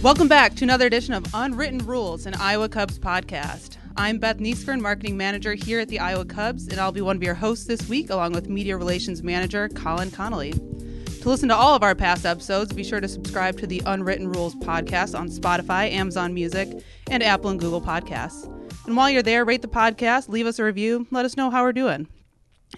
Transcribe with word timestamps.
Welcome 0.00 0.28
back 0.28 0.54
to 0.54 0.64
another 0.64 0.86
edition 0.86 1.12
of 1.12 1.26
Unwritten 1.34 1.78
Rules, 1.78 2.24
an 2.26 2.34
Iowa 2.36 2.68
Cubs 2.68 3.00
podcast. 3.00 3.78
I'm 3.96 4.18
Beth 4.18 4.38
Niesfern, 4.38 4.80
marketing 4.80 5.16
manager 5.16 5.54
here 5.54 5.80
at 5.80 5.88
the 5.88 5.98
Iowa 5.98 6.24
Cubs, 6.24 6.68
and 6.68 6.78
I'll 6.78 6.92
be 6.92 7.00
one 7.00 7.16
of 7.16 7.22
your 7.24 7.34
hosts 7.34 7.66
this 7.66 7.88
week, 7.88 8.08
along 8.08 8.32
with 8.32 8.48
media 8.48 8.76
relations 8.76 9.24
manager 9.24 9.68
Colin 9.70 10.12
Connolly. 10.12 10.52
To 10.52 11.28
listen 11.28 11.48
to 11.48 11.56
all 11.56 11.74
of 11.74 11.82
our 11.82 11.96
past 11.96 12.24
episodes, 12.24 12.72
be 12.72 12.84
sure 12.84 13.00
to 13.00 13.08
subscribe 13.08 13.58
to 13.58 13.66
the 13.66 13.82
Unwritten 13.86 14.28
Rules 14.28 14.54
podcast 14.54 15.18
on 15.18 15.30
Spotify, 15.30 15.90
Amazon 15.90 16.32
Music, 16.32 16.68
and 17.10 17.20
Apple 17.20 17.50
and 17.50 17.58
Google 17.58 17.82
Podcasts. 17.82 18.46
And 18.86 18.96
while 18.96 19.10
you're 19.10 19.24
there, 19.24 19.44
rate 19.44 19.62
the 19.62 19.68
podcast, 19.68 20.28
leave 20.28 20.46
us 20.46 20.60
a 20.60 20.64
review, 20.64 21.08
let 21.10 21.24
us 21.24 21.36
know 21.36 21.50
how 21.50 21.64
we're 21.64 21.72
doing. 21.72 22.06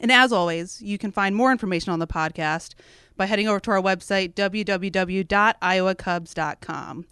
And 0.01 0.11
as 0.11 0.33
always, 0.33 0.81
you 0.81 0.97
can 0.97 1.13
find 1.13 1.37
more 1.37 1.53
information 1.53 1.93
on 1.93 1.99
the 1.99 2.07
podcast 2.07 2.75
by 3.21 3.27
heading 3.27 3.47
over 3.47 3.61
to 3.61 3.71
our 3.71 3.83
website, 3.83 4.33
www.iowacubs.com. 4.33 7.05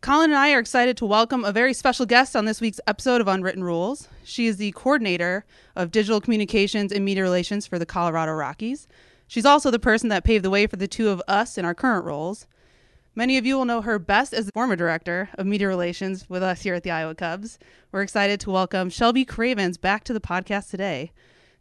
Colin 0.00 0.30
and 0.30 0.38
I 0.38 0.52
are 0.52 0.60
excited 0.60 0.96
to 0.96 1.04
welcome 1.04 1.44
a 1.44 1.50
very 1.50 1.74
special 1.74 2.06
guest 2.06 2.36
on 2.36 2.44
this 2.44 2.60
week's 2.60 2.78
episode 2.86 3.20
of 3.20 3.26
Unwritten 3.26 3.64
Rules. 3.64 4.06
She 4.22 4.46
is 4.46 4.58
the 4.58 4.70
coordinator 4.70 5.44
of 5.74 5.90
digital 5.90 6.20
communications 6.20 6.92
and 6.92 7.04
media 7.04 7.24
relations 7.24 7.66
for 7.66 7.76
the 7.76 7.84
Colorado 7.84 8.34
Rockies. 8.34 8.86
She's 9.26 9.44
also 9.44 9.72
the 9.72 9.80
person 9.80 10.10
that 10.10 10.22
paved 10.22 10.44
the 10.44 10.50
way 10.50 10.68
for 10.68 10.76
the 10.76 10.86
two 10.86 11.08
of 11.08 11.20
us 11.26 11.58
in 11.58 11.64
our 11.64 11.74
current 11.74 12.04
roles. 12.04 12.46
Many 13.16 13.36
of 13.36 13.44
you 13.44 13.56
will 13.56 13.64
know 13.64 13.80
her 13.80 13.98
best 13.98 14.32
as 14.32 14.46
the 14.46 14.52
former 14.52 14.76
director 14.76 15.28
of 15.34 15.44
media 15.44 15.66
relations 15.66 16.30
with 16.30 16.44
us 16.44 16.62
here 16.62 16.74
at 16.74 16.84
the 16.84 16.92
Iowa 16.92 17.16
Cubs. 17.16 17.58
We're 17.90 18.02
excited 18.02 18.38
to 18.40 18.52
welcome 18.52 18.90
Shelby 18.90 19.24
Cravens 19.24 19.76
back 19.76 20.04
to 20.04 20.12
the 20.12 20.20
podcast 20.20 20.70
today. 20.70 21.10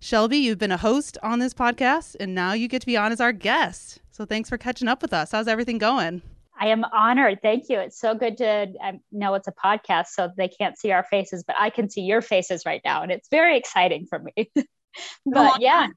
Shelby, 0.03 0.37
you've 0.37 0.57
been 0.57 0.71
a 0.71 0.77
host 0.77 1.19
on 1.21 1.37
this 1.37 1.53
podcast, 1.53 2.15
and 2.19 2.33
now 2.33 2.53
you 2.53 2.67
get 2.67 2.79
to 2.79 2.87
be 2.87 2.98
on 2.98 3.12
as 3.12 3.21
our 3.21 3.31
guest. 3.31 3.99
So 4.09 4.26
thanks 4.26 4.49
for 4.49 4.57
catching 4.57 4.87
up 4.87 5.03
with 5.03 5.13
us. 5.13 5.31
How's 5.31 5.48
everything 5.48 5.77
going? 5.77 6.23
I 6.59 6.70
am 6.70 6.84
honored. 6.84 7.43
Thank 7.43 7.70
you. 7.70 7.77
It's 7.77 7.99
so 7.99 8.15
good 8.15 8.37
to 8.37 8.73
I 8.81 8.99
know 9.11 9.35
it's 9.35 9.48
a 9.48 9.51
podcast, 9.51 10.07
so 10.07 10.31
they 10.35 10.48
can't 10.48 10.76
see 10.76 10.91
our 10.91 11.03
faces, 11.03 11.43
but 11.45 11.55
I 11.59 11.70
can 11.70 11.87
see 11.87 12.01
your 12.01 12.23
faces 12.23 12.65
right 12.65 12.81
now, 12.84 13.03
and 13.03 13.11
it's 13.11 13.29
very 13.29 13.55
exciting 13.57 14.07
for 14.07 14.17
me. 14.17 14.51
but 15.27 15.61
yeah, 15.61 15.89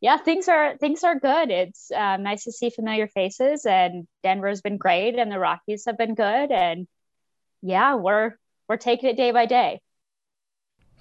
yeah, 0.00 0.16
things 0.16 0.48
are 0.48 0.78
things 0.78 1.04
are 1.04 1.20
good. 1.20 1.50
It's 1.50 1.90
um, 1.94 2.22
nice 2.22 2.44
to 2.44 2.52
see 2.52 2.70
familiar 2.70 3.08
faces, 3.08 3.66
and 3.66 4.08
Denver's 4.22 4.62
been 4.62 4.78
great, 4.78 5.18
and 5.18 5.30
the 5.30 5.38
Rockies 5.38 5.84
have 5.84 5.98
been 5.98 6.14
good, 6.14 6.50
and 6.50 6.88
yeah, 7.60 7.96
we're 7.96 8.38
we're 8.70 8.78
taking 8.78 9.10
it 9.10 9.18
day 9.18 9.32
by 9.32 9.44
day. 9.44 9.82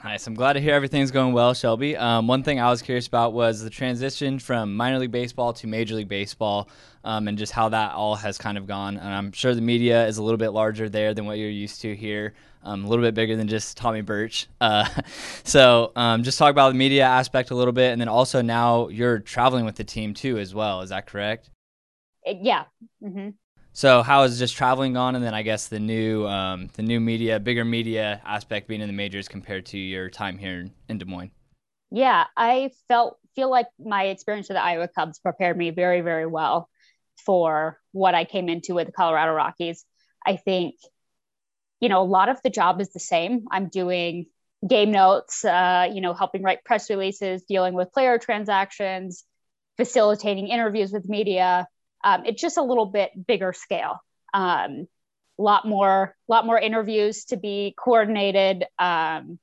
Nice. 0.04 0.28
I'm 0.28 0.34
glad 0.34 0.54
to 0.54 0.62
hear 0.62 0.74
everything's 0.74 1.12
going 1.12 1.34
well, 1.34 1.54
Shelby. 1.54 1.96
Um, 1.96 2.28
one 2.28 2.44
thing 2.44 2.60
I 2.60 2.70
was 2.70 2.82
curious 2.82 3.08
about 3.08 3.34
was 3.34 3.62
the 3.62 3.70
transition 3.70 4.38
from 4.38 4.76
minor 4.76 5.00
league 5.00 5.12
baseball 5.12 5.54
to 5.54 5.68
major 5.68 5.96
league 5.96 6.10
baseball, 6.10 6.70
um, 7.06 7.28
and 7.28 7.38
just 7.38 7.54
how 7.54 7.70
that 7.70 7.94
all 7.94 8.16
has 8.16 8.38
kind 8.38 8.58
of 8.58 8.68
gone. 8.68 8.98
And 8.98 9.08
I'm 9.08 9.32
sure 9.32 9.56
the 9.56 9.62
media 9.62 10.06
is 10.06 10.18
a 10.18 10.24
little 10.24 10.38
bit 10.38 10.50
larger 10.50 10.90
there 10.90 11.14
than 11.14 11.26
what 11.26 11.38
you're 11.38 11.50
used 11.50 11.80
to 11.82 11.96
here, 11.96 12.34
um, 12.64 12.84
a 12.84 12.88
little 12.90 13.04
bit 13.04 13.14
bigger 13.14 13.38
than 13.38 13.48
just 13.48 13.78
Tommy 13.78 14.02
Birch. 14.02 14.48
Uh, 14.60 14.90
so 15.46 15.94
um, 15.96 16.24
just 16.24 16.38
talk 16.38 16.52
about 16.52 16.70
the 16.70 16.78
media 16.78 17.06
aspect 17.06 17.52
a 17.52 17.56
little 17.56 17.74
bit, 17.74 17.92
and 17.92 18.02
then 18.02 18.10
also 18.10 18.42
now 18.42 18.90
you're 18.90 19.20
traveling 19.20 19.64
with 19.64 19.76
the 19.76 19.86
team 19.86 20.14
too 20.14 20.38
as 20.38 20.54
well. 20.54 20.82
Is 20.82 20.90
that 20.90 21.08
correct? 21.08 21.50
Yeah. 22.26 22.66
Mm-hmm. 23.02 23.30
So 23.76 24.04
how 24.04 24.22
is 24.22 24.38
just 24.38 24.56
traveling 24.56 24.94
gone, 24.94 25.16
and 25.16 25.26
then 25.26 25.34
I 25.34 25.42
guess 25.42 25.68
the 25.68 25.80
new 25.80 26.28
um, 26.28 26.70
the 26.76 26.84
new 26.84 27.00
media, 27.00 27.40
bigger 27.40 27.66
media 27.66 28.22
aspect 28.24 28.68
being 28.68 28.82
in 28.82 28.88
the 28.88 28.94
majors 28.94 29.28
compared 29.28 29.66
to 29.68 29.80
your 29.80 30.12
time 30.12 30.38
here 30.38 30.68
in 30.88 30.98
Des 31.00 31.06
Moines? 31.06 31.32
Yeah, 31.90 32.26
I 32.38 32.70
felt 32.88 33.18
feel 33.36 33.50
like 33.50 33.68
my 33.84 34.06
experience 34.06 34.48
with 34.48 34.58
the 34.58 34.64
Iowa 34.64 34.88
Cubs 34.88 35.18
prepared 35.18 35.58
me 35.58 35.72
very 35.72 36.02
very 36.02 36.28
well 36.28 36.70
for 37.26 37.80
what 37.94 38.14
I 38.14 38.26
came 38.26 38.48
into 38.48 38.76
with 38.76 38.86
the 38.86 38.94
Colorado 38.94 39.34
Rockies. 39.34 39.86
I 40.24 40.36
think 40.36 40.76
you 41.80 41.90
know 41.90 42.04
a 42.04 42.06
lot 42.06 42.30
of 42.30 42.40
the 42.44 42.52
job 42.52 42.80
is 42.80 42.94
the 42.94 43.00
same. 43.00 43.46
I'm 43.50 43.70
doing 43.70 44.28
game 44.68 44.92
notes, 44.92 45.44
uh, 45.44 45.90
you 45.92 46.00
know, 46.00 46.14
helping 46.14 46.44
write 46.44 46.64
press 46.64 46.92
releases, 46.92 47.44
dealing 47.44 47.74
with 47.74 47.92
player 47.92 48.20
transactions, 48.20 49.24
facilitating 49.78 50.50
interviews 50.50 50.92
with 50.92 51.10
media 51.10 51.68
um, 52.04 52.26
it's 52.26 52.42
just 52.42 52.58
a 52.58 52.64
little 52.64 52.86
bit 52.86 53.12
bigger 53.28 53.54
scale. 53.54 54.00
Um, 54.34 54.88
lot 55.38 55.68
more, 55.68 56.16
a 56.30 56.32
lot 56.32 56.46
more 56.46 56.60
interviews 56.60 57.26
to 57.26 57.38
be 57.38 57.74
coordinated. 57.78 58.66
Um, 58.78 59.40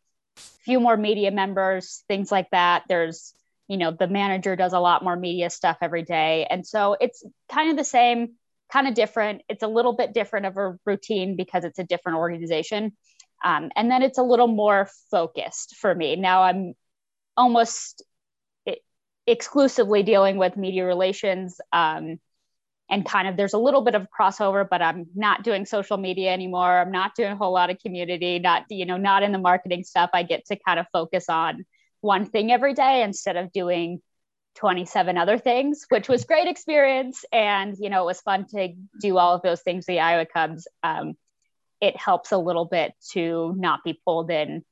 few 0.64 0.80
more 0.80 0.96
media 0.96 1.30
members, 1.30 2.04
things 2.08 2.30
like 2.30 2.48
that. 2.52 2.84
There's, 2.88 3.34
you 3.68 3.76
know, 3.76 3.90
the 3.90 4.08
manager 4.08 4.56
does 4.56 4.72
a 4.72 4.80
lot 4.80 5.02
more 5.04 5.16
media 5.16 5.50
stuff 5.50 5.78
every 5.80 6.02
day, 6.02 6.46
and 6.48 6.66
so 6.66 6.96
it's 7.00 7.24
kind 7.50 7.70
of 7.70 7.76
the 7.76 7.84
same, 7.84 8.34
kind 8.72 8.88
of 8.88 8.94
different. 8.94 9.42
It's 9.48 9.62
a 9.62 9.68
little 9.68 9.92
bit 9.92 10.14
different 10.14 10.46
of 10.46 10.56
a 10.56 10.76
routine 10.84 11.36
because 11.36 11.64
it's 11.64 11.78
a 11.78 11.84
different 11.84 12.18
organization. 12.18 12.96
Um, 13.42 13.70
and 13.74 13.90
then 13.90 14.02
it's 14.02 14.18
a 14.18 14.22
little 14.22 14.48
more 14.48 14.88
focused 15.10 15.76
for 15.76 15.94
me. 15.94 16.16
Now 16.16 16.42
I'm 16.42 16.74
almost 17.36 18.04
exclusively 19.26 20.02
dealing 20.02 20.36
with 20.36 20.56
media 20.56 20.84
relations. 20.84 21.60
Um, 21.72 22.18
and 22.90 23.06
kind 23.06 23.28
of 23.28 23.36
there's 23.36 23.54
a 23.54 23.58
little 23.58 23.82
bit 23.82 23.94
of 23.94 24.08
crossover 24.10 24.66
but 24.68 24.82
i'm 24.82 25.06
not 25.14 25.44
doing 25.44 25.64
social 25.64 25.96
media 25.96 26.32
anymore. 26.32 26.80
I'm 26.80 26.90
not 26.90 27.14
doing 27.14 27.32
a 27.32 27.36
whole 27.36 27.52
lot 27.52 27.70
of 27.70 27.78
community 27.78 28.38
not 28.38 28.64
you 28.68 28.84
know 28.84 28.96
not 28.96 29.22
in 29.22 29.32
the 29.32 29.38
marketing 29.38 29.84
stuff. 29.84 30.10
I 30.12 30.24
get 30.24 30.46
to 30.46 30.56
kind 30.56 30.78
of 30.78 30.86
focus 30.92 31.28
on 31.28 31.64
one 32.00 32.26
thing 32.26 32.50
every 32.50 32.74
day 32.74 33.02
instead 33.02 33.36
of 33.36 33.52
doing 33.52 34.00
27 34.56 35.16
other 35.16 35.38
things 35.38 35.86
which 35.88 36.08
was 36.08 36.24
great 36.24 36.48
experience. 36.48 37.24
And 37.32 37.76
you 37.78 37.88
know 37.88 38.02
it 38.02 38.06
was 38.06 38.20
fun 38.20 38.46
to 38.48 38.74
do 39.00 39.16
all 39.16 39.34
of 39.34 39.42
those 39.42 39.62
things 39.62 39.86
the 39.86 40.00
iowa 40.00 40.26
cubs. 40.26 40.66
Um, 40.82 41.14
it 41.80 41.96
helps 41.96 42.32
a 42.32 42.38
little 42.38 42.66
bit 42.66 42.92
to 43.12 43.54
not 43.56 43.80
be 43.84 43.98
pulled 44.04 44.30
in 44.30 44.64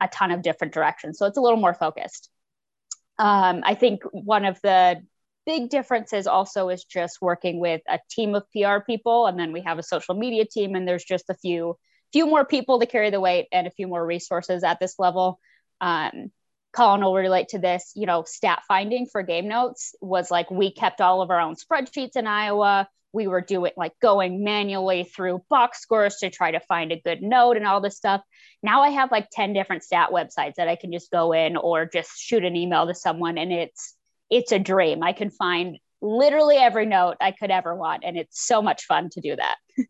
a 0.00 0.06
ton 0.06 0.30
of 0.30 0.42
different 0.42 0.72
directions. 0.72 1.18
So 1.18 1.26
it's 1.26 1.38
a 1.38 1.40
little 1.40 1.58
more 1.58 1.74
focused. 1.74 2.30
Um, 3.20 3.62
i 3.64 3.74
think 3.74 4.02
one 4.12 4.44
of 4.44 4.60
the 4.62 5.02
big 5.48 5.70
differences 5.70 6.26
also 6.26 6.68
is 6.68 6.84
just 6.84 7.22
working 7.22 7.58
with 7.58 7.80
a 7.88 7.98
team 8.10 8.34
of 8.34 8.44
PR 8.52 8.80
people, 8.86 9.26
and 9.26 9.40
then 9.40 9.50
we 9.50 9.62
have 9.62 9.78
a 9.78 9.82
social 9.82 10.14
media 10.14 10.44
team, 10.44 10.74
and 10.74 10.86
there's 10.86 11.04
just 11.04 11.30
a 11.30 11.34
few 11.34 11.74
few 12.12 12.26
more 12.26 12.44
people 12.44 12.80
to 12.80 12.86
carry 12.86 13.10
the 13.10 13.20
weight 13.20 13.46
and 13.50 13.66
a 13.66 13.70
few 13.70 13.86
more 13.86 14.04
resources 14.04 14.62
at 14.62 14.78
this 14.78 14.98
level. 14.98 15.40
Um, 15.80 16.30
Colin 16.74 17.00
will 17.00 17.14
relate 17.14 17.48
to 17.48 17.58
this. 17.58 17.92
You 17.96 18.04
know, 18.04 18.24
stat 18.26 18.62
finding 18.68 19.06
for 19.06 19.22
game 19.22 19.48
notes 19.48 19.94
was 20.02 20.30
like 20.30 20.50
we 20.50 20.70
kept 20.70 21.00
all 21.00 21.22
of 21.22 21.30
our 21.30 21.40
own 21.40 21.56
spreadsheets 21.56 22.16
in 22.16 22.26
Iowa. 22.26 22.86
We 23.14 23.26
were 23.26 23.40
doing 23.40 23.72
like 23.74 23.92
going 24.02 24.44
manually 24.44 25.04
through 25.04 25.44
box 25.48 25.80
scores 25.80 26.16
to 26.16 26.28
try 26.28 26.50
to 26.50 26.60
find 26.60 26.92
a 26.92 27.00
good 27.00 27.22
note 27.22 27.56
and 27.56 27.66
all 27.66 27.80
this 27.80 27.96
stuff. 27.96 28.20
Now 28.62 28.82
I 28.82 28.90
have 28.90 29.10
like 29.10 29.28
10 29.32 29.54
different 29.54 29.82
stat 29.82 30.10
websites 30.12 30.56
that 30.56 30.68
I 30.68 30.76
can 30.76 30.92
just 30.92 31.10
go 31.10 31.32
in 31.32 31.56
or 31.56 31.86
just 31.86 32.18
shoot 32.18 32.44
an 32.44 32.54
email 32.54 32.86
to 32.86 32.94
someone 32.94 33.38
and 33.38 33.50
it's 33.50 33.94
it's 34.30 34.52
a 34.52 34.58
dream. 34.58 35.02
I 35.02 35.12
can 35.12 35.30
find 35.30 35.78
literally 36.00 36.56
every 36.56 36.86
note 36.86 37.16
I 37.20 37.32
could 37.32 37.50
ever 37.50 37.74
want, 37.74 38.04
and 38.04 38.16
it's 38.16 38.46
so 38.46 38.62
much 38.62 38.84
fun 38.84 39.10
to 39.10 39.20
do 39.20 39.36
that. 39.36 39.56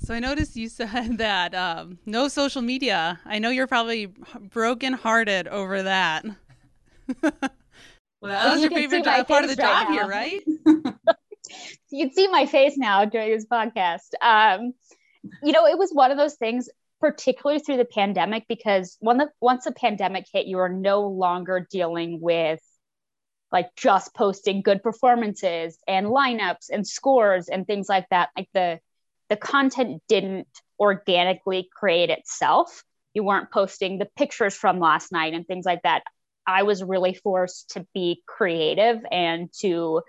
So 0.00 0.14
I 0.14 0.20
noticed 0.20 0.54
you 0.54 0.68
said 0.68 1.18
that 1.18 1.56
um, 1.56 1.98
no 2.06 2.28
social 2.28 2.62
media. 2.62 3.18
I 3.24 3.40
know 3.40 3.50
you're 3.50 3.66
probably 3.66 4.06
brokenhearted 4.40 5.48
over 5.48 5.82
that. 5.82 6.24
well, 7.22 7.32
that 8.22 8.52
was 8.52 8.62
your 8.62 8.70
favorite 8.70 9.04
part 9.04 9.44
of 9.44 9.50
the 9.50 9.56
job 9.56 9.88
right 9.88 9.90
here, 9.90 10.06
right? 10.06 10.42
you 11.90 12.06
can 12.06 12.14
see 12.14 12.28
my 12.28 12.46
face 12.46 12.76
now 12.76 13.04
during 13.04 13.30
this 13.32 13.46
podcast. 13.46 14.12
Um, 14.22 14.72
you 15.42 15.52
know, 15.52 15.66
it 15.66 15.76
was 15.78 15.90
one 15.92 16.10
of 16.10 16.16
those 16.16 16.36
things, 16.36 16.68
particularly 17.00 17.60
through 17.60 17.78
the 17.78 17.84
pandemic, 17.84 18.44
because 18.48 18.96
when 19.00 19.18
the 19.18 19.28
once 19.40 19.64
the 19.64 19.72
pandemic 19.72 20.26
hit, 20.32 20.46
you 20.46 20.58
are 20.58 20.68
no 20.68 21.08
longer 21.08 21.66
dealing 21.70 22.20
with 22.20 22.60
like 23.50 23.74
just 23.76 24.14
posting 24.14 24.62
good 24.62 24.82
performances 24.82 25.78
and 25.86 26.06
lineups 26.06 26.70
and 26.70 26.86
scores 26.86 27.48
and 27.48 27.66
things 27.66 27.88
like 27.88 28.08
that. 28.10 28.30
Like 28.36 28.48
the 28.52 28.80
the 29.28 29.36
content 29.36 30.02
didn't 30.08 30.48
organically 30.80 31.68
create 31.74 32.10
itself. 32.10 32.82
You 33.14 33.24
weren't 33.24 33.50
posting 33.50 33.98
the 33.98 34.08
pictures 34.16 34.54
from 34.54 34.78
last 34.78 35.12
night 35.12 35.34
and 35.34 35.46
things 35.46 35.66
like 35.66 35.82
that. 35.82 36.02
I 36.46 36.62
was 36.62 36.82
really 36.82 37.14
forced 37.14 37.70
to 37.70 37.86
be 37.92 38.22
creative 38.26 39.00
and 39.10 39.50
to 39.60 40.02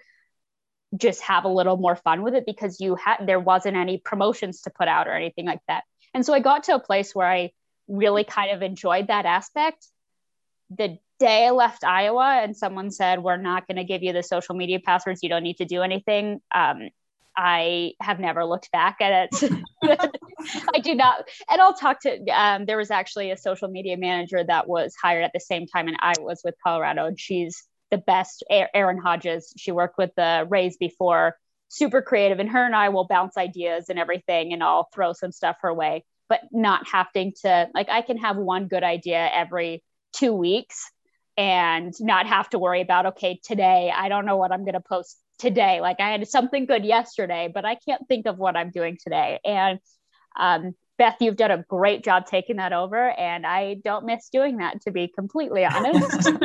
just 0.97 1.21
have 1.21 1.43
a 1.43 1.49
little 1.49 1.77
more 1.77 1.95
fun 1.95 2.23
with 2.23 2.33
it 2.33 2.45
because 2.45 2.79
you 2.79 2.95
had 2.95 3.17
there 3.25 3.39
wasn't 3.39 3.75
any 3.77 3.97
promotions 3.97 4.61
to 4.61 4.69
put 4.69 4.87
out 4.87 5.07
or 5.07 5.13
anything 5.13 5.45
like 5.45 5.59
that. 5.67 5.83
And 6.13 6.25
so 6.25 6.33
i 6.33 6.39
got 6.39 6.63
to 6.63 6.75
a 6.75 6.79
place 6.79 7.13
where 7.13 7.27
i 7.27 7.51
really 7.87 8.23
kind 8.23 8.51
of 8.51 8.61
enjoyed 8.61 9.07
that 9.07 9.25
aspect. 9.25 9.87
The 10.69 10.97
day 11.19 11.47
I 11.47 11.51
left 11.51 11.83
Iowa 11.83 12.39
and 12.41 12.55
someone 12.55 12.91
said, 12.91 13.21
We're 13.21 13.37
not 13.37 13.67
going 13.67 13.77
to 13.77 13.83
give 13.83 14.03
you 14.03 14.13
the 14.13 14.23
social 14.23 14.55
media 14.55 14.79
passwords, 14.79 15.21
you 15.23 15.29
don't 15.29 15.43
need 15.43 15.57
to 15.57 15.65
do 15.65 15.81
anything. 15.81 16.41
Um, 16.53 16.89
I 17.37 17.93
have 18.01 18.19
never 18.19 18.43
looked 18.43 18.71
back 18.71 18.97
at 18.99 19.29
it. 19.31 19.51
I 20.73 20.79
do 20.79 20.95
not. 20.95 21.23
And 21.49 21.61
I'll 21.61 21.73
talk 21.73 22.01
to, 22.01 22.25
um, 22.27 22.65
there 22.65 22.77
was 22.77 22.91
actually 22.91 23.31
a 23.31 23.37
social 23.37 23.69
media 23.69 23.95
manager 23.97 24.43
that 24.43 24.67
was 24.67 24.93
hired 25.01 25.23
at 25.23 25.31
the 25.33 25.39
same 25.39 25.65
time, 25.67 25.87
and 25.87 25.97
I 26.01 26.13
was 26.19 26.41
with 26.43 26.55
Colorado, 26.65 27.05
and 27.05 27.19
she's 27.19 27.63
the 27.91 27.97
best. 27.97 28.43
Erin 28.49 28.97
Hodges, 28.97 29.53
she 29.57 29.71
worked 29.71 29.97
with 29.97 30.11
the 30.15 30.45
Rays 30.49 30.77
before. 30.77 31.37
super 31.69 32.01
creative 32.01 32.39
and 32.39 32.49
her 32.49 32.65
and 32.65 32.75
I 32.75 32.89
will 32.89 33.05
bounce 33.05 33.37
ideas 33.37 33.89
and 33.89 33.99
everything 33.99 34.53
and 34.53 34.63
I'll 34.63 34.87
throw 34.91 35.13
some 35.13 35.31
stuff 35.31 35.57
her 35.61 35.73
way, 35.73 36.03
but 36.27 36.41
not 36.51 36.87
having 36.87 37.33
to 37.43 37.69
like 37.75 37.89
I 37.89 38.01
can 38.01 38.17
have 38.17 38.37
one 38.37 38.67
good 38.67 38.83
idea 38.83 39.29
every 39.33 39.83
2 40.13 40.33
weeks 40.33 40.91
and 41.39 41.93
not 42.01 42.27
have 42.27 42.49
to 42.49 42.59
worry 42.59 42.81
about 42.81 43.05
okay, 43.05 43.39
today 43.41 43.93
I 43.95 44.09
don't 44.09 44.25
know 44.25 44.35
what 44.35 44.51
I'm 44.51 44.65
going 44.65 44.73
to 44.73 44.81
post 44.81 45.17
today. 45.37 45.79
Like 45.79 46.01
I 46.01 46.11
had 46.11 46.27
something 46.27 46.65
good 46.65 46.83
yesterday, 46.83 47.49
but 47.51 47.63
I 47.63 47.75
can't 47.75 48.05
think 48.09 48.27
of 48.27 48.37
what 48.37 48.57
I'm 48.57 48.71
doing 48.71 48.97
today. 49.01 49.39
And 49.45 49.79
um, 50.37 50.75
Beth, 50.97 51.15
you've 51.21 51.37
done 51.37 51.51
a 51.51 51.63
great 51.69 52.03
job 52.03 52.25
taking 52.25 52.57
that 52.57 52.73
over, 52.73 53.11
and 53.11 53.47
I 53.47 53.75
don't 53.85 54.05
miss 54.05 54.27
doing 54.27 54.57
that, 54.57 54.81
to 54.81 54.91
be 54.91 55.07
completely 55.07 55.65
honest. 55.65 56.29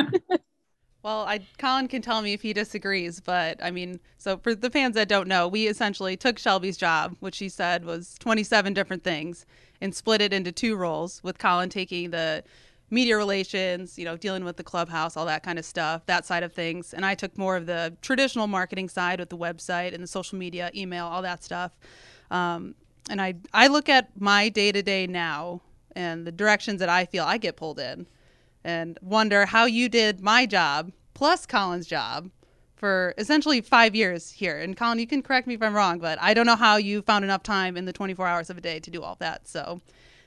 Well, 1.03 1.25
I 1.27 1.41
Colin 1.59 1.87
can 1.87 2.01
tell 2.01 2.23
me 2.23 2.33
if 2.33 2.41
he 2.41 2.51
disagrees, 2.51 3.19
but 3.19 3.63
I 3.63 3.69
mean, 3.69 3.99
so 4.17 4.37
for 4.37 4.55
the 4.55 4.71
fans 4.71 4.95
that 4.95 5.07
don't 5.07 5.27
know, 5.27 5.47
we 5.47 5.67
essentially 5.67 6.17
took 6.17 6.39
Shelby's 6.39 6.77
job, 6.77 7.15
which 7.19 7.35
she 7.35 7.47
said 7.47 7.85
was 7.85 8.15
27 8.17 8.73
different 8.73 9.03
things, 9.03 9.45
and 9.79 9.93
split 9.93 10.19
it 10.19 10.33
into 10.33 10.51
two 10.51 10.75
roles, 10.75 11.21
with 11.23 11.37
Colin 11.37 11.69
taking 11.69 12.09
the 12.09 12.43
media 12.89 13.17
relations, 13.17 13.97
you 13.97 14.05
know, 14.05 14.15
dealing 14.15 14.43
with 14.43 14.57
the 14.57 14.63
clubhouse, 14.63 15.17
all 15.17 15.25
that 15.25 15.43
kind 15.43 15.57
of 15.57 15.65
stuff, 15.65 16.05
that 16.05 16.25
side 16.25 16.43
of 16.43 16.53
things, 16.53 16.93
and 16.93 17.05
I 17.05 17.15
took 17.15 17.37
more 17.37 17.55
of 17.57 17.65
the 17.65 17.95
traditional 18.01 18.47
marketing 18.47 18.89
side 18.89 19.19
with 19.19 19.29
the 19.29 19.37
website 19.37 19.93
and 19.93 20.03
the 20.03 20.07
social 20.07 20.37
media, 20.37 20.71
email, 20.75 21.05
all 21.05 21.21
that 21.21 21.43
stuff. 21.43 21.77
Um, 22.31 22.75
and 23.09 23.21
I 23.21 23.35
I 23.53 23.67
look 23.67 23.89
at 23.89 24.09
my 24.19 24.49
day 24.49 24.71
to 24.71 24.81
day 24.81 25.07
now 25.07 25.61
and 25.95 26.25
the 26.25 26.31
directions 26.31 26.79
that 26.79 26.89
I 26.89 27.05
feel 27.05 27.23
I 27.23 27.37
get 27.37 27.55
pulled 27.55 27.79
in 27.79 28.07
and 28.63 28.97
wonder 29.01 29.45
how 29.45 29.65
you 29.65 29.89
did 29.89 30.21
my 30.21 30.45
job 30.45 30.91
plus 31.13 31.45
Colin's 31.45 31.87
job 31.87 32.29
for 32.75 33.13
essentially 33.17 33.61
five 33.61 33.95
years 33.95 34.31
here. 34.31 34.59
And 34.59 34.75
Colin, 34.75 34.99
you 34.99 35.07
can 35.07 35.21
correct 35.21 35.47
me 35.47 35.53
if 35.53 35.61
I'm 35.61 35.73
wrong, 35.73 35.99
but 35.99 36.19
I 36.21 36.33
don't 36.33 36.45
know 36.45 36.55
how 36.55 36.75
you 36.75 37.01
found 37.01 37.23
enough 37.23 37.43
time 37.43 37.77
in 37.77 37.85
the 37.85 37.93
24 37.93 38.27
hours 38.27 38.49
of 38.49 38.57
a 38.57 38.61
day 38.61 38.79
to 38.79 38.91
do 38.91 39.01
all 39.01 39.15
that. 39.19 39.47
So 39.47 39.81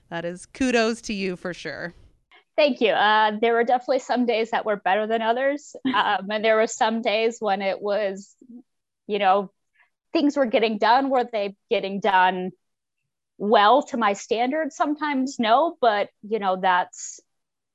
that 0.08 0.25
is 0.25 0.46
kudos 0.46 1.00
to 1.02 1.12
you 1.12 1.37
for 1.37 1.52
sure. 1.52 1.94
Thank 2.58 2.81
you. 2.81 2.90
Uh, 2.90 3.38
there 3.40 3.52
were 3.52 3.62
definitely 3.62 4.00
some 4.00 4.26
days 4.26 4.50
that 4.50 4.66
were 4.66 4.75
better 4.75 5.06
than 5.06 5.22
others. 5.22 5.76
Um, 5.87 6.28
and 6.31 6.44
there 6.44 6.56
were 6.56 6.66
some 6.66 7.02
days 7.02 7.37
when 7.38 7.62
it 7.62 7.81
was, 7.81 8.34
you 9.06 9.20
know, 9.20 9.52
things 10.12 10.37
were 10.37 10.46
getting 10.46 10.78
done. 10.78 11.08
Were 11.08 11.25
they 11.25 11.56
getting 11.70 12.00
done 12.00 12.50
well 13.37 13.82
to 13.84 13.96
my 13.96 14.14
standards? 14.14 14.75
Sometimes 14.75 15.38
no, 15.38 15.76
but, 15.81 16.08
you 16.28 16.40
know, 16.40 16.56
that's 16.60 17.20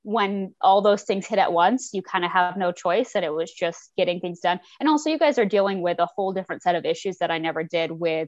when 0.02 0.54
all 0.60 0.82
those 0.82 1.04
things 1.04 1.26
hit 1.28 1.40
at 1.40 1.54
once, 1.54 1.92
you 1.94 2.02
kind 2.02 2.26
of 2.26 2.32
have 2.32 2.58
no 2.58 2.74
choice. 2.74 3.12
And 3.16 3.24
it 3.24 3.34
was 3.34 3.54
just 3.54 3.92
getting 3.96 4.20
things 4.20 4.42
done. 4.42 4.60
And 4.82 4.90
also, 4.90 5.10
you 5.10 5.18
guys 5.18 5.40
are 5.40 5.46
dealing 5.46 5.82
with 5.82 6.00
a 6.00 6.10
whole 6.14 6.34
different 6.34 6.62
set 6.62 6.76
of 6.76 6.84
issues 6.84 7.20
that 7.20 7.32
I 7.32 7.38
never 7.38 7.64
did 7.64 7.90
with, 7.90 8.28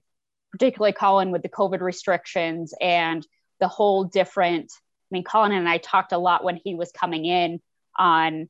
particularly 0.54 0.94
Colin 0.94 1.32
with 1.32 1.42
the 1.42 1.50
COVID 1.50 1.82
restrictions 1.82 2.74
and 2.80 3.28
the 3.60 3.68
whole 3.68 4.06
different. 4.06 4.72
I 5.12 5.12
mean, 5.12 5.24
Colin 5.24 5.52
and 5.52 5.70
I 5.70 5.78
talked 5.78 6.12
a 6.12 6.18
lot 6.18 6.44
when 6.44 6.60
he 6.64 6.76
was 6.76 6.92
coming 6.92 7.26
in 7.26 7.62
on 7.98 8.50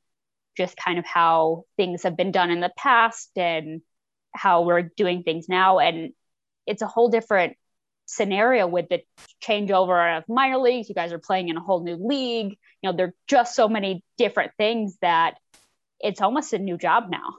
just 0.58 0.78
kind 0.78 0.98
of 0.98 1.06
how 1.06 1.66
things 1.78 2.04
have 2.04 2.16
been 2.16 2.32
done 2.32 2.50
in 2.50 2.62
the 2.62 2.72
past 2.78 3.30
and 3.36 3.82
how 4.34 4.64
we're 4.64 4.84
doing 4.84 5.24
things 5.24 5.50
now. 5.50 5.80
And 5.80 6.14
it's 6.66 6.82
a 6.82 6.88
whole 6.88 7.10
different 7.10 7.58
scenario 8.06 8.68
with 8.68 8.88
the 8.90 9.02
changeover 9.44 10.18
of 10.18 10.24
minor 10.30 10.58
leagues. 10.58 10.90
You 10.90 10.96
guys 10.96 11.12
are 11.12 11.20
playing 11.20 11.50
in 11.50 11.58
a 11.58 11.62
whole 11.62 11.84
new 11.84 11.96
league. 11.96 12.58
You 12.82 12.92
know, 12.92 12.96
there 12.96 13.08
are 13.08 13.14
just 13.28 13.56
so 13.56 13.68
many 13.68 14.04
different 14.18 14.52
things 14.58 14.98
that 15.02 15.36
it's 16.00 16.22
almost 16.22 16.54
a 16.54 16.60
new 16.60 16.78
job 16.78 17.06
now. 17.10 17.36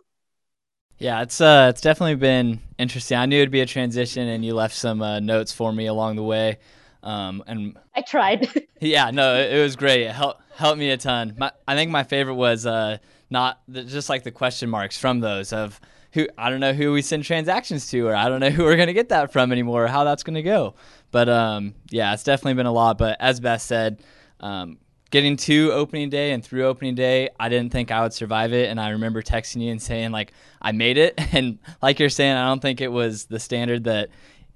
Yeah, 0.98 1.22
it's 1.22 1.40
uh, 1.42 1.66
it's 1.70 1.82
definitely 1.82 2.14
been 2.14 2.60
interesting. 2.78 3.18
I 3.18 3.26
knew 3.26 3.36
it'd 3.36 3.50
be 3.50 3.60
a 3.60 3.66
transition, 3.66 4.28
and 4.28 4.42
you 4.42 4.54
left 4.54 4.74
some 4.74 5.02
uh, 5.02 5.20
notes 5.20 5.52
for 5.52 5.70
me 5.70 5.86
along 5.86 6.16
the 6.16 6.22
way. 6.22 6.58
Um, 7.02 7.42
and 7.46 7.78
I 7.94 8.02
tried. 8.02 8.48
yeah, 8.80 9.10
no, 9.10 9.36
it, 9.36 9.52
it, 9.52 9.62
was 9.62 9.76
great. 9.76 10.02
It 10.02 10.12
helped 10.12 10.42
helped 10.54 10.78
me 10.78 10.90
a 10.90 10.96
ton. 10.96 11.34
My, 11.38 11.52
I 11.66 11.74
think 11.74 11.90
my 11.90 12.02
favorite 12.02 12.34
was 12.34 12.66
uh, 12.66 12.98
not 13.30 13.60
the, 13.68 13.84
just 13.84 14.08
like 14.08 14.24
the 14.24 14.30
question 14.30 14.68
marks 14.68 14.98
from 14.98 15.20
those 15.20 15.52
of 15.52 15.80
who 16.12 16.26
I 16.38 16.50
don't 16.50 16.60
know 16.60 16.72
who 16.72 16.92
we 16.92 17.02
send 17.02 17.24
transactions 17.24 17.90
to, 17.90 18.06
or 18.06 18.16
I 18.16 18.28
don't 18.28 18.40
know 18.40 18.50
who 18.50 18.64
we're 18.64 18.76
gonna 18.76 18.92
get 18.92 19.10
that 19.10 19.32
from 19.32 19.52
anymore, 19.52 19.84
or 19.84 19.88
how 19.88 20.04
that's 20.04 20.22
gonna 20.22 20.42
go. 20.42 20.74
But 21.10 21.28
um, 21.28 21.74
yeah, 21.90 22.12
it's 22.14 22.24
definitely 22.24 22.54
been 22.54 22.66
a 22.66 22.72
lot. 22.72 22.98
But 22.98 23.16
as 23.20 23.38
Beth 23.38 23.62
said, 23.62 24.02
um, 24.40 24.78
getting 25.10 25.36
to 25.36 25.72
opening 25.72 26.10
day 26.10 26.32
and 26.32 26.44
through 26.44 26.64
opening 26.64 26.94
day, 26.94 27.28
I 27.38 27.48
didn't 27.48 27.70
think 27.72 27.90
I 27.90 28.02
would 28.02 28.12
survive 28.12 28.52
it. 28.52 28.68
And 28.70 28.80
I 28.80 28.90
remember 28.90 29.22
texting 29.22 29.62
you 29.62 29.70
and 29.70 29.80
saying 29.80 30.10
like 30.10 30.32
I 30.60 30.72
made 30.72 30.98
it, 30.98 31.14
and 31.32 31.58
like 31.82 31.98
you're 31.98 32.08
saying, 32.08 32.34
I 32.34 32.46
don't 32.48 32.60
think 32.60 32.80
it 32.80 32.92
was 32.92 33.26
the 33.26 33.38
standard 33.38 33.84
that 33.84 34.08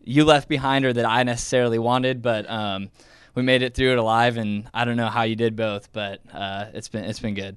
you 0.04 0.24
left 0.24 0.48
behind 0.48 0.84
or 0.84 0.92
that 0.92 1.04
I 1.06 1.22
necessarily 1.22 1.78
wanted, 1.78 2.22
but. 2.22 2.48
Um, 2.50 2.90
we 3.32 3.42
made 3.42 3.62
it 3.62 3.74
through 3.76 3.92
it 3.92 3.98
alive, 3.98 4.38
and 4.38 4.68
I 4.74 4.84
don't 4.84 4.96
know 4.96 5.06
how 5.06 5.22
you 5.22 5.36
did 5.36 5.54
both, 5.54 5.92
but 5.92 6.20
uh, 6.34 6.66
it's 6.74 6.88
been 6.88 7.04
it's 7.04 7.20
been 7.20 7.34
good 7.34 7.56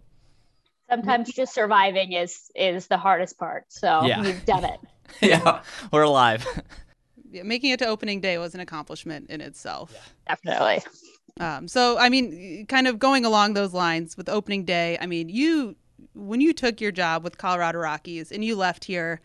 sometimes 0.93 1.33
just 1.33 1.53
surviving 1.53 2.13
is 2.13 2.51
is 2.55 2.87
the 2.87 2.97
hardest 2.97 3.37
part. 3.37 3.65
So 3.69 4.05
yeah. 4.05 4.21
you've 4.23 4.45
done 4.45 4.65
it. 4.65 4.79
yeah, 5.21 5.61
we're 5.91 6.03
alive. 6.03 6.45
Yeah, 7.29 7.43
making 7.43 7.71
it 7.71 7.79
to 7.79 7.85
opening 7.85 8.21
day 8.21 8.37
was 8.37 8.53
an 8.55 8.61
accomplishment 8.61 9.29
in 9.29 9.41
itself. 9.41 9.91
Yeah. 9.93 10.35
Definitely. 10.35 10.83
Um, 11.39 11.67
so 11.67 11.97
I 11.97 12.09
mean, 12.09 12.65
kind 12.67 12.87
of 12.87 12.99
going 12.99 13.25
along 13.25 13.53
those 13.53 13.73
lines 13.73 14.15
with 14.17 14.29
opening 14.29 14.65
day. 14.65 14.97
I 15.01 15.05
mean, 15.05 15.29
you 15.29 15.75
when 16.13 16.41
you 16.41 16.53
took 16.53 16.79
your 16.79 16.91
job 16.91 17.23
with 17.23 17.37
Colorado 17.37 17.79
Rockies 17.79 18.31
and 18.31 18.45
you 18.45 18.55
left 18.55 18.85
here, 18.85 19.19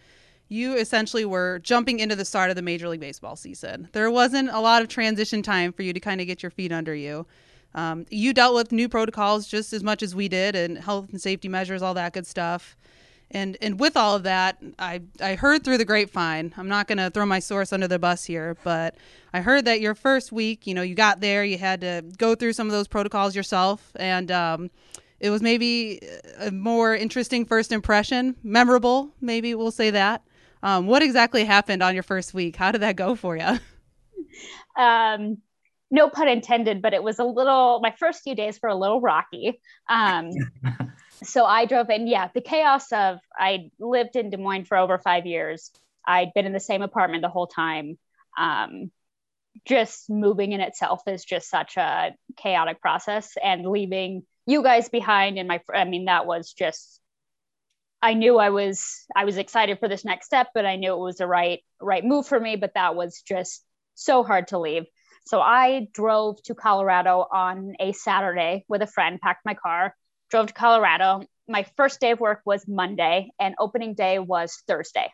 you 0.49 0.75
essentially 0.75 1.25
were 1.25 1.61
jumping 1.61 2.01
into 2.01 2.17
the 2.17 2.25
start 2.25 2.51
of 2.51 2.57
the 2.57 2.63
Major 2.63 2.89
League 2.89 3.01
Baseball 3.01 3.37
season. 3.37 3.89
There 3.93 4.11
wasn't 4.11 4.49
a 4.51 4.61
lot 4.61 4.83
of 4.83 4.89
transition 4.89 5.43
time 5.43 5.73
for 5.73 5.83
you 5.83 5.93
to 5.93 6.01
kind 6.01 6.21
of 6.21 6.27
get 6.27 6.43
your 6.43 6.51
feet 6.51 6.73
under 6.73 6.95
you. 6.95 7.27
Um, 7.75 8.07
you 8.11 8.33
dealt 8.33 8.55
with 8.55 8.73
new 8.73 8.89
protocols 8.89 9.47
just 9.47 9.73
as 9.73 9.83
much 9.83 10.03
as 10.03 10.15
we 10.15 10.29
did, 10.29 10.57
and 10.57 10.79
health 10.79 11.11
and 11.11 11.21
safety 11.21 11.49
measures, 11.49 11.83
all 11.83 11.95
that 11.95 12.15
good 12.15 12.27
stuff. 12.27 12.77
And 13.31 13.59
and 13.61 13.79
with 13.79 13.95
all 13.95 14.17
of 14.17 14.23
that, 14.23 14.57
I 14.79 15.03
I 15.21 15.35
heard 15.35 15.63
through 15.63 15.77
the 15.77 15.85
grapevine. 15.85 16.55
I'm 16.57 16.69
not 16.69 16.89
going 16.89 16.97
to 16.97 17.11
throw 17.11 17.27
my 17.27 17.41
source 17.41 17.75
under 17.75 17.87
the 17.87 17.99
bus 17.99 18.25
here, 18.25 18.57
but 18.65 18.95
I 19.35 19.43
heard 19.43 19.67
that 19.67 19.83
your 19.83 19.95
first 19.95 20.33
week, 20.33 20.67
you 20.67 20.73
know, 20.73 20.81
you 20.81 20.95
got 20.95 21.21
there, 21.21 21.45
you 21.45 21.59
had 21.59 21.83
to 21.83 22.05
go 22.17 22.35
through 22.35 22.55
some 22.55 22.67
of 22.67 22.73
those 22.73 22.89
protocols 22.89 23.37
yourself, 23.37 23.93
and 23.97 24.31
um, 24.31 24.71
it 25.21 25.29
was 25.29 25.43
maybe 25.43 26.01
a 26.39 26.51
more 26.51 26.95
interesting 26.95 27.45
first 27.45 27.71
impression, 27.71 28.35
memorable, 28.43 29.11
maybe 29.21 29.55
we'll 29.55 29.71
say 29.71 29.91
that. 29.91 30.23
Um, 30.63 30.87
what 30.87 31.03
exactly 31.03 31.45
happened 31.45 31.83
on 31.83 31.95
your 31.95 32.03
first 32.03 32.35
week? 32.35 32.57
How 32.57 32.73
did 32.73 32.83
that 32.83 32.97
go 32.97 33.15
for 33.15 33.37
you? 33.37 33.59
Um, 34.77 35.39
no 35.91 36.09
pun 36.09 36.29
intended, 36.29 36.83
but 36.83 36.95
it 36.95 37.03
was 37.03 37.19
a 37.19 37.25
little, 37.25 37.81
my 37.81 37.93
first 37.99 38.23
few 38.23 38.35
days 38.35 38.61
were 38.63 38.69
a 38.69 38.77
little 38.77 39.01
rocky. 39.01 39.61
Um, 39.89 40.31
so 41.23 41.45
I 41.45 41.65
drove 41.65 41.91
in, 41.91 42.07
yeah, 42.07 42.29
the 42.33 42.41
chaos 42.41 42.93
of, 42.93 43.19
I 43.37 43.71
lived 43.81 44.17
in 44.17 44.31
Des 44.31 44.37
Moines 44.37 44.67
for 44.67 44.77
over 44.77 44.99
five 44.99 45.27
years. 45.27 45.73
I'd 46.07 46.33
been 46.35 46.47
in 46.47 46.53
the 46.53 46.61
same 46.61 46.83
apartment 46.83 47.23
the 47.23 47.29
whole 47.29 47.49
time. 47.49 47.99
Um, 48.39 48.93
just 49.67 50.09
moving 50.09 50.53
in 50.53 50.61
itself 50.61 51.03
is 51.07 51.25
just 51.25 51.51
such 51.51 51.77
a 51.77 52.15
chaotic 52.37 52.81
process 52.81 53.37
and 53.43 53.67
leaving 53.67 54.23
you 54.47 54.63
guys 54.63 54.89
behind 54.89 55.39
and 55.39 55.49
my, 55.49 55.61
I 55.75 55.85
mean, 55.85 56.05
that 56.05 56.27
was 56.27 56.53
just, 56.53 57.01
I 58.01 58.15
knew 58.15 58.39
I 58.39 58.51
was, 58.51 59.05
I 59.15 59.25
was 59.25 59.37
excited 59.37 59.79
for 59.81 59.89
this 59.89 60.05
next 60.05 60.27
step, 60.27 60.49
but 60.55 60.65
I 60.65 60.77
knew 60.77 60.93
it 60.93 60.99
was 60.99 61.17
the 61.17 61.27
right, 61.27 61.61
right 61.81 62.05
move 62.05 62.27
for 62.27 62.39
me, 62.39 62.57
but 62.57 62.75
that 62.75 62.95
was 62.95 63.23
just 63.27 63.65
so 63.95 64.23
hard 64.23 64.49
to 64.49 64.59
leave. 64.59 64.85
So 65.27 65.41
I 65.41 65.89
drove 65.93 66.43
to 66.45 66.55
Colorado 66.55 67.27
on 67.31 67.75
a 67.81 67.93
Saturday 67.93 68.65
with 68.69 68.83
a 68.83 68.87
friend, 68.87 69.21
packed 69.21 69.45
my 69.45 69.55
car, 69.55 69.95
drove 70.31 70.47
to 70.47 70.55
Colorado. 70.55 71.23
My 71.49 71.67
first 71.77 72.01
day 72.01 72.13
of 72.13 72.21
work 72.21 72.41
was 72.47 72.69
Monday, 72.69 73.31
and 73.39 73.55
opening 73.59 73.95
day 73.95 74.19
was 74.19 74.63
Thursday. 74.67 75.13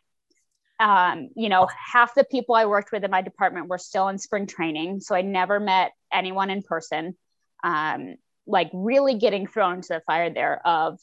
Um, 0.79 1.31
you 1.35 1.49
know, 1.49 1.69
half 1.93 2.15
the 2.15 2.25
people 2.25 2.55
I 2.55 2.67
worked 2.67 2.93
with 2.93 3.03
in 3.03 3.11
my 3.11 3.23
department 3.23 3.69
were 3.69 3.79
still 3.79 4.09
in 4.09 4.19
spring 4.19 4.47
training, 4.47 5.01
so 5.01 5.15
I 5.15 5.23
never 5.23 5.59
met 5.59 5.93
anyone 6.13 6.51
in 6.51 6.63
person. 6.63 7.17
Um, 7.63 8.17
like 8.47 8.71
really 8.75 9.15
getting 9.15 9.47
thrown 9.47 9.81
to 9.81 9.95
the 9.95 10.03
fire 10.07 10.33
there 10.33 10.61
of 10.67 11.01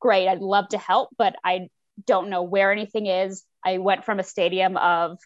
great, 0.00 0.28
I'd 0.28 0.40
love 0.40 0.68
to 0.68 0.78
help, 0.78 1.10
but 1.16 1.34
I 1.44 1.68
don't 2.06 2.30
know 2.30 2.42
where 2.42 2.72
anything 2.72 3.06
is. 3.06 3.44
I 3.64 3.78
went 3.78 4.04
from 4.04 4.20
a 4.20 4.24
stadium 4.24 4.76
of 4.76 5.18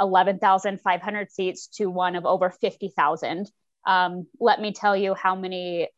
11,500 0.00 1.30
seats 1.30 1.68
to 1.76 1.86
one 1.90 2.16
of 2.16 2.26
over 2.26 2.50
50,000. 2.50 3.50
Um, 3.86 4.26
let 4.38 4.60
me 4.60 4.72
tell 4.72 4.96
you 4.96 5.14
how 5.14 5.34
many 5.34 5.88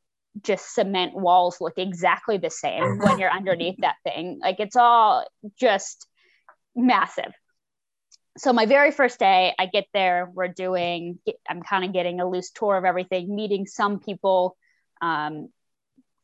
just 0.41 0.75
cement 0.75 1.15
walls 1.15 1.61
look 1.61 1.75
exactly 1.77 2.39
the 2.39 2.51
same 2.51 2.99
when 3.03 3.19
you're 3.19 3.31
underneath 3.31 3.77
that 3.81 3.97
thing. 4.05 4.39
Like 4.41 4.61
it's 4.61 4.77
all 4.77 5.27
just 5.59 6.07
massive. 6.75 7.33
So 8.39 8.53
my 8.53 8.65
very 8.65 8.93
first 8.93 9.19
day, 9.19 9.55
I 9.59 9.67
get 9.67 9.85
there, 9.93 10.31
we're 10.33 10.49
doing, 10.49 11.19
I'm 11.49 11.63
kind 11.63 11.85
of 11.85 11.93
getting 11.93 12.21
a 12.21 12.29
loose 12.29 12.51
tour 12.51 12.79
of 12.79 12.85
everything, 12.85 13.35
meeting 13.35 13.67
some 13.67 14.01
people. 14.01 14.57
Um, 15.03 15.51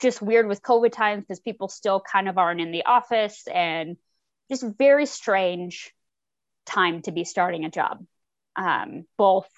just 0.01 0.23
weird 0.23 0.47
with 0.47 0.63
COVID 0.63 0.93
times 0.93 1.25
because 1.25 1.41
people 1.41 1.69
still 1.69 2.01
kind 2.01 2.29
of 2.29 2.39
aren't 2.39 2.61
in 2.61 2.73
the 2.73 2.85
office 2.85 3.47
and 3.53 3.97
just 4.51 4.65
very 4.79 5.07
strange 5.07 5.93
time 6.67 7.03
to 7.03 7.13
be 7.13 7.25
starting 7.25 7.65
a 7.65 7.71
job, 7.71 8.05
um, 8.57 9.05
both 9.17 9.49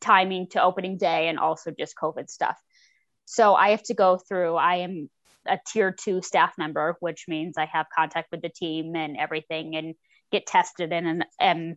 timing 0.00 0.48
to 0.48 0.62
opening 0.62 0.96
day 0.96 1.28
and 1.28 1.38
also 1.38 1.70
just 1.70 1.94
COVID 1.96 2.28
stuff. 2.30 2.58
So 3.26 3.54
I 3.54 3.70
have 3.70 3.82
to 3.84 3.94
go 3.94 4.16
through, 4.16 4.56
I 4.56 4.76
am 4.76 5.10
a 5.46 5.58
tier 5.66 5.92
two 5.92 6.22
staff 6.22 6.54
member, 6.58 6.96
which 7.00 7.26
means 7.28 7.56
I 7.56 7.66
have 7.66 7.86
contact 7.96 8.30
with 8.32 8.42
the 8.42 8.48
team 8.48 8.96
and 8.96 9.16
everything 9.16 9.76
and 9.76 9.94
get 10.32 10.46
tested 10.46 10.92
and, 10.92 11.06
and, 11.06 11.24
and 11.38 11.76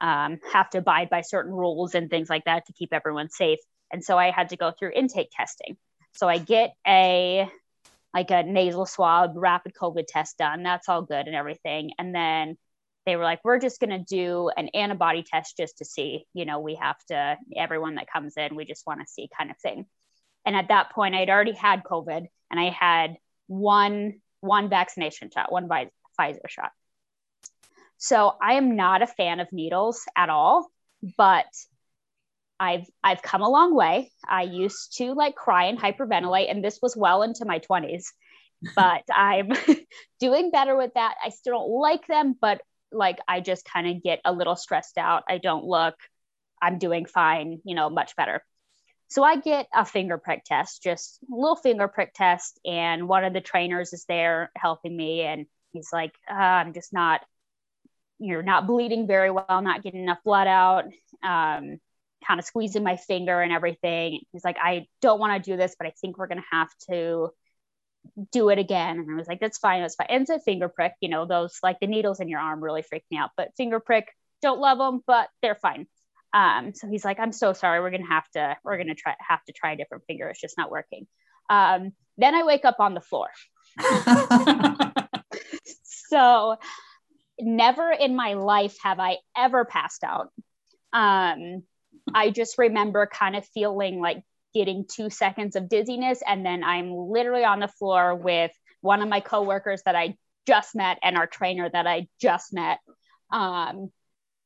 um, 0.00 0.38
have 0.52 0.70
to 0.70 0.78
abide 0.78 1.10
by 1.10 1.22
certain 1.22 1.52
rules 1.52 1.94
and 1.94 2.08
things 2.08 2.30
like 2.30 2.44
that 2.44 2.66
to 2.66 2.72
keep 2.72 2.92
everyone 2.92 3.28
safe. 3.28 3.58
And 3.90 4.04
so 4.04 4.16
I 4.18 4.30
had 4.30 4.50
to 4.50 4.56
go 4.56 4.70
through 4.70 4.92
intake 4.94 5.30
testing. 5.32 5.76
So 6.18 6.28
I 6.28 6.38
get 6.38 6.74
a 6.84 7.48
like 8.12 8.32
a 8.32 8.42
nasal 8.42 8.86
swab 8.86 9.34
rapid 9.36 9.72
COVID 9.80 10.06
test 10.08 10.36
done. 10.36 10.64
That's 10.64 10.88
all 10.88 11.02
good 11.02 11.28
and 11.28 11.36
everything. 11.36 11.92
And 11.96 12.12
then 12.12 12.56
they 13.06 13.14
were 13.14 13.22
like, 13.22 13.38
we're 13.44 13.60
just 13.60 13.78
going 13.78 13.90
to 13.90 14.04
do 14.04 14.50
an 14.56 14.68
antibody 14.74 15.22
test 15.22 15.56
just 15.56 15.78
to 15.78 15.84
see, 15.84 16.26
you 16.34 16.44
know, 16.44 16.58
we 16.58 16.74
have 16.74 16.96
to, 17.10 17.36
everyone 17.56 17.94
that 17.94 18.10
comes 18.10 18.36
in, 18.36 18.56
we 18.56 18.64
just 18.64 18.84
want 18.84 18.98
to 19.00 19.06
see 19.06 19.28
kind 19.38 19.52
of 19.52 19.58
thing. 19.58 19.86
And 20.44 20.56
at 20.56 20.68
that 20.68 20.90
point, 20.90 21.14
I'd 21.14 21.30
already 21.30 21.52
had 21.52 21.84
COVID 21.84 22.26
and 22.50 22.58
I 22.58 22.70
had 22.70 23.16
one, 23.46 24.20
one 24.40 24.68
vaccination 24.68 25.30
shot, 25.30 25.52
one 25.52 25.68
Pfizer 25.68 26.48
shot. 26.48 26.72
So 27.98 28.34
I 28.42 28.54
am 28.54 28.74
not 28.74 29.02
a 29.02 29.06
fan 29.06 29.38
of 29.38 29.52
needles 29.52 30.04
at 30.16 30.30
all, 30.30 30.68
but 31.16 31.46
I've 32.60 32.86
I've 33.02 33.22
come 33.22 33.42
a 33.42 33.48
long 33.48 33.74
way. 33.74 34.10
I 34.26 34.42
used 34.42 34.96
to 34.98 35.12
like 35.14 35.34
cry 35.34 35.64
and 35.66 35.78
hyperventilate, 35.78 36.50
and 36.50 36.64
this 36.64 36.80
was 36.82 36.96
well 36.96 37.22
into 37.22 37.44
my 37.44 37.60
20s. 37.60 38.06
But 38.74 39.04
I'm 39.14 39.52
doing 40.20 40.50
better 40.50 40.76
with 40.76 40.94
that. 40.94 41.14
I 41.24 41.30
still 41.30 41.54
don't 41.54 41.70
like 41.70 42.06
them, 42.06 42.36
but 42.40 42.60
like 42.90 43.18
I 43.28 43.40
just 43.40 43.64
kind 43.64 43.86
of 43.88 44.02
get 44.02 44.20
a 44.24 44.32
little 44.32 44.56
stressed 44.56 44.98
out. 44.98 45.24
I 45.28 45.38
don't 45.38 45.64
look, 45.64 45.94
I'm 46.60 46.78
doing 46.78 47.06
fine, 47.06 47.60
you 47.64 47.74
know, 47.74 47.90
much 47.90 48.16
better. 48.16 48.42
So 49.08 49.22
I 49.22 49.36
get 49.36 49.68
a 49.74 49.86
finger 49.86 50.18
prick 50.18 50.44
test, 50.44 50.82
just 50.82 51.20
a 51.22 51.34
little 51.34 51.56
finger 51.56 51.88
prick 51.88 52.12
test, 52.14 52.60
and 52.64 53.08
one 53.08 53.24
of 53.24 53.32
the 53.32 53.40
trainers 53.40 53.92
is 53.94 54.04
there 54.06 54.50
helping 54.54 54.94
me, 54.94 55.22
and 55.22 55.46
he's 55.72 55.88
like, 55.92 56.12
uh, 56.30 56.34
"I'm 56.34 56.74
just 56.74 56.92
not, 56.92 57.22
you're 58.18 58.42
not 58.42 58.66
bleeding 58.66 59.06
very 59.06 59.30
well, 59.30 59.62
not 59.62 59.82
getting 59.82 60.02
enough 60.02 60.22
blood 60.24 60.46
out." 60.46 60.84
Um, 61.22 61.78
kind 62.26 62.40
of 62.40 62.46
squeezing 62.46 62.82
my 62.82 62.96
finger 62.96 63.40
and 63.40 63.52
everything. 63.52 64.20
He's 64.32 64.44
like, 64.44 64.56
I 64.60 64.86
don't 65.00 65.20
want 65.20 65.42
to 65.42 65.50
do 65.50 65.56
this, 65.56 65.74
but 65.78 65.86
I 65.86 65.92
think 66.00 66.18
we're 66.18 66.26
going 66.26 66.42
to 66.42 66.56
have 66.56 66.70
to 66.90 67.30
do 68.32 68.48
it 68.48 68.58
again. 68.58 68.98
And 68.98 69.10
I 69.10 69.14
was 69.14 69.28
like, 69.28 69.40
that's 69.40 69.58
fine. 69.58 69.82
That's 69.82 69.94
fine. 69.94 70.08
And 70.10 70.22
it's 70.22 70.30
a 70.30 70.40
finger 70.40 70.68
prick, 70.68 70.92
you 71.00 71.08
know, 71.08 71.26
those 71.26 71.58
like 71.62 71.80
the 71.80 71.86
needles 71.86 72.20
in 72.20 72.28
your 72.28 72.40
arm 72.40 72.62
really 72.62 72.82
freak 72.82 73.04
me 73.10 73.18
out, 73.18 73.30
but 73.36 73.54
finger 73.56 73.80
prick, 73.80 74.08
don't 74.42 74.60
love 74.60 74.78
them, 74.78 75.02
but 75.06 75.28
they're 75.42 75.54
fine. 75.54 75.86
Um, 76.32 76.74
so 76.74 76.88
he's 76.88 77.04
like, 77.04 77.18
I'm 77.18 77.32
so 77.32 77.52
sorry. 77.52 77.80
We're 77.80 77.90
going 77.90 78.02
to 78.02 78.08
have 78.08 78.28
to, 78.32 78.56
we're 78.62 78.76
going 78.76 78.88
to 78.88 78.94
try, 78.94 79.14
have 79.26 79.44
to 79.44 79.52
try 79.52 79.72
a 79.72 79.76
different 79.76 80.04
finger. 80.06 80.28
It's 80.28 80.40
just 80.40 80.58
not 80.58 80.70
working. 80.70 81.06
Um, 81.48 81.92
then 82.18 82.34
I 82.34 82.44
wake 82.44 82.64
up 82.64 82.80
on 82.80 82.94
the 82.94 83.00
floor. 83.00 83.28
so 86.10 86.56
never 87.40 87.90
in 87.90 88.16
my 88.16 88.34
life 88.34 88.76
have 88.82 89.00
I 89.00 89.18
ever 89.36 89.64
passed 89.64 90.04
out. 90.04 90.30
Um, 90.92 91.62
I 92.14 92.30
just 92.30 92.58
remember 92.58 93.06
kind 93.06 93.36
of 93.36 93.46
feeling 93.46 94.00
like 94.00 94.22
getting 94.54 94.86
two 94.90 95.10
seconds 95.10 95.56
of 95.56 95.68
dizziness. 95.68 96.20
And 96.26 96.44
then 96.44 96.64
I'm 96.64 96.92
literally 96.92 97.44
on 97.44 97.60
the 97.60 97.68
floor 97.68 98.14
with 98.14 98.50
one 98.80 99.02
of 99.02 99.08
my 99.08 99.20
coworkers 99.20 99.82
that 99.84 99.96
I 99.96 100.16
just 100.46 100.74
met 100.74 100.98
and 101.02 101.16
our 101.16 101.26
trainer 101.26 101.68
that 101.68 101.86
I 101.86 102.08
just 102.20 102.52
met. 102.52 102.78
Um, 103.30 103.90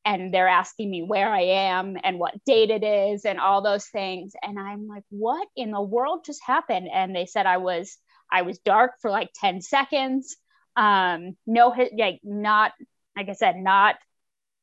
and 0.05 0.35
they're 0.35 0.49
asking 0.49 0.91
me 0.91 1.03
where 1.03 1.33
I 1.33 1.43
am 1.43 1.97
and 2.03 2.19
what 2.19 2.45
date 2.45 2.71
it 2.71 2.83
is 2.83 3.25
and 3.25 3.39
all 3.39 3.63
those 3.63 3.87
things. 3.87 4.33
And 4.43 4.59
I'm 4.59 4.89
like, 4.89 5.05
what 5.11 5.47
in 5.55 5.71
the 5.71 5.81
world 5.81 6.25
just 6.25 6.43
happened? 6.45 6.89
And 6.93 7.15
they 7.15 7.27
said 7.27 7.47
I 7.47 7.59
was, 7.59 7.97
I 8.31 8.43
was 8.43 8.59
dark 8.59 8.95
for 9.01 9.11
like 9.11 9.31
10 9.37 9.61
seconds. 9.61 10.37
Um, 10.75 11.37
no, 11.47 11.69
like 11.97 12.21
not, 12.25 12.73
like 13.17 13.29
I 13.29 13.35
said, 13.35 13.57
not 13.57 13.97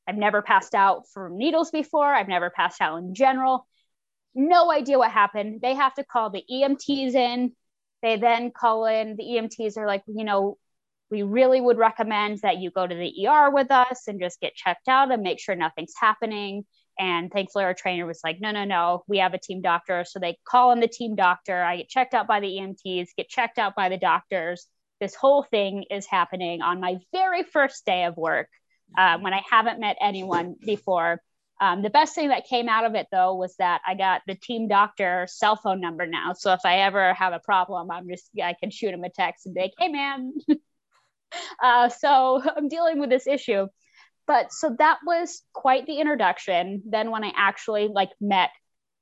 I've 0.10 0.18
never 0.18 0.42
passed 0.42 0.74
out 0.74 1.08
from 1.08 1.38
needles 1.38 1.70
before. 1.70 2.12
I've 2.12 2.28
never 2.28 2.50
passed 2.50 2.82
out 2.82 2.98
in 2.98 3.14
general. 3.14 3.68
No 4.34 4.72
idea 4.72 4.98
what 4.98 5.12
happened. 5.12 5.62
They 5.62 5.76
have 5.76 5.94
to 5.96 6.04
call 6.04 6.32
the 6.32 6.44
EMTs 6.52 7.14
in. 7.14 7.52
They 8.02 8.18
then 8.18 8.52
call 8.52 8.86
in, 8.86 9.18
the 9.18 9.24
EMTs 9.24 9.78
are 9.78 9.86
like, 9.86 10.02
you 10.08 10.24
know, 10.24 10.58
we 11.12 11.22
really 11.22 11.62
would 11.62 11.78
recommend 11.78 12.40
that 12.40 12.58
you 12.58 12.72
go 12.72 12.88
to 12.88 12.96
the 12.96 13.28
ER 13.28 13.52
with 13.52 13.70
us 13.70 14.08
and 14.08 14.20
just 14.20 14.42
get 14.42 14.56
checked 14.56 14.88
out 14.88 15.12
and 15.12 15.22
make 15.22 15.40
sure 15.40 15.56
nothing's 15.56 15.94
happening. 16.00 16.66
And 16.98 17.32
thankfully, 17.32 17.66
our 17.66 17.76
trainer 17.76 18.08
was 18.08 18.22
like, 18.24 18.42
no, 18.42 18.52
no, 18.52 18.64
no, 18.64 19.04
we 19.08 19.20
have 19.20 19.36
a 19.36 19.40
team 19.40 19.62
doctor. 19.62 20.06
So 20.08 20.18
they 20.18 20.40
call 20.48 20.72
in 20.72 20.80
the 20.80 20.88
team 20.88 21.16
doctor. 21.16 21.62
I 21.62 21.78
get 21.78 21.90
checked 21.90 22.16
out 22.16 22.28
by 22.28 22.40
the 22.40 22.48
EMTs, 22.48 23.10
get 23.16 23.30
checked 23.30 23.60
out 23.60 23.76
by 23.76 23.90
the 23.90 23.98
doctors. 23.98 24.66
This 25.00 25.14
whole 25.14 25.44
thing 25.44 25.86
is 25.92 26.08
happening 26.08 26.62
on 26.62 26.80
my 26.80 26.98
very 27.12 27.44
first 27.44 27.86
day 27.86 28.06
of 28.06 28.18
work 28.18 28.50
um, 28.98 29.24
when 29.24 29.34
I 29.34 29.42
haven't 29.50 29.80
met 29.80 29.98
anyone 30.02 30.56
before. 30.66 31.22
Um, 31.62 31.82
the 31.82 31.90
best 31.90 32.16
thing 32.16 32.30
that 32.30 32.48
came 32.48 32.70
out 32.70 32.86
of 32.86 32.96
it 32.96 33.08
though 33.12 33.36
was 33.36 33.56
that 33.58 33.82
I 33.86 33.96
got 33.96 34.22
the 34.26 34.36
team 34.36 34.68
doctor 34.70 35.28
cell 35.30 35.58
phone 35.58 35.82
number 35.82 36.08
now. 36.08 36.34
So 36.34 36.54
if 36.54 36.62
I 36.64 36.80
ever 36.80 37.14
have 37.14 37.34
a 37.34 37.40
problem, 37.40 37.92
I'm 37.92 38.08
just 38.08 38.30
I 38.42 38.54
can 38.54 38.72
shoot 38.72 38.94
him 38.94 39.04
a 39.04 39.10
text 39.10 39.46
and 39.46 39.54
be 39.54 39.62
like, 39.62 39.74
"Hey, 39.78 39.90
man." 39.90 40.34
uh, 41.64 41.90
so 41.90 42.42
I'm 42.58 42.70
dealing 42.70 43.00
with 43.00 43.10
this 43.10 43.28
issue. 43.28 43.68
But 44.26 44.54
so 44.54 44.76
that 44.78 45.00
was 45.06 45.42
quite 45.54 45.86
the 45.86 46.00
introduction. 46.00 46.84
Then 46.86 47.12
when 47.12 47.24
I 47.24 47.32
actually 47.36 47.88
like 47.88 48.12
met 48.22 48.52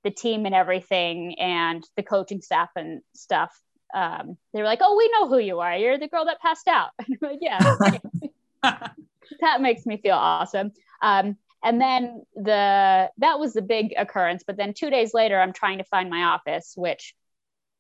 the 0.03 0.12
team 0.12 0.46
and 0.46 0.56
everything 0.56 1.36
and 1.38 1.84
the 1.98 2.03
coaching 2.03 2.41
staff 2.41 2.70
and 2.75 3.01
stuff, 3.13 3.53
um, 3.94 4.38
they 4.53 4.62
were 4.62 4.65
like, 4.65 4.79
"Oh, 4.82 4.98
we 4.98 5.12
know 5.12 5.27
who 5.27 5.38
you 5.38 5.60
are. 5.60 5.75
You're 5.75 6.00
the 6.00 6.08
girl 6.08 6.25
that 6.25 6.41
passed 6.41 6.67
out." 6.67 6.89
"Yeah." 7.39 8.98
That 9.41 9.62
makes 9.62 9.86
me 9.86 9.98
feel 9.98 10.15
awesome. 10.15 10.72
Um, 11.01 11.38
and 11.63 11.81
then 11.81 12.24
the 12.36 13.10
that 13.17 13.39
was 13.39 13.53
the 13.53 13.62
big 13.62 13.93
occurrence. 13.98 14.43
But 14.46 14.57
then 14.57 14.74
two 14.74 14.89
days 14.89 15.13
later, 15.13 15.39
I'm 15.39 15.53
trying 15.53 15.79
to 15.79 15.84
find 15.84 16.10
my 16.10 16.24
office, 16.24 16.74
which 16.75 17.15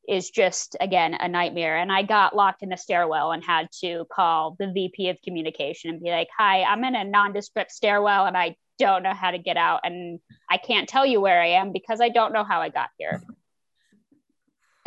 is 0.07 0.29
just 0.29 0.75
again 0.79 1.13
a 1.13 1.27
nightmare. 1.27 1.77
And 1.77 1.91
I 1.91 2.03
got 2.03 2.35
locked 2.35 2.63
in 2.63 2.69
the 2.69 2.77
stairwell 2.77 3.31
and 3.31 3.43
had 3.43 3.69
to 3.81 4.05
call 4.11 4.55
the 4.57 4.71
VP 4.71 5.09
of 5.09 5.21
communication 5.21 5.91
and 5.91 6.01
be 6.01 6.09
like, 6.09 6.29
"Hi, 6.37 6.63
I'm 6.63 6.83
in 6.83 6.95
a 6.95 7.03
nondescript 7.03 7.71
stairwell 7.71 8.25
and 8.25 8.37
I 8.37 8.55
don't 8.79 9.03
know 9.03 9.13
how 9.13 9.31
to 9.31 9.39
get 9.39 9.57
out, 9.57 9.81
and 9.83 10.19
I 10.49 10.57
can't 10.57 10.87
tell 10.87 11.05
you 11.05 11.19
where 11.19 11.41
I 11.41 11.47
am 11.47 11.71
because 11.71 11.99
I 11.99 12.09
don't 12.09 12.33
know 12.33 12.43
how 12.43 12.61
I 12.61 12.69
got 12.69 12.89
here." 12.97 13.21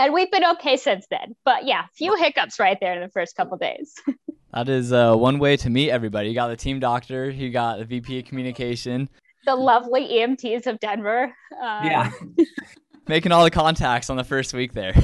and 0.01 0.15
we've 0.15 0.31
been 0.31 0.45
okay 0.45 0.79
since 0.79 1.07
then. 1.11 1.37
But 1.45 1.67
yeah, 1.67 1.85
few 1.95 2.17
hiccups 2.17 2.59
right 2.59 2.79
there 2.81 2.95
in 2.95 3.03
the 3.03 3.11
first 3.11 3.37
couple 3.37 3.59
days. 3.59 3.95
That 4.53 4.69
is 4.69 4.93
uh, 4.93 5.15
one 5.15 5.39
way 5.39 5.57
to 5.59 5.71
meet 5.71 5.91
everybody. 5.91 6.29
You 6.29 6.35
got 6.35 6.49
the 6.49 6.57
team 6.57 6.81
doctor, 6.81 7.31
you 7.31 7.51
got 7.51 7.79
the 7.79 7.85
VP 7.85 8.21
of 8.21 8.25
communication, 8.25 9.09
the 9.47 9.55
lovely 9.55 10.07
EMTs 10.09 10.67
of 10.67 10.79
Denver. 10.81 11.33
Uh, 11.53 11.81
yeah. 11.85 12.11
Making 13.09 13.33
all 13.33 13.45
the 13.45 13.51
contacts 13.51 14.11
on 14.11 14.17
the 14.17 14.25
first 14.25 14.55
week 14.55 14.73
there. 14.73 14.95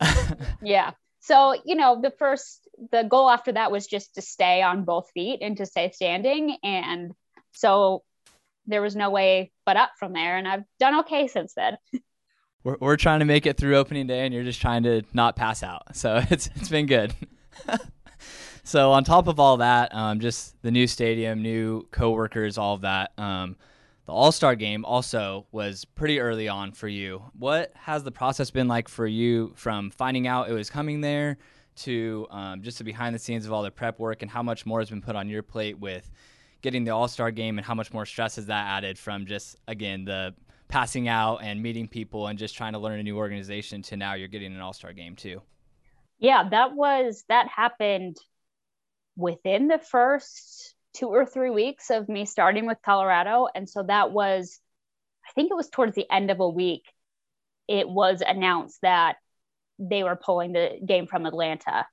yeah. 0.62 0.92
So, 1.20 1.54
you 1.64 1.74
know, 1.74 2.00
the 2.00 2.10
first, 2.10 2.68
the 2.90 3.02
goal 3.02 3.28
after 3.28 3.52
that 3.52 3.70
was 3.70 3.86
just 3.86 4.14
to 4.14 4.22
stay 4.22 4.62
on 4.62 4.84
both 4.84 5.10
feet 5.12 5.40
and 5.42 5.56
to 5.58 5.66
stay 5.66 5.90
standing. 5.92 6.56
And 6.62 7.12
so 7.52 8.02
there 8.66 8.82
was 8.82 8.96
no 8.96 9.10
way 9.10 9.52
but 9.66 9.76
up 9.76 9.90
from 9.98 10.12
there. 10.12 10.36
And 10.36 10.48
I've 10.48 10.64
done 10.78 11.00
okay 11.00 11.28
since 11.28 11.54
then. 11.54 11.76
We're, 12.64 12.76
we're 12.78 12.96
trying 12.96 13.18
to 13.18 13.24
make 13.24 13.44
it 13.44 13.56
through 13.56 13.74
opening 13.74 14.06
day 14.06 14.24
and 14.24 14.32
you're 14.32 14.44
just 14.44 14.60
trying 14.60 14.84
to 14.84 15.02
not 15.12 15.34
pass 15.34 15.64
out. 15.64 15.96
So 15.96 16.22
it's, 16.30 16.48
it's 16.54 16.68
been 16.68 16.86
good. 16.86 17.12
So 18.64 18.92
on 18.92 19.04
top 19.04 19.26
of 19.26 19.40
all 19.40 19.58
that, 19.58 19.94
um, 19.94 20.20
just 20.20 20.60
the 20.62 20.70
new 20.70 20.86
stadium, 20.86 21.42
new 21.42 21.86
coworkers, 21.90 22.58
all 22.58 22.74
of 22.74 22.82
that. 22.82 23.12
Um, 23.18 23.56
the 24.06 24.12
All 24.12 24.32
Star 24.32 24.56
game 24.56 24.84
also 24.84 25.46
was 25.52 25.84
pretty 25.84 26.20
early 26.20 26.48
on 26.48 26.72
for 26.72 26.88
you. 26.88 27.22
What 27.38 27.72
has 27.74 28.02
the 28.02 28.10
process 28.10 28.50
been 28.50 28.68
like 28.68 28.88
for 28.88 29.06
you 29.06 29.52
from 29.54 29.90
finding 29.90 30.26
out 30.26 30.48
it 30.48 30.52
was 30.52 30.70
coming 30.70 31.00
there 31.00 31.38
to 31.74 32.26
um, 32.30 32.62
just 32.62 32.78
the 32.78 32.84
behind 32.84 33.14
the 33.14 33.18
scenes 33.18 33.46
of 33.46 33.52
all 33.52 33.62
the 33.62 33.70
prep 33.70 33.98
work 33.98 34.22
and 34.22 34.30
how 34.30 34.42
much 34.42 34.66
more 34.66 34.80
has 34.80 34.90
been 34.90 35.00
put 35.00 35.16
on 35.16 35.28
your 35.28 35.42
plate 35.42 35.78
with 35.78 36.10
getting 36.62 36.84
the 36.84 36.90
All 36.90 37.08
Star 37.08 37.30
game 37.30 37.58
and 37.58 37.66
how 37.66 37.74
much 37.74 37.92
more 37.92 38.04
stress 38.04 38.36
has 38.36 38.46
that 38.46 38.66
added 38.66 38.98
from 38.98 39.26
just 39.26 39.56
again 39.68 40.04
the 40.04 40.34
passing 40.68 41.06
out 41.06 41.36
and 41.42 41.62
meeting 41.62 41.86
people 41.86 42.26
and 42.26 42.38
just 42.38 42.56
trying 42.56 42.72
to 42.72 42.78
learn 42.78 42.98
a 42.98 43.02
new 43.02 43.16
organization 43.16 43.82
to 43.82 43.96
now 43.96 44.14
you're 44.14 44.28
getting 44.28 44.54
an 44.54 44.60
All 44.60 44.72
Star 44.72 44.92
game 44.92 45.14
too 45.14 45.40
yeah, 46.22 46.48
that 46.50 46.76
was 46.76 47.24
that 47.28 47.48
happened 47.48 48.16
within 49.16 49.68
the 49.68 49.78
first 49.78 50.74
two 50.94 51.08
or 51.08 51.24
three 51.24 51.50
weeks 51.50 51.90
of 51.90 52.08
me 52.08 52.24
starting 52.24 52.66
with 52.66 52.78
Colorado. 52.84 53.48
And 53.54 53.68
so 53.68 53.82
that 53.82 54.12
was, 54.12 54.60
I 55.26 55.32
think 55.34 55.50
it 55.50 55.56
was 55.56 55.70
towards 55.70 55.94
the 55.94 56.10
end 56.10 56.30
of 56.30 56.40
a 56.40 56.48
week, 56.48 56.84
it 57.68 57.88
was 57.88 58.22
announced 58.26 58.78
that 58.82 59.16
they 59.78 60.02
were 60.02 60.16
pulling 60.16 60.52
the 60.52 60.78
game 60.84 61.06
from 61.06 61.26
Atlanta. 61.26 61.86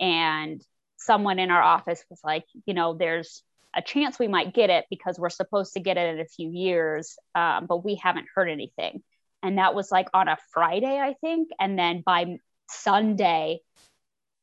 And 0.00 0.62
someone 0.96 1.38
in 1.38 1.50
our 1.50 1.62
office 1.62 2.04
was 2.10 2.20
like, 2.24 2.44
you 2.66 2.74
know, 2.74 2.94
there's 2.94 3.42
a 3.76 3.82
chance 3.82 4.18
we 4.18 4.28
might 4.28 4.54
get 4.54 4.70
it 4.70 4.84
because 4.88 5.18
we're 5.18 5.30
supposed 5.30 5.74
to 5.74 5.80
get 5.80 5.96
it 5.96 6.14
in 6.14 6.20
a 6.20 6.26
few 6.26 6.48
years, 6.50 7.16
um, 7.34 7.66
but 7.66 7.84
we 7.84 7.96
haven't 7.96 8.26
heard 8.34 8.48
anything. 8.48 9.02
And 9.42 9.58
that 9.58 9.74
was 9.74 9.90
like 9.90 10.08
on 10.14 10.28
a 10.28 10.38
Friday, 10.52 10.98
I 10.98 11.14
think. 11.20 11.48
And 11.58 11.78
then 11.78 12.02
by 12.06 12.38
Sunday, 12.70 13.60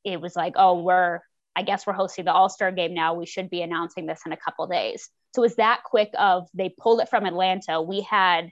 it 0.03 0.19
was 0.19 0.35
like, 0.35 0.53
oh, 0.57 0.81
we're, 0.81 1.21
I 1.55 1.63
guess 1.63 1.85
we're 1.85 1.93
hosting 1.93 2.25
the 2.25 2.33
All 2.33 2.49
Star 2.49 2.71
game 2.71 2.93
now. 2.93 3.13
We 3.13 3.25
should 3.25 3.49
be 3.49 3.61
announcing 3.61 4.05
this 4.05 4.21
in 4.25 4.31
a 4.31 4.37
couple 4.37 4.67
days. 4.67 5.09
So 5.35 5.41
it 5.41 5.47
was 5.47 5.55
that 5.55 5.83
quick 5.83 6.11
of 6.17 6.47
they 6.53 6.69
pulled 6.69 7.01
it 7.01 7.09
from 7.09 7.25
Atlanta. 7.25 7.81
We 7.81 8.01
had 8.01 8.51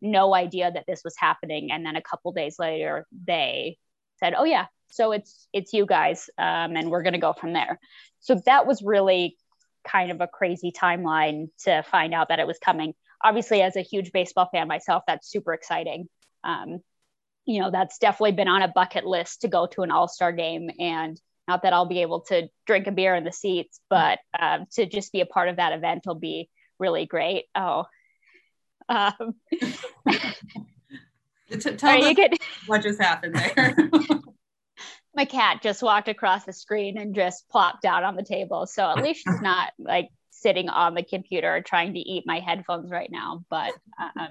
no 0.00 0.34
idea 0.34 0.70
that 0.70 0.84
this 0.86 1.02
was 1.04 1.14
happening. 1.16 1.70
And 1.70 1.86
then 1.86 1.96
a 1.96 2.02
couple 2.02 2.32
days 2.32 2.58
later, 2.58 3.06
they 3.26 3.78
said, 4.18 4.34
oh, 4.36 4.44
yeah, 4.44 4.66
so 4.92 5.12
it's 5.12 5.48
it's 5.52 5.72
you 5.72 5.86
guys 5.86 6.30
um, 6.38 6.76
and 6.76 6.90
we're 6.90 7.02
going 7.02 7.14
to 7.14 7.18
go 7.18 7.32
from 7.32 7.52
there 7.52 7.80
so 8.20 8.40
that 8.46 8.66
was 8.66 8.82
really 8.82 9.36
kind 9.84 10.12
of 10.12 10.20
a 10.20 10.28
crazy 10.28 10.70
timeline 10.70 11.48
to 11.58 11.82
find 11.82 12.14
out 12.14 12.28
that 12.28 12.38
it 12.38 12.46
was 12.46 12.58
coming 12.58 12.94
obviously 13.22 13.62
as 13.62 13.74
a 13.76 13.80
huge 13.80 14.12
baseball 14.12 14.48
fan 14.52 14.68
myself 14.68 15.02
that's 15.06 15.30
super 15.30 15.52
exciting 15.52 16.08
um, 16.44 16.80
you 17.44 17.60
know 17.60 17.70
that's 17.70 17.98
definitely 17.98 18.32
been 18.32 18.48
on 18.48 18.62
a 18.62 18.68
bucket 18.68 19.04
list 19.04 19.40
to 19.40 19.48
go 19.48 19.66
to 19.66 19.82
an 19.82 19.90
all-star 19.90 20.30
game 20.30 20.70
and 20.78 21.20
not 21.48 21.62
that 21.62 21.72
i'll 21.72 21.86
be 21.86 22.02
able 22.02 22.20
to 22.20 22.48
drink 22.66 22.86
a 22.86 22.92
beer 22.92 23.14
in 23.14 23.24
the 23.24 23.32
seats 23.32 23.80
but 23.88 24.18
um, 24.38 24.66
to 24.72 24.86
just 24.86 25.12
be 25.12 25.20
a 25.20 25.26
part 25.26 25.48
of 25.48 25.56
that 25.56 25.72
event 25.72 26.02
will 26.06 26.14
be 26.14 26.48
really 26.78 27.06
great 27.06 27.44
oh 27.54 27.84
um, 28.88 29.34
tell 31.60 31.98
me 31.98 32.16
what 32.66 32.82
just 32.82 33.00
happened 33.00 33.34
there 33.34 33.76
my 35.14 35.24
cat 35.24 35.62
just 35.62 35.82
walked 35.82 36.08
across 36.08 36.44
the 36.44 36.52
screen 36.52 36.96
and 36.98 37.14
just 37.14 37.48
plopped 37.48 37.82
down 37.82 38.04
on 38.04 38.16
the 38.16 38.22
table. 38.22 38.66
So 38.66 38.88
at 38.90 39.02
least 39.02 39.22
she's 39.24 39.40
not 39.42 39.72
like 39.78 40.08
sitting 40.30 40.68
on 40.68 40.94
the 40.94 41.02
computer 41.02 41.62
trying 41.64 41.94
to 41.94 42.00
eat 42.00 42.24
my 42.26 42.40
headphones 42.40 42.90
right 42.90 43.10
now. 43.10 43.44
But 43.50 43.72
um, 44.00 44.30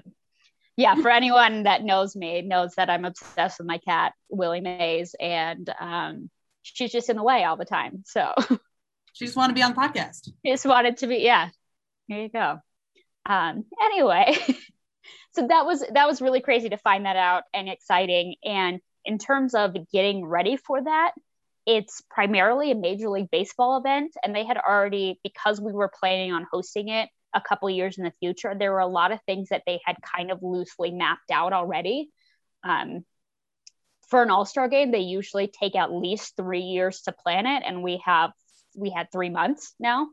yeah, 0.76 0.94
for 0.96 1.10
anyone 1.10 1.64
that 1.64 1.84
knows 1.84 2.16
me, 2.16 2.42
knows 2.42 2.74
that 2.76 2.90
I'm 2.90 3.04
obsessed 3.04 3.58
with 3.58 3.68
my 3.68 3.78
cat, 3.78 4.14
Willie 4.28 4.60
Mays, 4.60 5.14
and 5.18 5.72
um, 5.78 6.30
she's 6.62 6.92
just 6.92 7.10
in 7.10 7.16
the 7.16 7.22
way 7.22 7.44
all 7.44 7.56
the 7.56 7.64
time. 7.64 8.02
So 8.06 8.32
she 9.12 9.26
just 9.26 9.36
wanted 9.36 9.52
to 9.52 9.54
be 9.54 9.62
on 9.62 9.74
the 9.74 9.80
podcast. 9.80 10.24
She 10.24 10.32
just 10.52 10.66
wanted 10.66 10.98
to 10.98 11.06
be, 11.06 11.18
yeah. 11.18 11.50
Here 12.08 12.22
you 12.22 12.28
go. 12.28 12.58
Um, 13.24 13.64
anyway, 13.82 14.36
so 15.34 15.46
that 15.46 15.64
was 15.64 15.84
that 15.92 16.06
was 16.06 16.20
really 16.20 16.40
crazy 16.40 16.68
to 16.70 16.76
find 16.76 17.06
that 17.06 17.16
out 17.16 17.44
and 17.54 17.68
exciting. 17.68 18.34
And 18.44 18.80
in 19.04 19.18
terms 19.18 19.54
of 19.54 19.76
getting 19.92 20.24
ready 20.24 20.56
for 20.56 20.82
that, 20.82 21.12
it's 21.66 22.02
primarily 22.10 22.70
a 22.70 22.74
Major 22.74 23.08
League 23.08 23.30
Baseball 23.30 23.78
event. 23.78 24.14
And 24.22 24.34
they 24.34 24.44
had 24.44 24.56
already, 24.56 25.20
because 25.22 25.60
we 25.60 25.72
were 25.72 25.90
planning 26.00 26.32
on 26.32 26.46
hosting 26.50 26.88
it 26.88 27.08
a 27.34 27.40
couple 27.40 27.70
years 27.70 27.98
in 27.98 28.04
the 28.04 28.12
future, 28.18 28.54
there 28.58 28.72
were 28.72 28.80
a 28.80 28.86
lot 28.86 29.12
of 29.12 29.20
things 29.26 29.48
that 29.50 29.62
they 29.66 29.80
had 29.84 29.96
kind 30.02 30.30
of 30.30 30.42
loosely 30.42 30.90
mapped 30.90 31.30
out 31.30 31.52
already. 31.52 32.10
Um, 32.64 33.04
for 34.12 34.22
an 34.22 34.30
all-star 34.30 34.68
game, 34.68 34.90
they 34.90 34.98
usually 34.98 35.48
take 35.48 35.74
at 35.74 35.90
least 35.90 36.36
three 36.36 36.60
years 36.60 37.00
to 37.00 37.12
plan 37.12 37.46
it. 37.46 37.62
And 37.66 37.82
we 37.82 38.02
have, 38.04 38.32
we 38.76 38.90
had 38.90 39.10
three 39.10 39.30
months 39.30 39.74
now. 39.80 40.08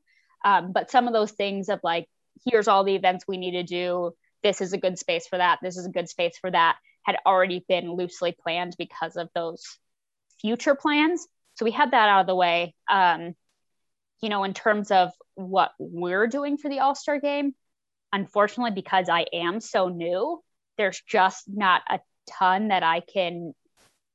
Um, 0.46 0.72
but 0.72 0.90
some 0.90 1.08
of 1.08 1.14
those 1.14 1.34
things 1.34 1.68
of 1.68 1.82
like, 1.84 2.08
here's 2.46 2.70
all 2.70 2.86
the 2.86 2.96
events 2.96 3.26
we 3.28 3.36
need 3.36 3.52
to 3.52 3.64
do. 3.64 4.14
This 4.42 4.62
is 4.62 4.72
a 4.72 4.78
good 4.78 4.98
space 4.98 5.28
for 5.28 5.38
that. 5.38 5.60
This 5.62 5.76
is 5.76 5.86
a 5.86 5.92
good 5.92 6.08
space 6.08 6.38
for 6.38 6.50
that 6.50 6.78
had 7.04 7.18
already 7.26 7.66
been 7.68 7.92
loosely 7.92 8.32
planned 8.32 8.74
because 8.80 9.18
of 9.18 9.28
those 9.36 9.66
future 10.40 10.76
plans. 10.76 11.28
So 11.56 11.66
we 11.66 11.72
had 11.72 11.92
that 11.92 12.08
out 12.08 12.22
of 12.22 12.28
the 12.28 12.36
way. 12.36 12.76
Um, 12.90 13.36
you 14.22 14.30
know, 14.30 14.46
in 14.46 14.54
terms 14.54 14.92
of 14.92 15.12
what 15.36 15.72
we're 15.78 16.28
doing 16.28 16.58
for 16.58 16.70
the 16.70 16.80
All 16.80 16.96
Star 16.96 17.20
game, 17.20 17.54
unfortunately, 18.14 18.72
because 18.72 19.10
I 19.10 19.26
am 19.34 19.60
so 19.60 19.90
new, 19.90 20.42
there's 20.78 21.02
just 21.06 21.50
not 21.50 21.82
a 21.90 22.00
ton 22.30 22.70
that 22.70 22.84
I 22.84 23.02
can 23.02 23.54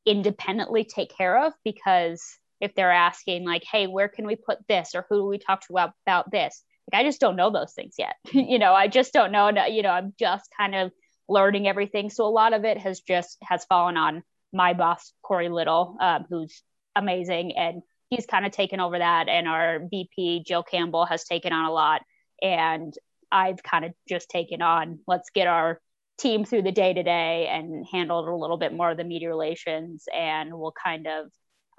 independently 0.07 0.85
take 0.85 1.17
care 1.17 1.47
of 1.47 1.53
because 1.65 2.23
if 2.61 2.75
they're 2.75 2.93
asking 2.93 3.45
like 3.45 3.65
hey 3.71 3.87
where 3.87 4.09
can 4.09 4.27
we 4.27 4.37
put 4.37 4.59
this? 4.69 4.95
Or 4.95 5.07
who 5.09 5.23
do 5.23 5.27
we 5.27 5.39
talk 5.39 5.61
to 5.63 5.73
about, 5.73 5.93
about 6.07 6.31
this? 6.31 6.63
Like 6.93 7.01
i 7.01 7.05
just 7.05 7.21
don't 7.21 7.37
know 7.37 7.51
those 7.51 7.73
things 7.73 7.95
yet. 7.99 8.17
You 8.33 8.59
know 8.59 8.73
i 8.75 8.89
just 8.89 9.13
don't 9.13 9.33
know. 9.33 9.49
You 9.67 9.83
know 9.83 9.91
i'm 9.91 10.15
just 10.19 10.49
kind 10.57 10.75
of 10.75 10.93
learning 11.29 11.67
everything. 11.67 12.11
So 12.11 12.27
a 12.27 12.29
lot 12.29 12.53
of 12.53 12.65
it 12.65 12.79
has 12.79 13.01
just 13.01 13.39
has 13.43 13.65
fallen 13.65 13.97
on 13.97 14.23
my 14.53 14.75
boss 14.75 15.13
Corey 15.23 15.49
Little, 15.49 15.97
um, 16.01 16.27
who's 16.29 16.63
amazing, 16.95 17.57
and 17.57 17.83
he's 18.11 18.27
kind 18.27 18.47
of 18.47 18.53
taken 18.53 18.81
over 18.81 18.99
that. 18.99 19.29
And 19.29 19.49
our 19.49 19.81
VP 19.91 20.45
Jill 20.47 20.63
Campbell 20.63 21.07
has 21.07 21.25
taken 21.25 21.53
on 21.53 21.65
a 21.65 21.73
lot, 21.73 22.03
and 22.43 22.95
I've 23.33 23.63
kind 23.63 23.85
of 23.85 23.93
just 24.09 24.29
taken 24.29 24.63
on 24.63 25.01
let's 25.07 25.31
get 25.31 25.49
our 25.49 25.81
team 26.19 26.45
through 26.45 26.63
the 26.63 26.73
day 26.73 26.93
to 26.93 27.03
day 27.03 27.49
and 27.49 27.87
handle 27.91 28.21
a 28.21 28.37
little 28.37 28.57
bit 28.57 28.73
more 28.73 28.91
of 28.91 28.97
the 28.97 29.05
media 29.05 29.29
relations, 29.29 30.05
and 30.15 30.53
we'll 30.53 30.73
kind 30.73 31.07
of 31.07 31.31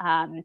um, 0.04 0.44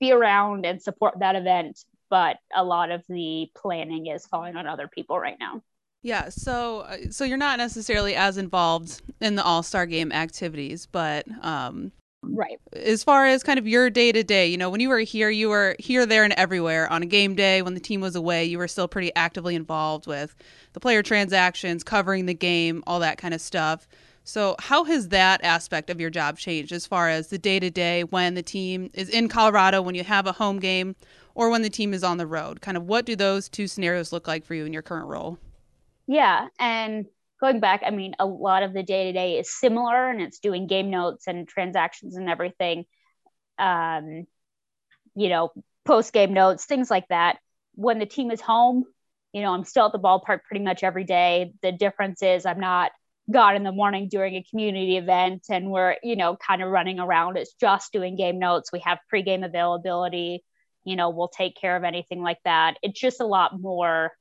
be 0.00 0.12
around 0.12 0.66
and 0.66 0.80
support 0.80 1.14
that 1.20 1.36
event. 1.36 1.78
But 2.08 2.36
a 2.54 2.64
lot 2.64 2.90
of 2.90 3.02
the 3.08 3.50
planning 3.56 4.06
is 4.06 4.26
falling 4.26 4.56
on 4.56 4.66
other 4.66 4.88
people 4.88 5.18
right 5.18 5.36
now. 5.40 5.62
Yeah, 6.02 6.28
so 6.28 6.80
uh, 6.80 6.96
so 7.10 7.24
you're 7.24 7.36
not 7.36 7.58
necessarily 7.58 8.14
as 8.14 8.38
involved 8.38 9.02
in 9.20 9.34
the 9.34 9.42
All 9.42 9.62
Star 9.62 9.86
Game 9.86 10.12
activities, 10.12 10.86
but 10.86 11.26
um, 11.42 11.90
right. 12.34 12.58
As 12.72 13.04
far 13.04 13.26
as 13.26 13.42
kind 13.42 13.58
of 13.58 13.66
your 13.66 13.90
day 13.90 14.12
to 14.12 14.22
day, 14.22 14.46
you 14.46 14.56
know, 14.56 14.70
when 14.70 14.80
you 14.80 14.88
were 14.88 15.00
here, 15.00 15.30
you 15.30 15.48
were 15.48 15.76
here, 15.78 16.06
there, 16.06 16.24
and 16.24 16.32
everywhere. 16.34 16.90
On 16.90 17.02
a 17.02 17.06
game 17.06 17.34
day, 17.34 17.62
when 17.62 17.74
the 17.74 17.80
team 17.80 18.00
was 18.00 18.16
away, 18.16 18.44
you 18.44 18.58
were 18.58 18.68
still 18.68 18.88
pretty 18.88 19.14
actively 19.14 19.54
involved 19.54 20.06
with 20.06 20.34
the 20.72 20.80
player 20.80 21.02
transactions, 21.02 21.84
covering 21.84 22.26
the 22.26 22.34
game, 22.34 22.82
all 22.86 23.00
that 23.00 23.18
kind 23.18 23.34
of 23.34 23.40
stuff. 23.40 23.86
So, 24.24 24.56
how 24.58 24.82
has 24.84 25.08
that 25.08 25.44
aspect 25.44 25.88
of 25.88 26.00
your 26.00 26.10
job 26.10 26.36
changed 26.36 26.72
as 26.72 26.84
far 26.84 27.08
as 27.08 27.28
the 27.28 27.38
day 27.38 27.60
to 27.60 27.70
day 27.70 28.02
when 28.02 28.34
the 28.34 28.42
team 28.42 28.90
is 28.92 29.08
in 29.08 29.28
Colorado, 29.28 29.80
when 29.80 29.94
you 29.94 30.02
have 30.02 30.26
a 30.26 30.32
home 30.32 30.58
game, 30.58 30.96
or 31.36 31.48
when 31.48 31.62
the 31.62 31.70
team 31.70 31.94
is 31.94 32.02
on 32.02 32.16
the 32.16 32.26
road? 32.26 32.60
Kind 32.60 32.76
of 32.76 32.84
what 32.84 33.06
do 33.06 33.14
those 33.14 33.48
two 33.48 33.68
scenarios 33.68 34.12
look 34.12 34.26
like 34.26 34.44
for 34.44 34.54
you 34.54 34.64
in 34.64 34.72
your 34.72 34.82
current 34.82 35.06
role? 35.06 35.38
Yeah. 36.08 36.48
And 36.58 37.06
going 37.40 37.60
back, 37.60 37.82
I 37.84 37.90
mean, 37.90 38.14
a 38.18 38.26
lot 38.26 38.62
of 38.62 38.72
the 38.72 38.82
day 38.82 39.04
to 39.04 39.12
day 39.12 39.38
is 39.38 39.54
similar 39.58 40.08
and 40.10 40.20
it's 40.20 40.38
doing 40.38 40.66
game 40.66 40.90
notes 40.90 41.26
and 41.26 41.46
transactions 41.46 42.16
and 42.16 42.28
everything. 42.28 42.84
Um, 43.58 44.26
you 45.14 45.28
know, 45.28 45.50
post 45.84 46.12
game 46.12 46.32
notes, 46.32 46.64
things 46.64 46.90
like 46.90 47.08
that. 47.08 47.38
When 47.74 47.98
the 47.98 48.06
team 48.06 48.30
is 48.30 48.40
home, 48.40 48.84
you 49.32 49.42
know, 49.42 49.52
I'm 49.52 49.64
still 49.64 49.86
at 49.86 49.92
the 49.92 49.98
ballpark 49.98 50.44
pretty 50.44 50.64
much 50.64 50.82
every 50.82 51.04
day. 51.04 51.52
The 51.62 51.72
difference 51.72 52.22
is 52.22 52.46
I'm 52.46 52.60
not 52.60 52.92
gone 53.30 53.56
in 53.56 53.64
the 53.64 53.72
morning 53.72 54.08
during 54.08 54.36
a 54.36 54.42
community 54.42 54.96
event 54.96 55.46
and 55.50 55.70
we're, 55.70 55.96
you 56.02 56.16
know, 56.16 56.36
kind 56.36 56.62
of 56.62 56.70
running 56.70 57.00
around. 57.00 57.36
It's 57.36 57.54
just 57.54 57.92
doing 57.92 58.16
game 58.16 58.38
notes. 58.38 58.72
We 58.72 58.80
have 58.80 58.98
pregame 59.12 59.44
availability. 59.44 60.44
You 60.84 60.96
know, 60.96 61.10
we'll 61.10 61.28
take 61.28 61.56
care 61.56 61.76
of 61.76 61.84
anything 61.84 62.22
like 62.22 62.38
that. 62.44 62.76
It's 62.82 62.98
just 62.98 63.20
a 63.20 63.26
lot 63.26 63.60
more 63.60 64.12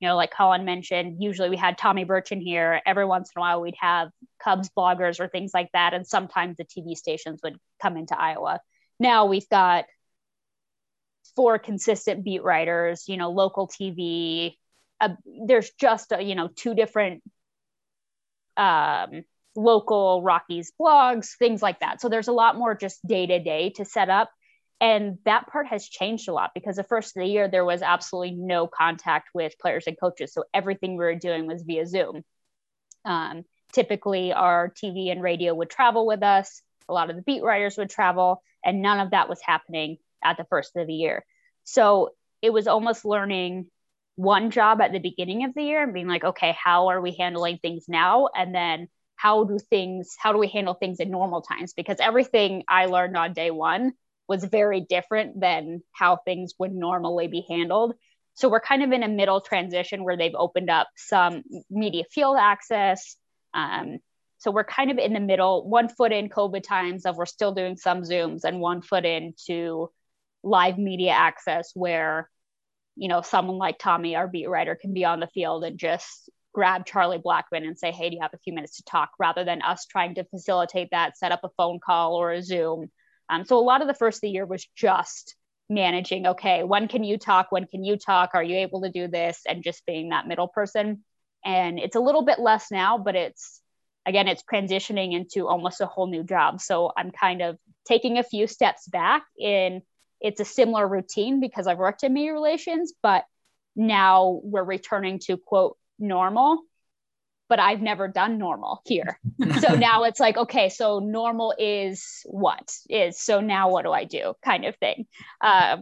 you 0.00 0.08
know, 0.08 0.16
like 0.16 0.32
Colin 0.32 0.64
mentioned, 0.64 1.22
usually 1.22 1.48
we 1.48 1.56
had 1.56 1.78
Tommy 1.78 2.04
Birch 2.04 2.32
in 2.32 2.40
here. 2.40 2.80
Every 2.84 3.04
once 3.04 3.30
in 3.34 3.40
a 3.40 3.42
while, 3.42 3.60
we'd 3.60 3.76
have 3.78 4.10
Cubs 4.42 4.70
bloggers 4.76 5.20
or 5.20 5.28
things 5.28 5.52
like 5.54 5.70
that. 5.72 5.94
And 5.94 6.06
sometimes 6.06 6.56
the 6.56 6.64
TV 6.64 6.94
stations 6.94 7.40
would 7.42 7.56
come 7.80 7.96
into 7.96 8.18
Iowa. 8.18 8.60
Now 8.98 9.26
we've 9.26 9.48
got 9.48 9.84
four 11.36 11.58
consistent 11.58 12.24
beat 12.24 12.42
writers, 12.42 13.04
you 13.08 13.16
know, 13.16 13.30
local 13.30 13.68
TV. 13.68 14.56
Uh, 15.00 15.10
there's 15.46 15.70
just, 15.80 16.12
uh, 16.12 16.18
you 16.18 16.34
know, 16.34 16.48
two 16.54 16.74
different 16.74 17.22
um, 18.56 19.24
local 19.56 20.22
Rockies 20.22 20.72
blogs, 20.80 21.36
things 21.38 21.62
like 21.62 21.80
that. 21.80 22.00
So 22.00 22.08
there's 22.08 22.28
a 22.28 22.32
lot 22.32 22.56
more 22.56 22.74
just 22.74 23.04
day 23.06 23.26
to 23.26 23.38
day 23.42 23.70
to 23.76 23.84
set 23.84 24.10
up. 24.10 24.30
And 24.80 25.18
that 25.24 25.46
part 25.46 25.66
has 25.68 25.88
changed 25.88 26.28
a 26.28 26.32
lot 26.32 26.50
because 26.54 26.76
the 26.76 26.84
first 26.84 27.16
of 27.16 27.22
the 27.22 27.28
year, 27.28 27.48
there 27.48 27.64
was 27.64 27.80
absolutely 27.80 28.32
no 28.32 28.66
contact 28.66 29.28
with 29.32 29.58
players 29.58 29.86
and 29.86 29.98
coaches. 29.98 30.32
So 30.32 30.44
everything 30.52 30.92
we 30.92 31.04
were 31.04 31.14
doing 31.14 31.46
was 31.46 31.62
via 31.62 31.86
Zoom. 31.86 32.22
Um, 33.04 33.44
typically, 33.72 34.32
our 34.32 34.68
TV 34.70 35.10
and 35.10 35.22
radio 35.22 35.54
would 35.54 35.70
travel 35.70 36.06
with 36.06 36.22
us, 36.22 36.62
a 36.88 36.92
lot 36.92 37.10
of 37.10 37.16
the 37.16 37.22
beat 37.22 37.42
writers 37.42 37.76
would 37.78 37.90
travel, 37.90 38.42
and 38.64 38.82
none 38.82 39.00
of 39.00 39.12
that 39.12 39.28
was 39.28 39.40
happening 39.40 39.98
at 40.22 40.36
the 40.36 40.44
first 40.44 40.76
of 40.76 40.86
the 40.86 40.94
year. 40.94 41.24
So 41.64 42.10
it 42.42 42.52
was 42.52 42.66
almost 42.66 43.04
learning 43.04 43.66
one 44.16 44.50
job 44.50 44.80
at 44.80 44.92
the 44.92 44.98
beginning 44.98 45.44
of 45.44 45.54
the 45.54 45.62
year 45.62 45.82
and 45.82 45.94
being 45.94 46.06
like, 46.08 46.24
okay, 46.24 46.56
how 46.62 46.88
are 46.88 47.00
we 47.00 47.12
handling 47.12 47.58
things 47.58 47.84
now? 47.88 48.28
And 48.34 48.54
then 48.54 48.88
how 49.16 49.44
do 49.44 49.58
things, 49.58 50.14
how 50.18 50.32
do 50.32 50.38
we 50.38 50.48
handle 50.48 50.74
things 50.74 51.00
in 51.00 51.10
normal 51.10 51.42
times? 51.42 51.72
Because 51.72 51.98
everything 52.00 52.64
I 52.68 52.86
learned 52.86 53.16
on 53.16 53.32
day 53.32 53.50
one 53.50 53.92
was 54.28 54.44
very 54.44 54.80
different 54.80 55.40
than 55.40 55.82
how 55.92 56.16
things 56.16 56.54
would 56.58 56.72
normally 56.72 57.28
be 57.28 57.44
handled. 57.48 57.94
So 58.34 58.48
we're 58.48 58.60
kind 58.60 58.82
of 58.82 58.90
in 58.92 59.02
a 59.02 59.08
middle 59.08 59.40
transition 59.40 60.02
where 60.02 60.16
they've 60.16 60.34
opened 60.34 60.70
up 60.70 60.88
some 60.96 61.42
media 61.70 62.04
field 62.10 62.36
access. 62.40 63.16
Um, 63.52 63.98
so 64.38 64.50
we're 64.50 64.64
kind 64.64 64.90
of 64.90 64.98
in 64.98 65.12
the 65.12 65.20
middle, 65.20 65.68
one 65.68 65.88
foot 65.88 66.12
in 66.12 66.28
COVID 66.28 66.62
times 66.62 67.06
of 67.06 67.16
we're 67.16 67.26
still 67.26 67.52
doing 67.52 67.76
some 67.76 68.02
Zooms, 68.02 68.44
and 68.44 68.60
one 68.60 68.82
foot 68.82 69.04
into 69.04 69.90
live 70.42 70.78
media 70.78 71.12
access 71.12 71.70
where 71.74 72.28
you 72.96 73.08
know, 73.08 73.22
someone 73.22 73.58
like 73.58 73.78
Tommy, 73.78 74.16
our 74.16 74.28
beat 74.28 74.48
writer, 74.48 74.74
can 74.74 74.94
be 74.94 75.04
on 75.04 75.20
the 75.20 75.26
field 75.28 75.64
and 75.64 75.78
just 75.78 76.30
grab 76.52 76.86
Charlie 76.86 77.18
Blackmon 77.18 77.66
and 77.66 77.78
say, 77.78 77.90
Hey, 77.90 78.08
do 78.08 78.16
you 78.16 78.22
have 78.22 78.34
a 78.34 78.38
few 78.38 78.52
minutes 78.52 78.76
to 78.76 78.84
talk? 78.84 79.10
rather 79.18 79.44
than 79.44 79.62
us 79.62 79.86
trying 79.86 80.14
to 80.14 80.24
facilitate 80.24 80.88
that, 80.92 81.18
set 81.18 81.32
up 81.32 81.40
a 81.42 81.50
phone 81.56 81.80
call 81.84 82.14
or 82.14 82.32
a 82.32 82.42
Zoom. 82.42 82.90
Um, 83.28 83.44
so 83.44 83.58
a 83.58 83.60
lot 83.60 83.82
of 83.82 83.88
the 83.88 83.94
first 83.94 84.18
of 84.18 84.22
the 84.22 84.30
year 84.30 84.46
was 84.46 84.66
just 84.76 85.34
managing, 85.68 86.26
okay, 86.26 86.62
when 86.62 86.88
can 86.88 87.04
you 87.04 87.18
talk? 87.18 87.50
When 87.50 87.66
can 87.66 87.84
you 87.84 87.96
talk? 87.96 88.30
Are 88.34 88.42
you 88.42 88.56
able 88.58 88.82
to 88.82 88.90
do 88.90 89.08
this? 89.08 89.40
And 89.48 89.64
just 89.64 89.86
being 89.86 90.10
that 90.10 90.26
middle 90.26 90.48
person. 90.48 91.04
And 91.44 91.78
it's 91.78 91.96
a 91.96 92.00
little 92.00 92.22
bit 92.22 92.38
less 92.38 92.70
now, 92.70 92.98
but 92.98 93.16
it's 93.16 93.60
again, 94.06 94.28
it's 94.28 94.42
transitioning 94.42 95.14
into 95.14 95.48
almost 95.48 95.80
a 95.80 95.86
whole 95.86 96.06
new 96.06 96.22
job. 96.22 96.60
So 96.60 96.92
I'm 96.96 97.10
kind 97.10 97.40
of 97.40 97.58
taking 97.86 98.18
a 98.18 98.22
few 98.22 98.46
steps 98.46 98.86
back 98.86 99.24
in 99.38 99.82
it's 100.20 100.40
a 100.40 100.44
similar 100.44 100.88
routine 100.88 101.40
because 101.40 101.66
I've 101.66 101.78
worked 101.78 102.02
in 102.02 102.14
media 102.14 102.32
relations, 102.32 102.94
but 103.02 103.24
now 103.76 104.40
we're 104.42 104.64
returning 104.64 105.18
to 105.26 105.36
quote 105.36 105.76
normal. 105.98 106.62
But 107.54 107.60
I've 107.60 107.80
never 107.80 108.08
done 108.08 108.36
normal 108.36 108.82
here. 108.84 109.20
so 109.60 109.76
now 109.76 110.02
it's 110.02 110.18
like, 110.18 110.36
okay, 110.36 110.70
so 110.70 110.98
normal 110.98 111.54
is 111.56 112.22
what 112.24 112.76
is 112.90 113.20
so 113.20 113.40
now 113.40 113.70
what 113.70 113.84
do 113.84 113.92
I 113.92 114.02
do 114.02 114.34
kind 114.44 114.64
of 114.64 114.74
thing. 114.78 115.06
Uh, 115.40 115.76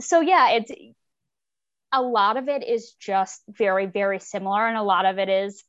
so 0.00 0.22
yeah, 0.22 0.52
it's 0.52 0.72
a 1.92 2.00
lot 2.00 2.38
of 2.38 2.48
it 2.48 2.66
is 2.66 2.92
just 2.98 3.42
very, 3.50 3.84
very 3.84 4.18
similar, 4.18 4.66
and 4.66 4.78
a 4.78 4.82
lot 4.82 5.04
of 5.04 5.18
it 5.18 5.28
is 5.28 5.62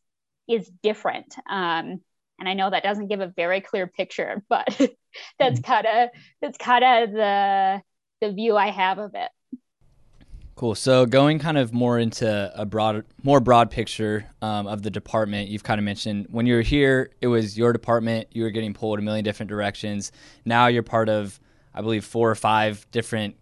is 0.47 0.71
different. 0.81 1.35
Um, 1.49 1.99
and 2.39 2.47
I 2.47 2.53
know 2.53 2.69
that 2.69 2.83
doesn't 2.83 3.09
give 3.09 3.19
a 3.19 3.27
very 3.27 3.59
clear 3.59 3.87
picture, 3.87 4.41
but 4.47 4.67
that's 5.37 5.59
mm-hmm. 5.59 5.69
kind 5.69 5.85
of 5.85 6.09
that's 6.41 6.57
kind 6.57 6.85
of 6.85 7.11
the 7.11 7.81
the 8.21 8.31
view 8.31 8.55
I 8.55 8.71
have 8.71 8.99
of 8.99 9.15
it. 9.15 9.29
Cool. 10.59 10.75
So 10.75 11.05
going 11.05 11.39
kind 11.39 11.57
of 11.57 11.71
more 11.71 11.97
into 11.97 12.51
a 12.53 12.65
broad, 12.65 13.05
more 13.23 13.39
broad 13.39 13.71
picture 13.71 14.25
um, 14.41 14.67
of 14.67 14.81
the 14.81 14.89
department, 14.89 15.47
you've 15.47 15.63
kind 15.63 15.79
of 15.79 15.85
mentioned 15.85 16.27
when 16.31 16.45
you 16.45 16.55
were 16.55 16.61
here, 16.61 17.11
it 17.21 17.27
was 17.27 17.57
your 17.57 17.71
department. 17.71 18.27
You 18.33 18.43
were 18.43 18.49
getting 18.49 18.73
pulled 18.73 18.99
a 18.99 19.01
million 19.01 19.23
different 19.23 19.49
directions. 19.49 20.11
Now 20.43 20.67
you're 20.67 20.83
part 20.83 21.07
of, 21.07 21.39
I 21.73 21.79
believe, 21.79 22.03
four 22.03 22.29
or 22.29 22.35
five 22.35 22.85
different 22.91 23.37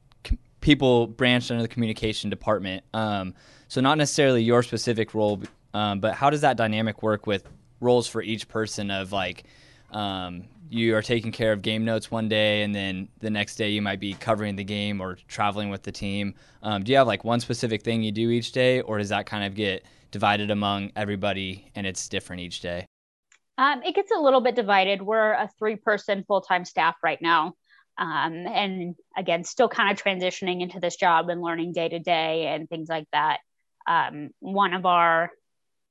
people 0.62 1.08
branched 1.08 1.50
under 1.50 1.64
the 1.64 1.68
communication 1.68 2.30
department. 2.30 2.84
Um, 2.94 3.34
so 3.68 3.82
not 3.82 3.98
necessarily 3.98 4.44
your 4.44 4.62
specific 4.62 5.16
role, 5.16 5.42
um, 5.74 6.00
but 6.00 6.14
how 6.14 6.30
does 6.30 6.42
that 6.42 6.56
dynamic 6.56 7.02
work 7.02 7.26
with 7.26 7.50
roles 7.82 8.08
for 8.08 8.22
each 8.22 8.48
person 8.48 8.92
of 8.92 9.12
like 9.12 9.46
um, 9.90 10.44
you 10.70 10.96
are 10.96 11.02
taking 11.02 11.32
care 11.32 11.52
of 11.52 11.62
game 11.62 11.86
notes 11.86 12.12
one 12.12 12.28
day 12.28 12.64
and 12.64 12.74
then 12.74 13.08
the 13.20 13.30
next 13.30 13.56
day 13.56 13.70
you 13.70 13.82
might 13.82 14.00
be 14.00 14.14
covering 14.14 14.56
the 14.56 14.64
game 14.64 15.02
or 15.02 15.18
traveling 15.28 15.70
with 15.70 15.84
the 15.84 15.92
team. 15.92 16.34
Um, 16.64 16.84
do 16.84 16.92
you 16.92 16.98
have 16.98 17.08
like 17.08 17.24
one 17.24 17.40
specific 17.40 17.84
thing 17.84 18.04
you 18.04 18.12
do 18.12 18.30
each 18.30 18.52
day 18.52 18.82
or 18.82 18.98
does 18.98 19.10
that 19.10 19.26
kind 19.26 19.44
of 19.44 19.56
get 19.56 19.86
divided 20.12 20.52
among 20.52 20.92
everybody 20.96 21.72
and 21.76 21.88
it's 21.88 22.08
different 22.08 22.42
each 22.42 22.62
day? 22.62 22.86
Um, 23.58 23.82
it 23.84 23.96
gets 23.96 24.12
a 24.12 24.20
little 24.20 24.42
bit 24.42 24.56
divided. 24.56 25.02
We're 25.02 25.34
a 25.34 25.50
three 25.58 25.76
person 25.76 26.24
full-time 26.28 26.66
staff 26.66 26.96
right 27.04 27.22
now 27.22 27.54
um, 27.98 28.46
and 28.48 28.96
again 29.16 29.44
still 29.44 29.70
kind 29.70 29.92
of 29.92 30.02
transitioning 30.04 30.62
into 30.62 30.80
this 30.80 30.96
job 30.96 31.30
and 31.30 31.42
learning 31.42 31.74
day 31.74 31.90
to 31.90 32.00
day 32.00 32.48
and 32.48 32.70
things 32.70 32.90
like 32.90 33.08
that. 33.12 33.40
Um, 33.88 34.30
one 34.40 34.74
of 34.74 34.86
our 34.86 35.32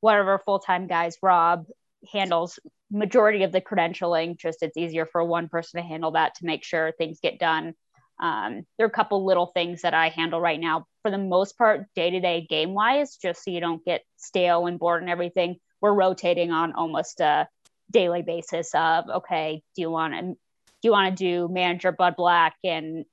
one 0.01 0.19
of 0.19 0.29
our 0.29 0.39
full-time 0.45 0.87
guys 0.87 1.17
rob 1.23 1.67
handles 2.13 2.59
majority 2.91 3.43
of 3.43 3.53
the 3.53 3.61
credentialing 3.61 4.39
just 4.39 4.63
it's 4.63 4.77
easier 4.77 5.07
for 5.07 5.25
one 5.25 5.49
person 5.49 5.81
to 5.81 5.87
handle 5.87 6.13
that 6.13 6.37
to 6.37 6.47
make 6.47 6.65
sure 6.65 6.93
things 6.93 7.19
get 7.21 7.39
done. 7.39 7.75
Um, 8.21 8.65
there 8.79 8.87
are 8.87 8.89
a 8.89 8.93
couple 8.93 9.27
little 9.27 9.47
things 9.47 9.83
that 9.83 9.93
i 9.93 10.09
handle 10.09 10.41
right 10.41 10.61
now. 10.61 10.87
For 11.03 11.11
the 11.11 11.19
most 11.19 11.59
part 11.59 11.87
day 11.95 12.11
to 12.11 12.21
day 12.21 12.47
game 12.49 12.75
wise 12.75 13.17
just 13.17 13.45
so 13.45 13.51
you 13.51 13.61
don't 13.61 13.85
get 13.85 14.03
stale 14.17 14.67
and 14.67 14.79
bored 14.79 15.03
and 15.03 15.11
everything 15.11 15.57
we're 15.81 15.93
rotating 15.93 16.51
on 16.51 16.73
almost 16.73 17.21
a 17.21 17.47
daily 17.93 18.23
basis 18.23 18.75
of 18.75 19.05
okay 19.09 19.63
do 19.77 19.83
you 19.83 19.91
want 19.91 20.15
to 20.15 20.23
do 20.23 20.37
you 20.83 20.91
want 20.91 21.17
to 21.17 21.25
do 21.25 21.53
manager 21.53 21.93
bud 21.93 22.17
black 22.17 22.57
and 22.65 23.05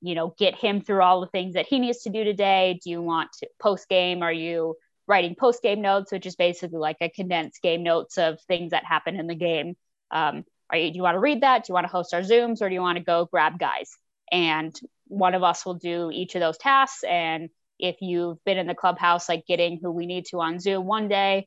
you 0.00 0.14
know 0.14 0.34
get 0.38 0.54
him 0.54 0.80
through 0.80 1.02
all 1.02 1.20
the 1.20 1.26
things 1.26 1.54
that 1.54 1.66
he 1.66 1.78
needs 1.78 2.02
to 2.02 2.10
do 2.10 2.24
today? 2.24 2.78
Do 2.82 2.90
you 2.90 3.02
want 3.02 3.30
to 3.40 3.48
post 3.60 3.88
game 3.88 4.22
are 4.22 4.32
you 4.32 4.76
writing 5.06 5.34
post 5.34 5.62
game 5.62 5.80
notes, 5.80 6.12
which 6.12 6.26
is 6.26 6.36
basically 6.36 6.78
like 6.78 6.98
a 7.00 7.08
condensed 7.08 7.62
game 7.62 7.82
notes 7.82 8.18
of 8.18 8.40
things 8.42 8.70
that 8.70 8.84
happen 8.84 9.16
in 9.16 9.26
the 9.26 9.34
game. 9.34 9.76
Um, 10.10 10.44
are 10.70 10.76
you, 10.76 10.90
do 10.90 10.96
you 10.96 11.02
want 11.02 11.14
to 11.14 11.20
read 11.20 11.42
that? 11.42 11.64
Do 11.64 11.70
you 11.70 11.74
want 11.74 11.86
to 11.86 11.92
host 11.92 12.12
our 12.12 12.20
Zooms 12.20 12.60
or 12.60 12.68
do 12.68 12.74
you 12.74 12.80
want 12.80 12.98
to 12.98 13.04
go 13.04 13.28
grab 13.30 13.58
guys? 13.58 13.96
And 14.32 14.78
one 15.06 15.34
of 15.34 15.42
us 15.42 15.64
will 15.64 15.74
do 15.74 16.10
each 16.12 16.34
of 16.34 16.40
those 16.40 16.58
tasks. 16.58 17.04
And 17.04 17.50
if 17.78 17.96
you've 18.00 18.42
been 18.44 18.58
in 18.58 18.66
the 18.66 18.74
clubhouse, 18.74 19.28
like 19.28 19.46
getting 19.46 19.78
who 19.80 19.92
we 19.92 20.06
need 20.06 20.26
to 20.26 20.40
on 20.40 20.58
Zoom 20.58 20.86
one 20.86 21.08
day, 21.08 21.46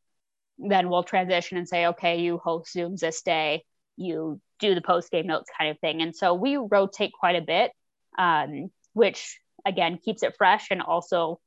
then 0.58 0.90
we'll 0.90 1.04
transition 1.04 1.58
and 1.58 1.68
say, 1.68 1.88
okay, 1.88 2.22
you 2.22 2.38
host 2.38 2.76
Zooms 2.76 3.00
this 3.00 3.22
day, 3.22 3.64
you 3.98 4.40
do 4.60 4.76
the 4.76 4.82
post 4.82 5.12
game 5.12 5.28
notes 5.28 5.50
kind 5.58 5.72
of 5.72 5.80
thing. 5.80 6.02
And 6.02 6.16
so 6.16 6.34
we 6.34 6.58
rotate 6.58 7.12
quite 7.18 7.36
a 7.36 7.42
bit, 7.42 7.72
um, 8.18 8.70
which 8.94 9.40
again 9.66 10.00
keeps 10.04 10.24
it 10.24 10.36
fresh 10.38 10.68
and 10.72 10.82
also 10.82 11.40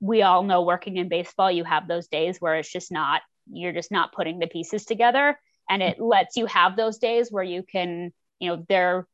we 0.00 0.22
all 0.22 0.42
know 0.42 0.62
working 0.62 0.96
in 0.96 1.08
baseball, 1.08 1.50
you 1.50 1.64
have 1.64 1.86
those 1.86 2.08
days 2.08 2.38
where 2.40 2.56
it's 2.56 2.72
just 2.72 2.90
not, 2.90 3.20
you're 3.52 3.72
just 3.72 3.92
not 3.92 4.12
putting 4.12 4.38
the 4.38 4.46
pieces 4.46 4.84
together. 4.84 5.38
And 5.68 5.82
it 5.82 6.00
lets 6.00 6.36
you 6.36 6.46
have 6.46 6.76
those 6.76 6.98
days 6.98 7.30
where 7.30 7.44
you 7.44 7.62
can, 7.62 8.12
you 8.38 8.48
know, 8.48 8.64
they're, 8.68 9.06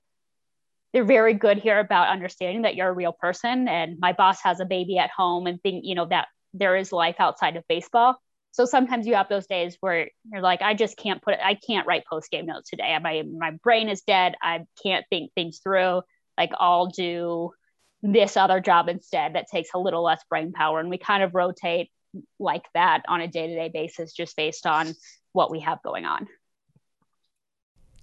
they're 0.93 1.05
very 1.05 1.35
good 1.35 1.59
here 1.59 1.79
about 1.79 2.09
understanding 2.09 2.63
that 2.63 2.77
you're 2.77 2.89
a 2.89 2.93
real 2.93 3.13
person. 3.13 3.69
And 3.69 3.99
my 3.99 4.13
boss 4.13 4.41
has 4.43 4.61
a 4.61 4.65
baby 4.65 4.97
at 4.97 5.11
home 5.11 5.47
and 5.47 5.61
think, 5.61 5.85
you 5.85 5.95
know, 5.95 6.07
that 6.07 6.29
there 6.55 6.77
is 6.77 6.93
life 6.93 7.17
outside 7.19 7.57
of 7.57 7.65
baseball. 7.69 8.17
So 8.53 8.65
sometimes 8.65 9.07
you 9.07 9.17
have 9.17 9.29
those 9.29 9.47
days 9.47 9.77
where 9.81 10.09
you're 10.33 10.41
like, 10.41 10.63
I 10.63 10.73
just 10.73 10.97
can't 10.97 11.21
put 11.21 11.35
it, 11.35 11.41
I 11.45 11.55
can't 11.55 11.87
write 11.87 12.07
post 12.09 12.31
game 12.31 12.47
notes 12.47 12.71
today. 12.71 12.97
My, 13.03 13.23
my 13.23 13.51
brain 13.63 13.91
is 13.91 14.01
dead. 14.01 14.35
I 14.41 14.65
can't 14.83 15.05
think 15.11 15.33
things 15.35 15.59
through. 15.63 16.01
Like 16.39 16.53
I'll 16.59 16.87
do 16.87 17.51
this 18.03 18.37
other 18.37 18.61
job 18.61 18.89
instead 18.89 19.35
that 19.35 19.47
takes 19.51 19.71
a 19.75 19.79
little 19.79 20.03
less 20.03 20.23
brain 20.29 20.53
power. 20.53 20.81
And 20.81 20.91
we 20.91 20.99
kind 20.99 21.23
of 21.23 21.35
rotate 21.35 21.91
like 22.39 22.65
that 22.75 23.03
on 23.09 23.21
a 23.21 23.29
day 23.29 23.47
to 23.49 23.55
day 23.55 23.71
basis 23.73 24.13
just 24.13 24.37
based 24.37 24.67
on 24.67 24.95
what 25.33 25.51
we 25.51 25.61
have 25.61 25.83
going 25.83 26.05
on. 26.05 26.27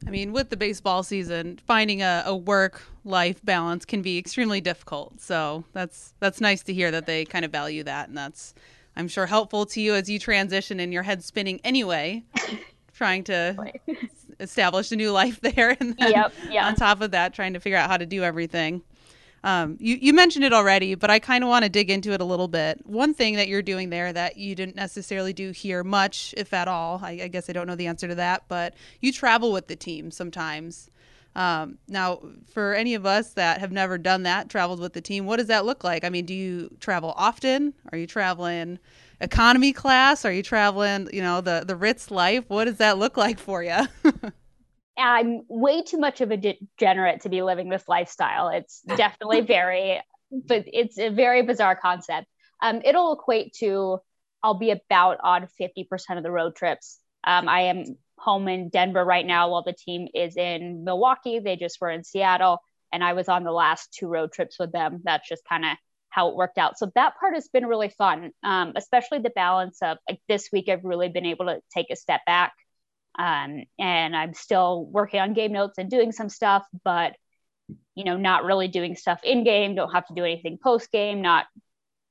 I 0.06 0.10
mean, 0.10 0.34
with 0.34 0.50
the 0.50 0.58
baseball 0.58 1.04
season, 1.04 1.60
finding 1.66 2.02
a, 2.02 2.24
a 2.26 2.36
work 2.36 2.82
life 3.06 3.44
balance 3.44 3.86
can 3.86 4.02
be 4.02 4.18
extremely 4.18 4.60
difficult. 4.60 5.22
So 5.22 5.64
that's 5.74 6.14
that's 6.20 6.42
nice 6.42 6.64
to 6.64 6.74
hear 6.74 6.92
that 6.92 7.06
they 7.06 7.26
kind 7.26 7.46
of 7.46 7.52
value 7.52 7.84
that, 7.84 8.10
and 8.10 8.18
that's 8.18 8.54
I'm 8.96 9.08
sure 9.08 9.26
helpful 9.26 9.66
to 9.68 9.82
you 9.82 9.96
as 9.96 10.10
you 10.10 10.20
transition 10.20 10.80
and 10.80 10.92
your 10.92 11.04
head 11.04 11.24
spinning 11.24 11.62
anyway, 11.64 12.24
trying 12.94 13.24
to 13.26 13.72
establish 14.40 14.92
a 14.92 14.96
new 14.96 15.12
life 15.12 15.40
there, 15.42 15.76
and 15.80 15.96
then 15.98 16.12
yep, 16.12 16.34
yep. 16.50 16.66
on 16.66 16.76
top 16.76 17.02
of 17.02 17.12
that, 17.12 17.34
trying 17.34 17.54
to 17.54 17.60
figure 17.60 17.78
out 17.78 17.90
how 17.90 17.98
to 17.98 18.06
do 18.06 18.24
everything. 18.24 18.82
Um, 19.44 19.78
you, 19.80 19.98
you 20.00 20.14
mentioned 20.14 20.46
it 20.46 20.54
already, 20.54 20.96
but 20.96 21.10
I 21.10 21.20
kind 21.20 21.44
of 21.44 21.50
want 21.50 21.64
to 21.64 21.70
dig 21.70 21.90
into 21.90 22.14
it 22.14 22.22
a 22.22 22.26
little 22.26 22.48
bit. 22.48 22.80
One 22.86 23.14
thing 23.14 23.36
that 23.36 23.50
you're 23.50 23.62
doing 23.62 23.90
there 23.90 24.14
that 24.14 24.38
you 24.38 24.56
didn't 24.56 24.78
necessarily 24.78 25.34
do 25.34 25.52
here 25.52 25.84
much, 25.84 26.34
if 26.38 26.54
at 26.54 26.68
all, 26.70 27.02
I, 27.04 27.20
I 27.24 27.28
guess 27.28 27.50
I 27.50 27.54
don't 27.54 27.68
know 27.68 27.76
the 27.76 27.88
answer 27.88 28.08
to 28.08 28.16
that, 28.16 28.44
but 28.48 28.74
you 29.02 29.12
travel 29.12 29.52
with 29.52 29.68
the 29.68 29.76
team 29.76 30.12
sometimes. 30.12 30.90
Um, 31.36 31.80
now, 31.88 32.22
for 32.54 32.74
any 32.74 32.94
of 32.94 33.06
us 33.06 33.34
that 33.34 33.60
have 33.60 33.72
never 33.72 33.98
done 33.98 34.24
that, 34.24 34.50
traveled 34.50 34.80
with 34.80 34.94
the 34.94 35.02
team, 35.02 35.26
what 35.26 35.38
does 35.38 35.48
that 35.48 35.66
look 35.66 35.84
like? 35.84 36.04
I 36.04 36.10
mean, 36.10 36.26
do 36.26 36.34
you 36.34 36.70
travel 36.80 37.14
often? 37.18 37.74
Are 37.92 37.98
you 37.98 38.08
traveling 38.08 38.80
economy 39.20 39.74
class? 39.74 40.26
Are 40.26 40.32
you 40.32 40.44
traveling, 40.44 41.10
you 41.12 41.22
know, 41.22 41.42
the 41.42 41.64
the 41.66 41.76
Ritz 41.76 42.12
life? 42.12 42.46
What 42.50 42.66
does 42.66 42.78
that 42.78 43.00
look 43.00 43.18
like 43.18 43.40
for 43.40 43.64
you? 43.64 43.80
I'm 44.98 45.42
way 45.48 45.82
too 45.82 45.98
much 45.98 46.22
of 46.22 46.32
a 46.32 46.38
degenerate 46.38 47.22
to 47.22 47.30
be 47.30 47.42
living 47.42 47.70
this 47.70 47.88
lifestyle. 47.88 48.50
It's 48.50 48.82
definitely 48.88 49.42
very, 49.42 50.02
but 50.32 50.66
it's 50.68 50.98
a 51.00 51.10
very 51.10 51.42
bizarre 51.44 51.76
concept. 51.76 52.28
Um, 52.62 52.82
it'll 52.84 53.14
equate 53.14 53.54
to 53.60 54.00
I'll 54.44 54.54
be 54.54 54.72
about 54.72 55.20
on 55.24 55.48
50% 55.60 56.18
of 56.18 56.24
the 56.24 56.32
road 56.32 56.56
trips. 56.56 57.00
Um, 57.24 57.48
I 57.48 57.62
am 57.62 57.86
home 58.18 58.48
in 58.50 58.70
Denver 58.70 59.04
right 59.04 59.26
now 59.26 59.50
while 59.50 59.64
the 59.64 59.74
team 59.74 60.10
is 60.14 60.36
in 60.36 60.84
Milwaukee. 60.84 61.40
They 61.40 61.56
just 61.56 61.80
were 61.80 61.90
in 61.90 62.04
Seattle, 62.04 62.60
and 62.92 63.04
I 63.04 63.14
was 63.14 63.30
on 63.30 63.46
the 63.46 63.52
last 63.52 63.94
two 63.94 64.08
road 64.08 64.34
trips 64.34 64.60
with 64.60 64.74
them. 64.74 65.02
That's 65.04 65.28
just 65.28 65.44
kind 65.48 65.64
of 65.64 65.78
how 66.10 66.30
it 66.30 66.36
worked 66.36 66.58
out. 66.58 66.78
So 66.78 66.92
that 66.94 67.18
part 67.20 67.34
has 67.34 67.48
been 67.48 67.66
really 67.66 67.90
fun, 67.90 68.32
um, 68.44 68.74
especially 68.76 69.20
the 69.20 69.32
balance 69.32 69.82
of 69.82 69.98
like 70.08 70.22
this 70.28 70.50
week. 70.52 70.70
I've 70.70 70.84
really 70.84 71.10
been 71.10 71.26
able 71.26 71.46
to 71.46 71.62
take 71.74 71.88
a 71.90 71.96
step 71.96 72.22
back 72.26 72.54
um, 73.18 73.64
and 73.80 74.16
I'm 74.16 74.34
still 74.34 74.86
working 74.86 75.20
on 75.20 75.34
game 75.34 75.54
notes 75.54 75.78
and 75.78 75.90
doing 75.90 76.12
some 76.12 76.30
stuff, 76.30 76.66
but 76.84 77.16
you 77.96 78.04
know, 78.04 78.18
not 78.18 78.44
really 78.44 78.68
doing 78.68 78.96
stuff 78.96 79.22
in 79.24 79.44
game. 79.44 79.76
Don't 79.76 79.92
have 79.92 80.08
to 80.08 80.14
do 80.16 80.24
anything 80.24 80.58
post 80.62 80.92
game. 80.92 81.22
Not 81.22 81.46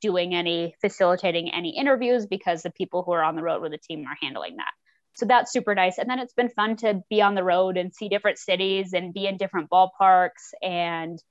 doing 0.01 0.35
any 0.35 0.75
facilitating 0.81 1.53
any 1.53 1.77
interviews 1.77 2.27
because 2.27 2.63
the 2.63 2.71
people 2.71 3.03
who 3.03 3.13
are 3.13 3.23
on 3.23 3.37
the 3.37 3.43
road 3.43 3.63
with 3.63 3.73
the 3.73 3.79
team 3.79 4.05
are 4.07 4.17
handling 4.21 4.57
that. 4.57 4.73
So 5.15 5.27
that's 5.27 5.53
super 5.53 5.75
nice. 5.75 5.99
And 5.99 6.09
then 6.09 6.19
it's 6.19 6.33
been 6.33 6.49
fun 6.49 6.77
to 6.79 7.03
be 7.11 7.21
on 7.23 7.35
the 7.35 7.45
road 7.45 7.77
and 7.77 7.95
see 7.95 8.09
different 8.09 8.39
cities 8.39 8.93
and 8.95 9.13
be 9.13 9.27
in 9.27 9.37
different 9.37 9.71
ballparks 9.71 10.53
and 10.63 11.23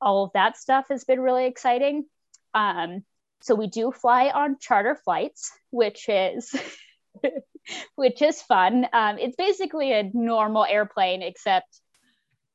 all 0.00 0.24
of 0.24 0.30
that 0.34 0.56
stuff 0.56 0.86
has 0.90 1.04
been 1.04 1.20
really 1.20 1.46
exciting. 1.46 2.06
Um, 2.54 3.04
so 3.42 3.54
we 3.54 3.66
do 3.68 3.92
fly 3.92 4.30
on 4.30 4.56
charter 4.60 4.98
flights, 5.04 5.52
which 5.70 6.08
is 6.08 6.54
which 7.96 8.22
is 8.22 8.40
fun. 8.42 8.86
Um, 8.92 9.18
it's 9.18 9.36
basically 9.36 9.92
a 9.92 10.10
normal 10.12 10.64
airplane, 10.64 11.22
except 11.22 11.80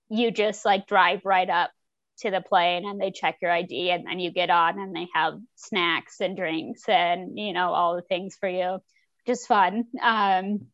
you 0.09 0.31
just 0.31 0.65
like 0.65 0.87
drive 0.87 1.21
right 1.25 1.49
up 1.49 1.71
to 2.19 2.31
the 2.31 2.41
plane 2.41 2.85
and 2.85 2.99
they 3.01 3.11
check 3.11 3.37
your 3.41 3.51
ID 3.51 3.89
and 3.89 4.05
then 4.05 4.19
you 4.19 4.31
get 4.31 4.49
on 4.49 4.79
and 4.79 4.95
they 4.95 5.07
have 5.13 5.39
snacks 5.55 6.19
and 6.19 6.37
drinks 6.37 6.87
and 6.87 7.37
you 7.37 7.53
know 7.53 7.73
all 7.73 7.95
the 7.95 8.01
things 8.01 8.35
for 8.39 8.49
you, 8.49 8.73
which 8.73 9.37
is 9.37 9.45
fun. 9.45 9.85
Um, 10.01 10.67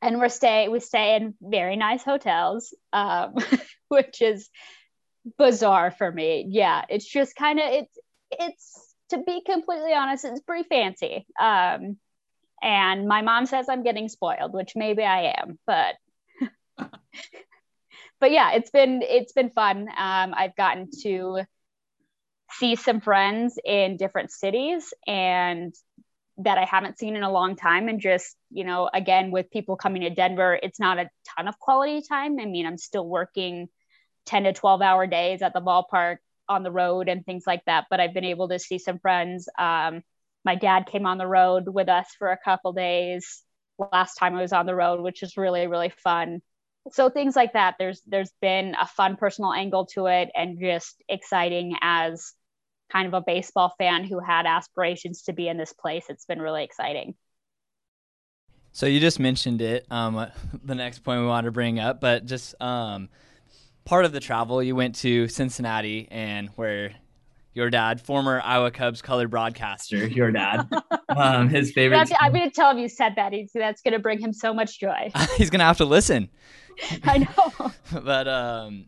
and 0.00 0.18
we're 0.18 0.28
stay 0.28 0.68
we 0.68 0.80
stay 0.80 1.16
in 1.16 1.34
very 1.40 1.76
nice 1.76 2.02
hotels, 2.02 2.74
um, 2.92 3.34
which 3.88 4.22
is 4.22 4.48
bizarre 5.38 5.90
for 5.90 6.10
me. 6.10 6.46
Yeah, 6.48 6.84
it's 6.88 7.06
just 7.06 7.36
kind 7.36 7.58
of 7.58 7.66
it's 7.68 7.98
it's 8.30 8.94
to 9.10 9.18
be 9.18 9.42
completely 9.44 9.92
honest, 9.92 10.24
it's 10.24 10.40
pretty 10.40 10.68
fancy. 10.68 11.26
Um, 11.40 11.98
and 12.64 13.06
my 13.06 13.20
mom 13.20 13.44
says 13.46 13.66
I'm 13.68 13.84
getting 13.84 14.08
spoiled, 14.08 14.54
which 14.54 14.72
maybe 14.74 15.04
I 15.04 15.34
am, 15.38 15.58
but 15.66 15.94
but 18.20 18.32
yeah, 18.32 18.52
it's 18.52 18.70
been 18.70 19.02
it's 19.02 19.34
been 19.34 19.50
fun. 19.50 19.82
Um, 19.88 20.34
I've 20.34 20.56
gotten 20.56 20.88
to 21.02 21.42
see 22.52 22.74
some 22.76 23.00
friends 23.00 23.58
in 23.64 23.98
different 23.98 24.30
cities 24.30 24.94
and 25.06 25.74
that 26.38 26.58
I 26.58 26.64
haven't 26.64 26.98
seen 26.98 27.16
in 27.16 27.22
a 27.22 27.30
long 27.30 27.54
time. 27.54 27.88
And 27.88 28.00
just, 28.00 28.36
you 28.50 28.64
know, 28.64 28.88
again, 28.92 29.30
with 29.30 29.50
people 29.50 29.76
coming 29.76 30.02
to 30.02 30.10
Denver, 30.10 30.58
it's 30.60 30.80
not 30.80 30.98
a 30.98 31.10
ton 31.36 31.48
of 31.48 31.58
quality 31.58 32.02
time. 32.02 32.40
I 32.40 32.46
mean, 32.46 32.66
I'm 32.66 32.78
still 32.78 33.06
working 33.06 33.68
10 34.26 34.44
to 34.44 34.52
12 34.52 34.82
hour 34.82 35.06
days 35.06 35.42
at 35.42 35.52
the 35.52 35.60
ballpark 35.60 36.16
on 36.48 36.62
the 36.62 36.72
road 36.72 37.08
and 37.08 37.24
things 37.24 37.44
like 37.46 37.64
that. 37.66 37.86
But 37.90 38.00
I've 38.00 38.14
been 38.14 38.24
able 38.24 38.48
to 38.48 38.58
see 38.58 38.78
some 38.78 38.98
friends. 38.98 39.48
Um, 39.58 40.02
my 40.44 40.54
dad 40.54 40.86
came 40.86 41.06
on 41.06 41.18
the 41.18 41.26
road 41.26 41.68
with 41.68 41.88
us 41.88 42.08
for 42.18 42.30
a 42.30 42.38
couple 42.44 42.72
days 42.72 43.42
last 43.78 44.14
time 44.14 44.36
I 44.36 44.42
was 44.42 44.52
on 44.52 44.66
the 44.66 44.74
road, 44.74 45.00
which 45.00 45.22
is 45.22 45.36
really, 45.36 45.66
really 45.66 45.92
fun. 46.02 46.40
So 46.92 47.08
things 47.08 47.34
like 47.34 47.54
that. 47.54 47.76
There's 47.78 48.02
there's 48.06 48.32
been 48.40 48.74
a 48.80 48.86
fun 48.86 49.16
personal 49.16 49.52
angle 49.52 49.86
to 49.94 50.06
it 50.06 50.30
and 50.34 50.60
just 50.60 51.02
exciting 51.08 51.76
as 51.80 52.32
kind 52.92 53.06
of 53.06 53.14
a 53.14 53.22
baseball 53.22 53.74
fan 53.78 54.04
who 54.04 54.20
had 54.20 54.46
aspirations 54.46 55.22
to 55.22 55.32
be 55.32 55.48
in 55.48 55.56
this 55.56 55.72
place. 55.72 56.04
It's 56.08 56.26
been 56.26 56.42
really 56.42 56.62
exciting. 56.62 57.14
So 58.72 58.86
you 58.86 59.00
just 59.00 59.20
mentioned 59.20 59.62
it, 59.62 59.86
um, 59.90 60.26
the 60.64 60.74
next 60.74 61.00
point 61.00 61.20
we 61.20 61.26
wanted 61.26 61.46
to 61.46 61.52
bring 61.52 61.78
up, 61.78 62.00
but 62.00 62.26
just 62.26 62.60
um, 62.60 63.08
part 63.84 64.04
of 64.04 64.12
the 64.12 64.20
travel, 64.20 64.62
you 64.62 64.76
went 64.76 64.96
to 64.96 65.28
Cincinnati 65.28 66.08
and 66.10 66.50
where 66.56 66.92
your 67.54 67.70
dad, 67.70 68.00
former 68.00 68.40
Iowa 68.44 68.70
Cubs 68.70 69.00
color 69.00 69.28
broadcaster, 69.28 70.06
your 70.08 70.30
dad, 70.30 70.68
um, 71.08 71.48
his 71.48 71.72
favorite. 71.72 71.96
That's, 71.96 72.12
I'm 72.20 72.32
going 72.32 72.48
to 72.48 72.54
tell 72.54 72.70
him 72.70 72.78
you 72.78 72.88
said 72.88 73.14
that. 73.16 73.32
He's, 73.32 73.50
that's 73.54 73.80
going 73.80 73.92
to 73.92 74.00
bring 74.00 74.18
him 74.18 74.32
so 74.32 74.52
much 74.52 74.80
joy. 74.80 75.10
He's 75.36 75.50
going 75.50 75.60
to 75.60 75.64
have 75.64 75.78
to 75.78 75.84
listen. 75.84 76.28
I 77.04 77.18
know. 77.18 77.72
but 78.02 78.26
um, 78.26 78.86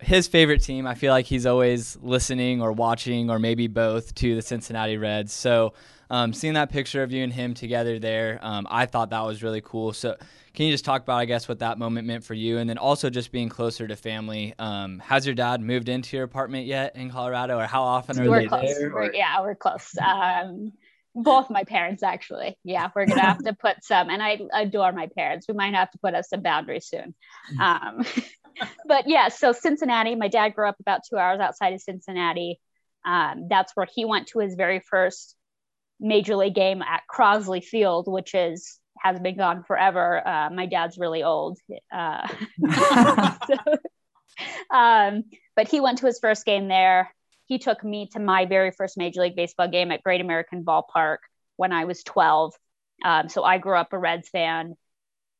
his 0.00 0.26
favorite 0.26 0.62
team, 0.62 0.86
I 0.86 0.94
feel 0.94 1.12
like 1.12 1.24
he's 1.24 1.46
always 1.46 1.96
listening 2.02 2.60
or 2.60 2.72
watching 2.72 3.30
or 3.30 3.38
maybe 3.38 3.68
both 3.68 4.12
to 4.16 4.34
the 4.34 4.42
Cincinnati 4.42 4.96
Reds. 4.96 5.32
So 5.32 5.72
um, 6.10 6.32
seeing 6.32 6.54
that 6.54 6.70
picture 6.70 7.04
of 7.04 7.12
you 7.12 7.22
and 7.22 7.32
him 7.32 7.54
together 7.54 8.00
there, 8.00 8.40
um, 8.42 8.66
I 8.68 8.86
thought 8.86 9.10
that 9.10 9.24
was 9.24 9.42
really 9.42 9.60
cool. 9.60 9.92
So 9.92 10.16
can 10.58 10.66
you 10.66 10.72
just 10.72 10.84
talk 10.84 11.02
about, 11.02 11.18
I 11.18 11.24
guess, 11.24 11.46
what 11.46 11.60
that 11.60 11.78
moment 11.78 12.08
meant 12.08 12.24
for 12.24 12.34
you, 12.34 12.58
and 12.58 12.68
then 12.68 12.78
also 12.78 13.10
just 13.10 13.30
being 13.30 13.48
closer 13.48 13.86
to 13.86 13.94
family? 13.94 14.54
Um, 14.58 14.98
has 14.98 15.24
your 15.24 15.36
dad 15.36 15.60
moved 15.60 15.88
into 15.88 16.16
your 16.16 16.24
apartment 16.24 16.66
yet 16.66 16.96
in 16.96 17.10
Colorado, 17.10 17.60
or 17.60 17.66
how 17.66 17.84
often 17.84 18.18
are 18.18 18.28
we're 18.28 18.40
they 18.40 18.48
close. 18.48 18.76
there? 18.76 18.92
We're, 18.92 19.12
yeah, 19.14 19.40
we're 19.40 19.54
close. 19.54 19.96
Um, 20.04 20.72
both 21.14 21.48
my 21.48 21.62
parents 21.62 22.02
actually. 22.02 22.58
Yeah, 22.64 22.88
we're 22.92 23.06
gonna 23.06 23.20
have 23.20 23.38
to 23.44 23.52
put 23.52 23.84
some, 23.84 24.10
and 24.10 24.20
I 24.20 24.40
adore 24.52 24.90
my 24.90 25.08
parents. 25.16 25.46
We 25.46 25.54
might 25.54 25.74
have 25.74 25.92
to 25.92 25.98
put 25.98 26.14
up 26.14 26.24
some 26.24 26.42
boundaries 26.42 26.88
soon. 26.88 27.14
Um, 27.62 28.04
but 28.84 29.06
yeah, 29.06 29.28
so 29.28 29.52
Cincinnati. 29.52 30.16
My 30.16 30.26
dad 30.26 30.56
grew 30.56 30.68
up 30.68 30.80
about 30.80 31.02
two 31.08 31.18
hours 31.18 31.38
outside 31.38 31.72
of 31.72 31.80
Cincinnati. 31.82 32.58
Um, 33.06 33.46
that's 33.48 33.76
where 33.76 33.86
he 33.94 34.04
went 34.04 34.26
to 34.30 34.40
his 34.40 34.56
very 34.56 34.82
first 34.90 35.36
major 36.00 36.34
league 36.34 36.56
game 36.56 36.82
at 36.82 37.02
Crosley 37.08 37.62
Field, 37.62 38.10
which 38.10 38.34
is 38.34 38.80
has 39.02 39.18
been 39.20 39.36
gone 39.36 39.64
forever. 39.64 40.26
Uh, 40.26 40.50
my 40.50 40.66
dad's 40.66 40.98
really 40.98 41.22
old. 41.22 41.58
Uh, 41.92 42.26
so, 43.46 43.56
um, 44.76 45.24
but 45.56 45.68
he 45.68 45.80
went 45.80 45.98
to 45.98 46.06
his 46.06 46.18
first 46.18 46.44
game 46.44 46.68
there. 46.68 47.12
He 47.46 47.58
took 47.58 47.82
me 47.82 48.08
to 48.12 48.20
my 48.20 48.44
very 48.44 48.70
first 48.70 48.98
Major 48.98 49.22
League 49.22 49.36
Baseball 49.36 49.68
game 49.68 49.90
at 49.90 50.02
Great 50.02 50.20
American 50.20 50.64
Ballpark 50.64 51.18
when 51.56 51.72
I 51.72 51.84
was 51.84 52.02
12. 52.04 52.54
Um, 53.04 53.28
so 53.28 53.42
I 53.42 53.58
grew 53.58 53.76
up 53.76 53.92
a 53.92 53.98
Reds 53.98 54.28
fan. 54.28 54.74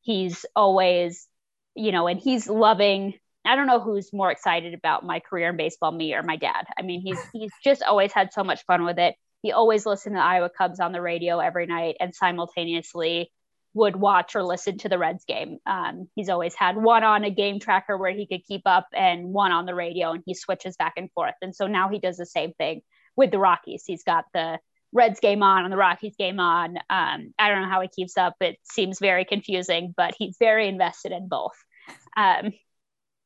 He's 0.01 0.45
always, 0.55 1.27
you 1.75 1.91
know, 1.91 2.07
and 2.07 2.19
he's 2.19 2.47
loving. 2.47 3.13
I 3.45 3.55
don't 3.55 3.67
know 3.67 3.79
who's 3.79 4.11
more 4.11 4.31
excited 4.31 4.73
about 4.73 5.05
my 5.05 5.19
career 5.19 5.49
in 5.49 5.57
baseball, 5.57 5.91
me 5.91 6.13
or 6.13 6.23
my 6.23 6.35
dad. 6.35 6.65
I 6.77 6.81
mean, 6.81 7.01
he's 7.01 7.19
he's 7.33 7.51
just 7.63 7.83
always 7.83 8.11
had 8.11 8.33
so 8.33 8.43
much 8.43 8.63
fun 8.65 8.85
with 8.85 8.99
it. 8.99 9.15
He 9.41 9.51
always 9.51 9.85
listened 9.85 10.15
to 10.15 10.21
Iowa 10.21 10.49
Cubs 10.49 10.79
on 10.79 10.91
the 10.91 11.01
radio 11.01 11.39
every 11.39 11.65
night 11.65 11.95
and 11.99 12.13
simultaneously 12.13 13.31
would 13.73 13.95
watch 13.95 14.35
or 14.35 14.43
listen 14.43 14.77
to 14.79 14.89
the 14.89 14.97
Reds 14.97 15.25
game. 15.25 15.59
Um, 15.65 16.09
he's 16.15 16.29
always 16.29 16.55
had 16.55 16.75
one 16.75 17.03
on 17.03 17.23
a 17.23 17.29
game 17.29 17.59
tracker 17.59 17.97
where 17.97 18.11
he 18.11 18.25
could 18.25 18.45
keep 18.45 18.63
up 18.65 18.87
and 18.93 19.33
one 19.33 19.51
on 19.51 19.65
the 19.65 19.75
radio, 19.75 20.11
and 20.11 20.23
he 20.25 20.33
switches 20.33 20.75
back 20.75 20.93
and 20.97 21.11
forth. 21.11 21.35
And 21.41 21.55
so 21.55 21.67
now 21.67 21.89
he 21.89 21.99
does 21.99 22.17
the 22.17 22.25
same 22.25 22.53
thing 22.53 22.81
with 23.15 23.31
the 23.31 23.39
Rockies. 23.39 23.83
He's 23.85 24.03
got 24.03 24.25
the 24.33 24.59
Reds 24.91 25.19
game 25.19 25.43
on 25.43 25.65
and 25.65 25.71
the 25.71 25.77
Rockies 25.77 26.15
game 26.17 26.39
on. 26.39 26.77
Um, 26.89 27.33
I 27.37 27.49
don't 27.49 27.61
know 27.61 27.69
how 27.69 27.81
he 27.81 27.87
keeps 27.87 28.17
up. 28.17 28.35
It 28.41 28.57
seems 28.63 28.99
very 28.99 29.23
confusing, 29.23 29.93
but 29.95 30.15
he's 30.17 30.37
very 30.39 30.67
invested 30.67 31.11
in 31.11 31.27
both. 31.27 31.55
Um, 32.17 32.53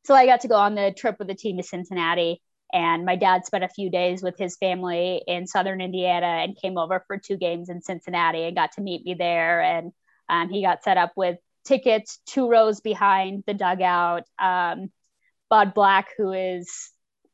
so 0.05 0.13
I 0.13 0.25
got 0.25 0.41
to 0.41 0.49
go 0.49 0.55
on 0.55 0.75
the 0.75 0.93
trip 0.95 1.15
with 1.19 1.29
the 1.29 1.35
team 1.35 1.57
to 1.57 1.63
Cincinnati. 1.63 2.41
And 2.73 3.05
my 3.05 3.15
dad 3.15 3.45
spent 3.45 3.63
a 3.63 3.69
few 3.69 3.89
days 3.89 4.23
with 4.23 4.37
his 4.37 4.57
family 4.57 5.21
in 5.27 5.47
southern 5.47 5.79
Indiana 5.79 6.25
and 6.25 6.57
came 6.59 6.77
over 6.77 7.03
for 7.07 7.17
two 7.17 7.37
games 7.37 7.69
in 7.69 7.81
Cincinnati 7.81 8.43
and 8.43 8.55
got 8.55 8.73
to 8.73 8.81
meet 8.81 9.05
me 9.05 9.13
there. 9.13 9.61
And 9.61 9.93
um, 10.33 10.49
he 10.49 10.61
got 10.61 10.83
set 10.83 10.97
up 10.97 11.13
with 11.15 11.37
tickets 11.65 12.19
two 12.25 12.49
rows 12.49 12.81
behind 12.81 13.43
the 13.45 13.53
dugout. 13.53 14.23
Um, 14.39 14.91
Bud 15.49 15.73
Black, 15.73 16.09
who 16.17 16.31
is 16.31 16.89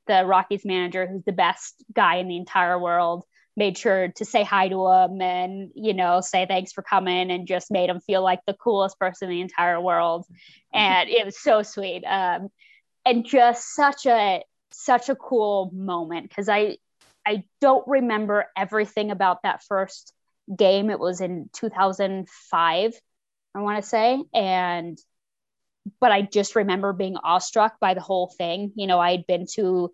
the 0.07 0.25
Rockies 0.25 0.65
manager, 0.65 1.07
who's 1.07 1.23
the 1.23 1.31
best 1.31 1.83
guy 1.93 2.15
in 2.15 2.27
the 2.27 2.37
entire 2.37 2.77
world, 2.79 3.23
made 3.55 3.77
sure 3.77 4.09
to 4.15 4.25
say 4.25 4.43
hi 4.43 4.69
to 4.69 4.87
him 4.87 5.21
and 5.21 5.71
you 5.75 5.93
know 5.93 6.21
say 6.21 6.45
thanks 6.45 6.71
for 6.71 6.81
coming 6.81 7.29
and 7.31 7.47
just 7.47 7.71
made 7.71 7.89
him 7.89 7.99
feel 7.99 8.23
like 8.23 8.39
the 8.45 8.53
coolest 8.53 8.97
person 8.99 9.29
in 9.29 9.35
the 9.35 9.41
entire 9.41 9.81
world. 9.81 10.25
And 10.73 11.09
it 11.09 11.25
was 11.25 11.39
so 11.39 11.63
sweet. 11.63 12.03
Um, 12.05 12.49
and 13.05 13.25
just 13.25 13.73
such 13.75 14.05
a 14.05 14.43
such 14.71 15.09
a 15.09 15.15
cool 15.15 15.71
moment 15.73 16.29
because 16.29 16.47
i 16.47 16.77
i 17.25 17.43
don't 17.59 17.87
remember 17.87 18.45
everything 18.55 19.11
about 19.11 19.41
that 19.43 19.63
first 19.63 20.13
game. 20.55 20.89
It 20.89 20.99
was 20.99 21.21
in 21.21 21.49
2005, 21.53 22.93
I 23.55 23.59
want 23.61 23.81
to 23.81 23.87
say. 23.89 24.23
And, 24.33 24.97
but 25.99 26.11
I 26.11 26.21
just 26.21 26.55
remember 26.55 26.93
being 26.93 27.17
awestruck 27.17 27.79
by 27.79 27.93
the 27.93 28.01
whole 28.01 28.33
thing. 28.37 28.71
You 28.75 28.87
know, 28.87 28.99
I 28.99 29.11
had 29.11 29.27
been 29.27 29.45
to 29.55 29.91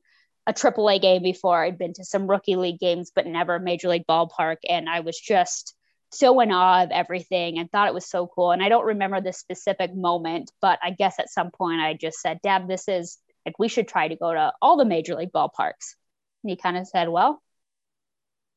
a 0.47 0.53
AAA 0.53 1.01
game 1.01 1.23
before, 1.23 1.63
I'd 1.63 1.77
been 1.77 1.93
to 1.93 2.05
some 2.05 2.29
rookie 2.29 2.55
league 2.55 2.79
games, 2.79 3.11
but 3.13 3.25
never 3.25 3.57
major 3.59 3.89
league 3.89 4.05
ballpark. 4.07 4.57
And 4.67 4.87
I 4.87 4.99
was 4.99 5.19
just 5.19 5.75
so 6.11 6.39
in 6.39 6.51
awe 6.51 6.83
of 6.83 6.91
everything 6.91 7.57
and 7.57 7.69
thought 7.69 7.87
it 7.87 7.93
was 7.93 8.07
so 8.07 8.27
cool. 8.27 8.51
And 8.51 8.63
I 8.63 8.69
don't 8.69 8.85
remember 8.85 9.21
the 9.21 9.33
specific 9.33 9.95
moment, 9.95 10.51
but 10.61 10.79
I 10.83 10.91
guess 10.91 11.19
at 11.19 11.31
some 11.31 11.51
point 11.51 11.81
I 11.81 11.93
just 11.93 12.19
said, 12.19 12.39
Dad, 12.43 12.67
this 12.67 12.87
is 12.87 13.17
like, 13.45 13.59
we 13.59 13.67
should 13.67 13.87
try 13.87 14.07
to 14.07 14.15
go 14.15 14.33
to 14.33 14.53
all 14.61 14.77
the 14.77 14.85
major 14.85 15.15
league 15.15 15.31
ballparks. 15.31 15.95
And 16.43 16.51
he 16.51 16.55
kind 16.55 16.77
of 16.77 16.87
said, 16.87 17.09
Well, 17.09 17.41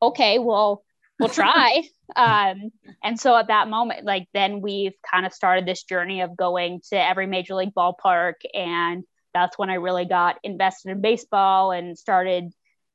okay, 0.00 0.38
well, 0.38 0.84
we'll 1.18 1.28
try. 1.28 1.82
um, 2.16 2.70
and 3.02 3.18
so 3.18 3.36
at 3.36 3.48
that 3.48 3.68
moment, 3.68 4.04
like 4.04 4.28
then 4.34 4.60
we've 4.60 4.94
kind 5.08 5.26
of 5.26 5.32
started 5.32 5.66
this 5.66 5.82
journey 5.84 6.20
of 6.20 6.36
going 6.36 6.80
to 6.90 6.96
every 6.96 7.26
major 7.26 7.54
league 7.54 7.74
ballpark. 7.76 8.34
And 8.54 9.04
that's 9.34 9.58
when 9.58 9.70
I 9.70 9.74
really 9.74 10.04
got 10.04 10.38
invested 10.42 10.90
in 10.90 11.00
baseball 11.00 11.70
and 11.72 11.98
started 11.98 12.52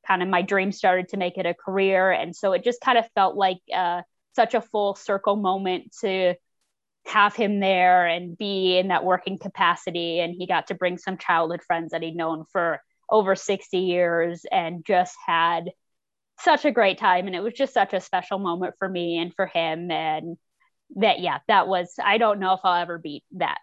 kind 0.08 0.22
of 0.22 0.28
my 0.28 0.42
dream 0.42 0.72
started 0.72 1.10
to 1.10 1.18
make 1.18 1.38
it 1.38 1.46
a 1.46 1.54
career. 1.54 2.12
And 2.12 2.36
so 2.36 2.54
it 2.54 2.64
just 2.64 2.82
kind 2.82 2.98
of 2.98 3.06
felt 3.16 3.36
like 3.36 3.60
uh, 3.74 4.02
such 4.36 4.54
a 4.54 4.62
full 4.62 4.96
circle 4.96 5.36
moment 5.36 5.96
to 6.02 6.36
have 7.06 7.36
him 7.36 7.60
there 7.60 8.06
and 8.06 8.38
be 8.38 8.78
in 8.78 8.90
that 8.90 9.04
working 9.04 9.38
capacity. 9.38 10.20
And 10.20 10.34
he 10.38 10.48
got 10.48 10.68
to 10.68 10.76
bring 10.76 10.98
some 10.98 11.18
childhood 11.18 11.62
friends 11.66 11.92
that 11.92 12.02
he'd 12.02 12.16
known 12.16 12.46
for 12.52 12.82
over 13.10 13.36
60 13.36 13.78
years 13.78 14.46
and 14.52 14.86
just 14.86 15.16
had 15.26 15.70
such 16.40 16.66
a 16.66 16.72
great 16.72 16.98
time 16.98 17.28
and 17.28 17.36
it 17.36 17.42
was 17.42 17.54
just 17.54 17.74
such 17.74 17.94
a 17.94 18.02
special 18.02 18.40
moment 18.40 18.74
for 18.80 18.90
me 18.90 19.18
and 19.18 19.34
for 19.36 19.46
him 19.46 19.92
and 19.92 20.38
that 20.96 21.20
yeah 21.20 21.40
that 21.48 21.68
was 21.68 21.94
i 22.04 22.18
don't 22.18 22.40
know 22.40 22.54
if 22.54 22.60
i'll 22.64 22.82
ever 22.82 22.98
beat 22.98 23.24
that 23.32 23.60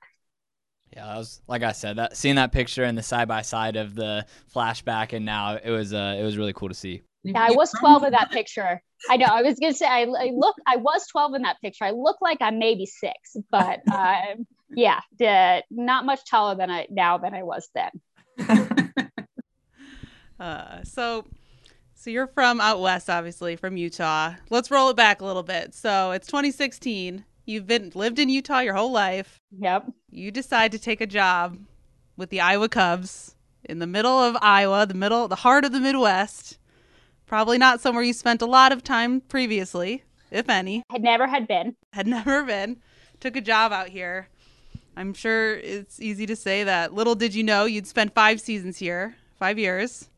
Yeah, 0.97 1.07
that 1.07 1.17
was 1.17 1.41
like 1.47 1.63
I 1.63 1.73
said 1.73 1.97
that 1.97 2.17
seeing 2.17 2.37
that 2.37 2.53
picture 2.53 2.85
and 2.85 2.97
the 2.97 3.03
side 3.03 3.29
by 3.29 3.43
side 3.43 3.77
of 3.77 3.95
the 3.95 4.27
flashback 4.53 5.13
and 5.13 5.25
now 5.25 5.57
it 5.57 5.71
was 5.71 5.93
uh 5.93 6.17
it 6.19 6.23
was 6.23 6.37
really 6.37 6.53
cool 6.53 6.69
to 6.69 6.75
see. 6.75 7.03
Yeah, 7.23 7.43
I 7.43 7.51
was 7.51 7.71
12 7.79 8.05
in 8.05 8.13
that 8.13 8.31
picture. 8.31 8.83
I 9.09 9.17
know. 9.17 9.27
I 9.27 9.43
was 9.43 9.59
gonna 9.59 9.75
say 9.75 9.87
I, 9.87 10.03
I, 10.03 10.31
look. 10.35 10.57
I 10.67 10.77
was 10.77 11.07
12 11.09 11.35
in 11.35 11.43
that 11.43 11.61
picture. 11.61 11.85
I 11.85 11.91
look 11.91 12.17
like 12.21 12.39
I'm 12.41 12.59
maybe 12.59 12.87
six, 12.87 13.37
but 13.51 13.81
uh, 13.91 14.37
yeah, 14.75 15.01
the, 15.19 15.63
not 15.71 16.07
much 16.07 16.21
taller 16.29 16.55
than 16.55 16.71
I 16.71 16.87
now 16.91 17.19
than 17.19 17.35
I 17.35 17.43
was 17.43 17.69
then. 17.75 17.91
uh, 20.41 20.83
so, 20.85 21.27
so 22.01 22.11
you're 22.11 22.27
from 22.27 22.61
out 22.61 22.81
west, 22.81 23.11
obviously 23.11 23.57
from 23.57 23.77
Utah. 23.77 24.35
Let's 24.49 24.71
roll 24.71 24.91
it 24.91 24.97
back 24.97 25.21
a 25.21 25.25
little 25.25 25.43
bit. 25.43 25.75
So 25.75 26.13
it's 26.13 26.27
2016. 26.27 27.25
You've 27.47 27.67
been 27.67 27.93
lived 27.95 28.19
in 28.19 28.29
Utah 28.29 28.61
your 28.61 28.75
whole 28.75 28.93
life. 28.93 29.39
Yep. 29.59 29.93
You 30.11 30.31
decide 30.31 30.73
to 30.73 30.79
take 30.79 31.01
a 31.01 31.07
job 31.07 31.59
with 32.17 32.31
the 32.31 32.41
Iowa 32.41 32.69
Cubs 32.69 33.35
in 33.65 33.79
the 33.79 33.87
middle 33.87 34.19
of 34.19 34.37
Iowa, 34.41 34.87
the 34.87 34.95
middle, 34.95 35.29
the 35.29 35.37
heart 35.37 35.65
of 35.65 35.73
the 35.73 35.81
Midwest 35.81 36.59
Probably 37.31 37.59
not 37.59 37.81
somewhere 37.81 38.03
you 38.03 38.13
spent 38.13 38.43
a 38.43 38.47
lot 38.47 38.73
of 38.73 38.83
time 38.83 39.21
previously, 39.21 40.03
if 40.33 40.49
any. 40.49 40.83
Had 40.91 41.05
never 41.05 41.29
had 41.29 41.47
been. 41.47 41.77
Had 41.93 42.09
never 42.09 42.43
been. 42.43 42.79
Took 43.21 43.37
a 43.37 43.41
job 43.41 43.71
out 43.71 43.89
here. 43.89 44.27
I'm 44.97 45.15
sure 45.15 45.55
it's 45.55 46.01
easy 46.01 46.27
to 46.27 46.35
say 46.35 46.65
that. 46.65 46.93
Little 46.93 47.15
did 47.15 47.33
you 47.33 47.45
know 47.45 47.67
you'd 47.67 47.87
spend 47.87 48.13
five 48.15 48.41
seasons 48.41 48.79
here, 48.79 49.15
five 49.39 49.61
years. 49.61 50.11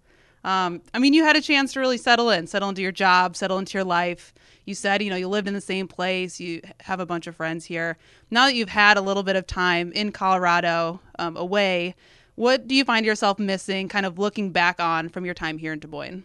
Um, 0.44 0.82
I 0.92 0.98
mean, 0.98 1.14
you 1.14 1.24
had 1.24 1.36
a 1.36 1.40
chance 1.40 1.72
to 1.74 1.80
really 1.80 1.98
settle 1.98 2.30
in, 2.30 2.46
settle 2.46 2.68
into 2.68 2.82
your 2.82 2.92
job, 2.92 3.36
settle 3.36 3.58
into 3.58 3.78
your 3.78 3.84
life. 3.84 4.34
You 4.64 4.74
said, 4.74 5.02
you 5.02 5.10
know, 5.10 5.16
you 5.16 5.28
lived 5.28 5.48
in 5.48 5.54
the 5.54 5.60
same 5.60 5.88
place, 5.88 6.40
you 6.40 6.62
have 6.80 7.00
a 7.00 7.06
bunch 7.06 7.26
of 7.26 7.36
friends 7.36 7.64
here. 7.64 7.96
Now 8.30 8.46
that 8.46 8.54
you've 8.54 8.68
had 8.68 8.96
a 8.96 9.00
little 9.00 9.22
bit 9.22 9.36
of 9.36 9.46
time 9.46 9.92
in 9.92 10.12
Colorado 10.12 11.00
um, 11.18 11.36
away, 11.36 11.94
what 12.34 12.66
do 12.66 12.74
you 12.74 12.84
find 12.84 13.04
yourself 13.04 13.38
missing, 13.38 13.88
kind 13.88 14.06
of 14.06 14.18
looking 14.18 14.50
back 14.50 14.80
on 14.80 15.08
from 15.08 15.24
your 15.24 15.34
time 15.34 15.58
here 15.58 15.72
in 15.72 15.78
Des 15.78 15.88
Moines? 15.88 16.24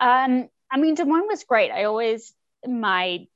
Um, 0.00 0.48
I 0.70 0.78
mean, 0.78 0.94
Des 0.94 1.04
Moines 1.04 1.28
was 1.28 1.44
great. 1.44 1.70
I 1.70 1.84
always 1.84 2.34
my 2.66 3.26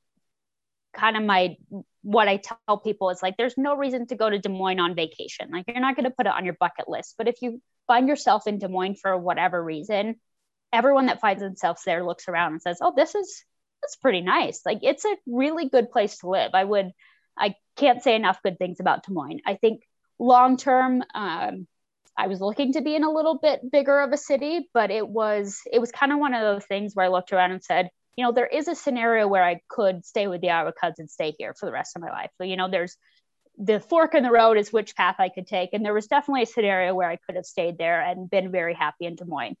kind 0.95 1.17
of 1.17 1.23
my 1.23 1.57
what 2.01 2.27
I 2.27 2.37
tell 2.37 2.77
people 2.77 3.09
is 3.09 3.23
like 3.23 3.37
there's 3.37 3.57
no 3.57 3.75
reason 3.75 4.05
to 4.07 4.15
go 4.15 4.29
to 4.29 4.37
Des 4.37 4.49
Moines 4.49 4.79
on 4.79 4.95
vacation. 4.95 5.49
Like 5.51 5.65
you're 5.67 5.79
not 5.79 5.95
going 5.95 6.05
to 6.05 6.11
put 6.11 6.27
it 6.27 6.33
on 6.33 6.45
your 6.45 6.55
bucket 6.59 6.87
list, 6.87 7.15
but 7.17 7.27
if 7.27 7.41
you 7.41 7.61
find 7.87 8.07
yourself 8.07 8.47
in 8.47 8.59
Des 8.59 8.67
Moines 8.67 8.99
for 9.01 9.17
whatever 9.17 9.63
reason, 9.63 10.15
everyone 10.71 11.07
that 11.07 11.21
finds 11.21 11.41
themselves 11.41 11.81
there 11.85 12.03
looks 12.05 12.27
around 12.27 12.53
and 12.53 12.61
says, 12.61 12.79
"Oh, 12.81 12.93
this 12.95 13.15
is 13.15 13.43
that's 13.81 13.95
pretty 13.97 14.21
nice. 14.21 14.61
Like 14.65 14.79
it's 14.81 15.05
a 15.05 15.15
really 15.25 15.69
good 15.69 15.91
place 15.91 16.17
to 16.19 16.29
live." 16.29 16.51
I 16.53 16.63
would 16.63 16.91
I 17.37 17.55
can't 17.75 18.03
say 18.03 18.15
enough 18.15 18.43
good 18.43 18.57
things 18.57 18.79
about 18.79 19.03
Des 19.05 19.13
Moines. 19.13 19.41
I 19.45 19.55
think 19.55 19.83
long 20.19 20.57
term 20.57 21.03
um, 21.13 21.67
I 22.17 22.27
was 22.27 22.41
looking 22.41 22.73
to 22.73 22.81
be 22.81 22.95
in 22.95 23.03
a 23.03 23.11
little 23.11 23.37
bit 23.37 23.71
bigger 23.71 23.99
of 23.99 24.11
a 24.11 24.17
city, 24.17 24.69
but 24.73 24.91
it 24.91 25.07
was 25.07 25.61
it 25.71 25.79
was 25.79 25.91
kind 25.91 26.11
of 26.11 26.19
one 26.19 26.33
of 26.33 26.41
those 26.41 26.65
things 26.65 26.93
where 26.93 27.05
I 27.05 27.09
looked 27.09 27.33
around 27.33 27.51
and 27.51 27.63
said, 27.63 27.89
you 28.15 28.23
know, 28.23 28.31
there 28.31 28.47
is 28.47 28.67
a 28.67 28.75
scenario 28.75 29.27
where 29.27 29.43
I 29.43 29.61
could 29.69 30.05
stay 30.05 30.27
with 30.27 30.41
the 30.41 30.51
Iowa 30.51 30.73
Cubs 30.73 30.99
and 30.99 31.09
stay 31.09 31.33
here 31.37 31.53
for 31.59 31.65
the 31.65 31.71
rest 31.71 31.95
of 31.95 32.01
my 32.01 32.09
life. 32.09 32.29
So, 32.37 32.43
you 32.43 32.55
know, 32.55 32.69
there's 32.69 32.97
the 33.57 33.79
fork 33.79 34.15
in 34.15 34.23
the 34.23 34.31
road 34.31 34.57
is 34.57 34.73
which 34.73 34.95
path 34.95 35.15
I 35.19 35.29
could 35.29 35.47
take. 35.47 35.69
And 35.73 35.85
there 35.85 35.93
was 35.93 36.07
definitely 36.07 36.43
a 36.43 36.47
scenario 36.47 36.95
where 36.95 37.09
I 37.09 37.17
could 37.17 37.35
have 37.35 37.45
stayed 37.45 37.77
there 37.77 38.01
and 38.01 38.29
been 38.29 38.51
very 38.51 38.73
happy 38.73 39.05
in 39.05 39.15
Des 39.15 39.25
Moines. 39.25 39.57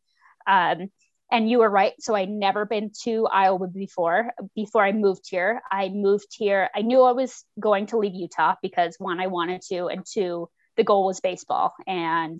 Um, 0.47 0.89
and 1.31 1.49
you 1.49 1.59
were 1.59 1.69
right. 1.69 1.93
So 1.99 2.15
I'd 2.15 2.29
never 2.29 2.65
been 2.65 2.91
to 3.03 3.27
Iowa 3.27 3.67
before. 3.67 4.33
Before 4.55 4.83
I 4.83 4.91
moved 4.91 5.27
here, 5.29 5.61
I 5.71 5.89
moved 5.89 6.27
here. 6.31 6.69
I 6.75 6.81
knew 6.81 7.01
I 7.01 7.13
was 7.13 7.43
going 7.59 7.87
to 7.87 7.97
leave 7.97 8.13
Utah 8.13 8.55
because 8.61 8.95
one, 8.99 9.19
I 9.19 9.27
wanted 9.27 9.61
to, 9.69 9.87
and 9.87 10.05
two, 10.05 10.49
the 10.75 10.83
goal 10.83 11.05
was 11.05 11.21
baseball. 11.21 11.73
And 11.87 12.39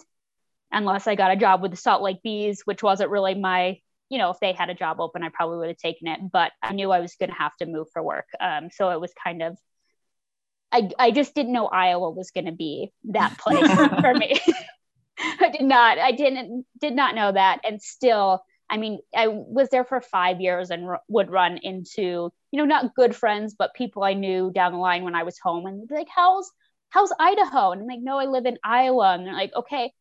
unless 0.72 1.08
I 1.08 1.16
got 1.16 1.32
a 1.32 1.36
job 1.36 1.62
with 1.62 1.72
the 1.72 1.78
Salt 1.78 2.02
Lake 2.02 2.22
Bees, 2.24 2.62
which 2.66 2.84
wasn't 2.84 3.10
really 3.10 3.36
my, 3.36 3.80
you 4.10 4.18
know, 4.18 4.32
if 4.32 4.40
they 4.40 4.54
had 4.54 4.70
a 4.70 4.76
job 4.76 5.00
open, 5.00 5.24
I 5.24 5.30
probably 5.30 5.58
would 5.58 5.70
have 5.70 5.78
taken 5.78 6.08
it. 6.08 6.20
But 6.32 6.52
I 6.62 6.74
knew 6.74 6.92
I 6.92 7.00
was 7.00 7.16
going 7.16 7.30
to 7.30 7.36
have 7.36 7.56
to 7.58 7.66
move 7.66 7.88
for 7.94 8.04
work. 8.04 8.28
Um, 8.40 8.70
so 8.72 8.90
it 8.90 9.00
was 9.00 9.14
kind 9.24 9.42
of, 9.42 9.58
I, 10.74 10.90
I 10.98 11.12
just 11.12 11.36
didn't 11.36 11.54
know 11.54 11.68
Iowa 11.68 12.10
was 12.10 12.32
going 12.32 12.46
to 12.46 12.52
be 12.52 12.92
that 13.06 13.38
place 13.38 13.72
for 14.02 14.14
me. 14.14 14.40
I 15.40 15.50
did 15.50 15.62
not, 15.62 16.00
I 16.00 16.12
didn't, 16.12 16.66
did 16.82 16.94
not 16.96 17.16
know 17.16 17.32
that. 17.32 17.60
And 17.64 17.82
still, 17.82 18.44
I 18.70 18.78
mean, 18.78 19.00
I 19.16 19.28
was 19.28 19.70
there 19.70 19.86
for 19.86 20.02
five 20.02 20.42
years 20.42 20.72
and 20.72 20.86
r- 20.86 21.02
would 21.08 21.30
run 21.30 21.58
into, 21.58 22.02
you 22.02 22.58
know, 22.58 22.66
not 22.66 22.96
good 22.96 23.16
friends, 23.16 23.56
but 23.58 23.76
people 23.76 24.04
I 24.04 24.14
knew 24.14 24.52
down 24.52 24.72
the 24.72 24.80
line 24.80 25.04
when 25.04 25.16
I 25.16 25.24
was 25.24 25.38
home 25.38 25.68
and 25.68 25.88
be 25.88 25.94
like, 25.94 26.08
how's, 26.14 26.52
how's 26.90 27.12
Idaho? 27.20 27.72
And 27.72 27.82
I'm 27.82 27.88
like, 27.88 28.02
no, 28.02 28.18
I 28.18 28.26
live 28.26 28.48
in 28.48 28.58
Iowa. 28.64 29.14
And 29.14 29.28
they're 29.28 29.34
like, 29.34 29.54
okay, 29.56 29.94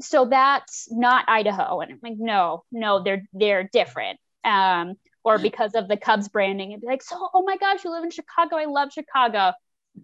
so 0.00 0.26
that's 0.26 0.88
not 0.90 1.24
Idaho. 1.28 1.80
And 1.80 1.92
I'm 1.92 2.00
like, 2.02 2.18
no, 2.18 2.64
no, 2.72 3.02
they're 3.02 3.24
they're 3.32 3.68
different. 3.72 4.18
Um, 4.44 4.94
or 5.24 5.38
because 5.38 5.74
of 5.74 5.86
the 5.86 5.96
Cubs 5.96 6.28
branding, 6.28 6.72
and 6.72 6.80
be 6.80 6.88
like, 6.88 7.02
so 7.02 7.28
oh 7.32 7.42
my 7.42 7.56
gosh, 7.56 7.84
you 7.84 7.92
live 7.92 8.02
in 8.02 8.10
Chicago. 8.10 8.56
I 8.56 8.64
love 8.64 8.92
Chicago. 8.92 9.52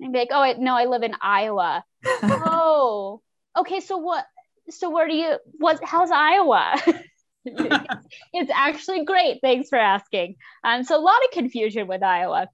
And 0.00 0.12
be 0.12 0.18
like, 0.18 0.28
oh 0.30 0.54
no, 0.58 0.74
I 0.74 0.84
live 0.84 1.02
in 1.02 1.14
Iowa. 1.20 1.84
oh, 2.22 3.20
okay. 3.56 3.80
So 3.80 3.98
what? 3.98 4.24
So 4.70 4.90
where 4.90 5.08
do 5.08 5.14
you? 5.14 5.38
What? 5.58 5.80
How's 5.82 6.10
Iowa? 6.10 6.76
it's 7.44 8.50
actually 8.54 9.04
great. 9.04 9.38
Thanks 9.42 9.68
for 9.68 9.78
asking. 9.78 10.36
Um, 10.62 10.84
so 10.84 10.96
a 10.96 11.00
lot 11.00 11.24
of 11.24 11.30
confusion 11.30 11.86
with 11.86 12.02
Iowa 12.02 12.48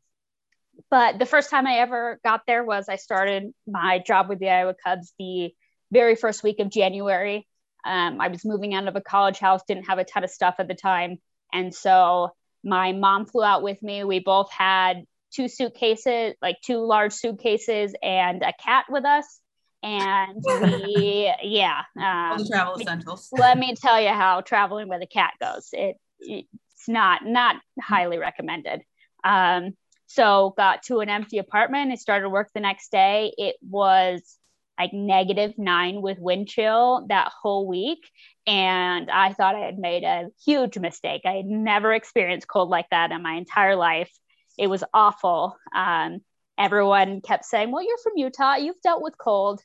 but 0.90 1.18
the 1.18 1.26
first 1.26 1.50
time 1.50 1.66
I 1.66 1.78
ever 1.78 2.20
got 2.24 2.42
there 2.46 2.64
was 2.64 2.88
I 2.88 2.96
started 2.96 3.52
my 3.66 3.98
job 3.98 4.28
with 4.28 4.38
the 4.38 4.48
Iowa 4.48 4.74
Cubs 4.84 5.12
the 5.18 5.52
very 5.90 6.16
first 6.16 6.42
week 6.42 6.60
of 6.60 6.70
January. 6.70 7.46
Um, 7.84 8.20
I 8.20 8.28
was 8.28 8.44
moving 8.44 8.74
out 8.74 8.88
of 8.88 8.96
a 8.96 9.00
college 9.00 9.38
house, 9.38 9.62
didn't 9.66 9.88
have 9.88 9.98
a 9.98 10.04
ton 10.04 10.24
of 10.24 10.30
stuff 10.30 10.56
at 10.58 10.68
the 10.68 10.74
time. 10.74 11.18
And 11.52 11.74
so 11.74 12.30
my 12.62 12.92
mom 12.92 13.26
flew 13.26 13.44
out 13.44 13.62
with 13.62 13.82
me. 13.82 14.04
We 14.04 14.20
both 14.20 14.50
had 14.50 15.04
two 15.34 15.48
suitcases, 15.48 16.34
like 16.40 16.56
two 16.64 16.78
large 16.84 17.12
suitcases, 17.12 17.94
and 18.02 18.42
a 18.42 18.52
cat 18.62 18.86
with 18.88 19.04
us. 19.04 19.40
And 19.82 20.42
we, 20.62 21.32
yeah. 21.42 21.82
Um, 21.96 22.38
All 22.38 22.46
travel 22.46 22.80
essentials. 22.80 23.28
let 23.32 23.58
me 23.58 23.74
tell 23.74 24.00
you 24.00 24.08
how 24.08 24.40
traveling 24.40 24.88
with 24.88 25.02
a 25.02 25.06
cat 25.06 25.32
goes. 25.40 25.68
It, 25.72 25.96
it's 26.20 26.48
not 26.88 27.24
not 27.24 27.56
highly 27.80 28.18
recommended. 28.18 28.82
Um, 29.24 29.74
so 30.06 30.54
got 30.56 30.82
to 30.84 31.00
an 31.00 31.08
empty 31.08 31.38
apartment. 31.38 31.90
I 31.90 31.96
started 31.96 32.28
work 32.28 32.50
the 32.54 32.60
next 32.60 32.92
day. 32.92 33.32
It 33.36 33.56
was 33.62 34.38
like 34.78 34.92
negative 34.92 35.54
nine 35.56 36.02
with 36.02 36.18
wind 36.18 36.48
chill 36.48 37.06
that 37.08 37.32
whole 37.42 37.66
week. 37.66 38.10
And 38.46 39.10
I 39.10 39.32
thought 39.32 39.54
I 39.54 39.60
had 39.60 39.78
made 39.78 40.04
a 40.04 40.28
huge 40.44 40.78
mistake. 40.78 41.22
I 41.24 41.32
had 41.32 41.46
never 41.46 41.92
experienced 41.92 42.48
cold 42.48 42.68
like 42.68 42.90
that 42.90 43.10
in 43.10 43.22
my 43.22 43.34
entire 43.34 43.76
life. 43.76 44.10
It 44.58 44.68
was 44.68 44.84
awful. 44.92 45.56
Um, 45.74 46.20
everyone 46.58 47.20
kept 47.20 47.44
saying, 47.44 47.70
Well, 47.70 47.82
you're 47.82 47.98
from 47.98 48.12
Utah, 48.16 48.56
you've 48.56 48.80
dealt 48.82 49.02
with 49.02 49.18
cold. 49.18 49.60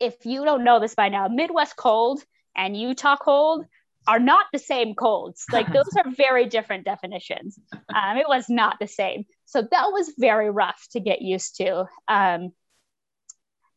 If 0.00 0.26
you 0.26 0.44
don't 0.44 0.64
know 0.64 0.80
this 0.80 0.94
by 0.94 1.08
now, 1.08 1.28
Midwest 1.28 1.76
cold 1.76 2.22
and 2.54 2.76
Utah 2.76 3.16
cold 3.16 3.64
are 4.06 4.20
not 4.20 4.46
the 4.52 4.58
same 4.58 4.94
colds. 4.94 5.44
Like 5.52 5.72
those 5.72 5.88
are 5.96 6.10
very 6.10 6.46
different 6.46 6.84
definitions. 6.84 7.58
Um, 7.72 8.16
it 8.18 8.28
was 8.28 8.48
not 8.48 8.76
the 8.78 8.86
same. 8.86 9.24
So 9.46 9.62
that 9.62 9.86
was 9.92 10.12
very 10.18 10.50
rough 10.50 10.86
to 10.92 11.00
get 11.00 11.22
used 11.22 11.56
to. 11.56 11.86
Um, 12.08 12.52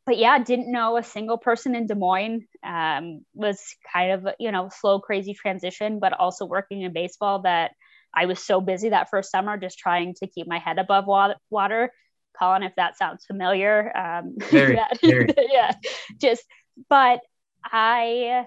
but 0.06 0.18
yeah, 0.18 0.40
didn't 0.40 0.72
know 0.72 0.98
a 0.98 1.04
single 1.04 1.38
person 1.38 1.76
in 1.76 1.86
Des 1.86 1.96
Moines. 1.96 2.48
Um, 2.66 3.26
was 3.34 3.62
kind 3.94 4.12
of 4.12 4.34
you 4.40 4.52
know 4.52 4.70
slow, 4.72 5.00
crazy 5.00 5.34
transition, 5.34 6.00
but 6.00 6.14
also 6.14 6.46
working 6.46 6.82
in 6.82 6.94
baseball 6.94 7.44
that 7.44 7.72
I 8.14 8.26
was 8.26 8.40
so 8.40 8.62
busy 8.62 8.90
that 8.90 9.10
first 9.10 9.32
summer 9.32 9.58
just 9.58 9.78
trying 9.78 10.16
to 10.16 10.28
keep 10.28 10.48
my 10.48 10.60
head 10.60 10.80
above 10.80 11.06
water. 11.50 11.92
Colin, 12.38 12.64
if 12.64 12.76
that 12.76 12.98
sounds 12.98 13.26
familiar, 13.26 13.96
um, 13.96 14.36
very, 14.50 14.76
yeah, 14.76 14.88
very. 15.04 15.28
yeah, 15.52 15.74
just 16.18 16.44
but 16.90 17.20
I 17.64 18.46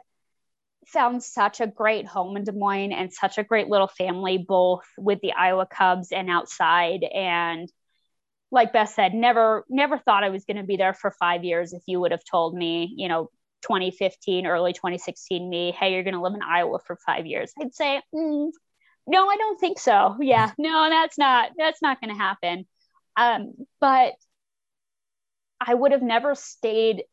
found 0.87 1.23
such 1.23 1.61
a 1.61 1.67
great 1.67 2.07
home 2.07 2.37
in 2.37 2.45
Des 2.45 2.53
Moines 2.53 2.93
and 2.93 3.13
such 3.13 3.39
a 3.39 3.45
great 3.45 3.69
little 3.69 3.89
family, 3.89 4.39
both 4.39 4.85
with 4.99 5.21
the 5.21 5.33
Iowa 5.33 5.67
Cubs 5.67 6.13
and 6.13 6.31
outside, 6.31 7.05
and 7.05 7.71
like 8.51 8.73
Beth 8.73 8.91
said, 8.91 9.15
never 9.15 9.65
never 9.69 9.99
thought 9.99 10.25
I 10.25 10.29
was 10.29 10.45
going 10.45 10.59
to 10.59 10.63
be 10.63 10.77
there 10.77 10.95
for 10.95 11.11
five 11.11 11.45
years. 11.45 11.73
If 11.73 11.83
you 11.87 12.01
would 12.01 12.13
have 12.13 12.25
told 12.25 12.55
me, 12.55 12.93
you 12.97 13.09
know, 13.09 13.31
2015, 13.63 14.47
early 14.47 14.73
2016, 14.73 15.49
me, 15.49 15.73
hey, 15.79 15.93
you're 15.93 16.03
going 16.03 16.15
to 16.15 16.21
live 16.21 16.35
in 16.35 16.43
Iowa 16.43 16.79
for 16.87 16.99
five 17.07 17.27
years, 17.27 17.53
I'd 17.61 17.75
say, 17.75 18.03
mm, 18.15 18.51
no, 19.07 19.29
I 19.29 19.37
don't 19.37 19.59
think 19.61 19.79
so. 19.79 20.17
Yeah, 20.21 20.51
no, 20.59 20.89
that's 20.89 21.19
not 21.19 21.51
that's 21.57 21.83
not 21.83 22.01
going 22.01 22.15
to 22.15 22.21
happen. 22.21 22.67
Um, 23.17 23.53
but 23.81 24.15
I 25.61 25.75
would 25.75 25.93
have 25.93 26.03
never 26.03 26.35
stayed 26.35 27.05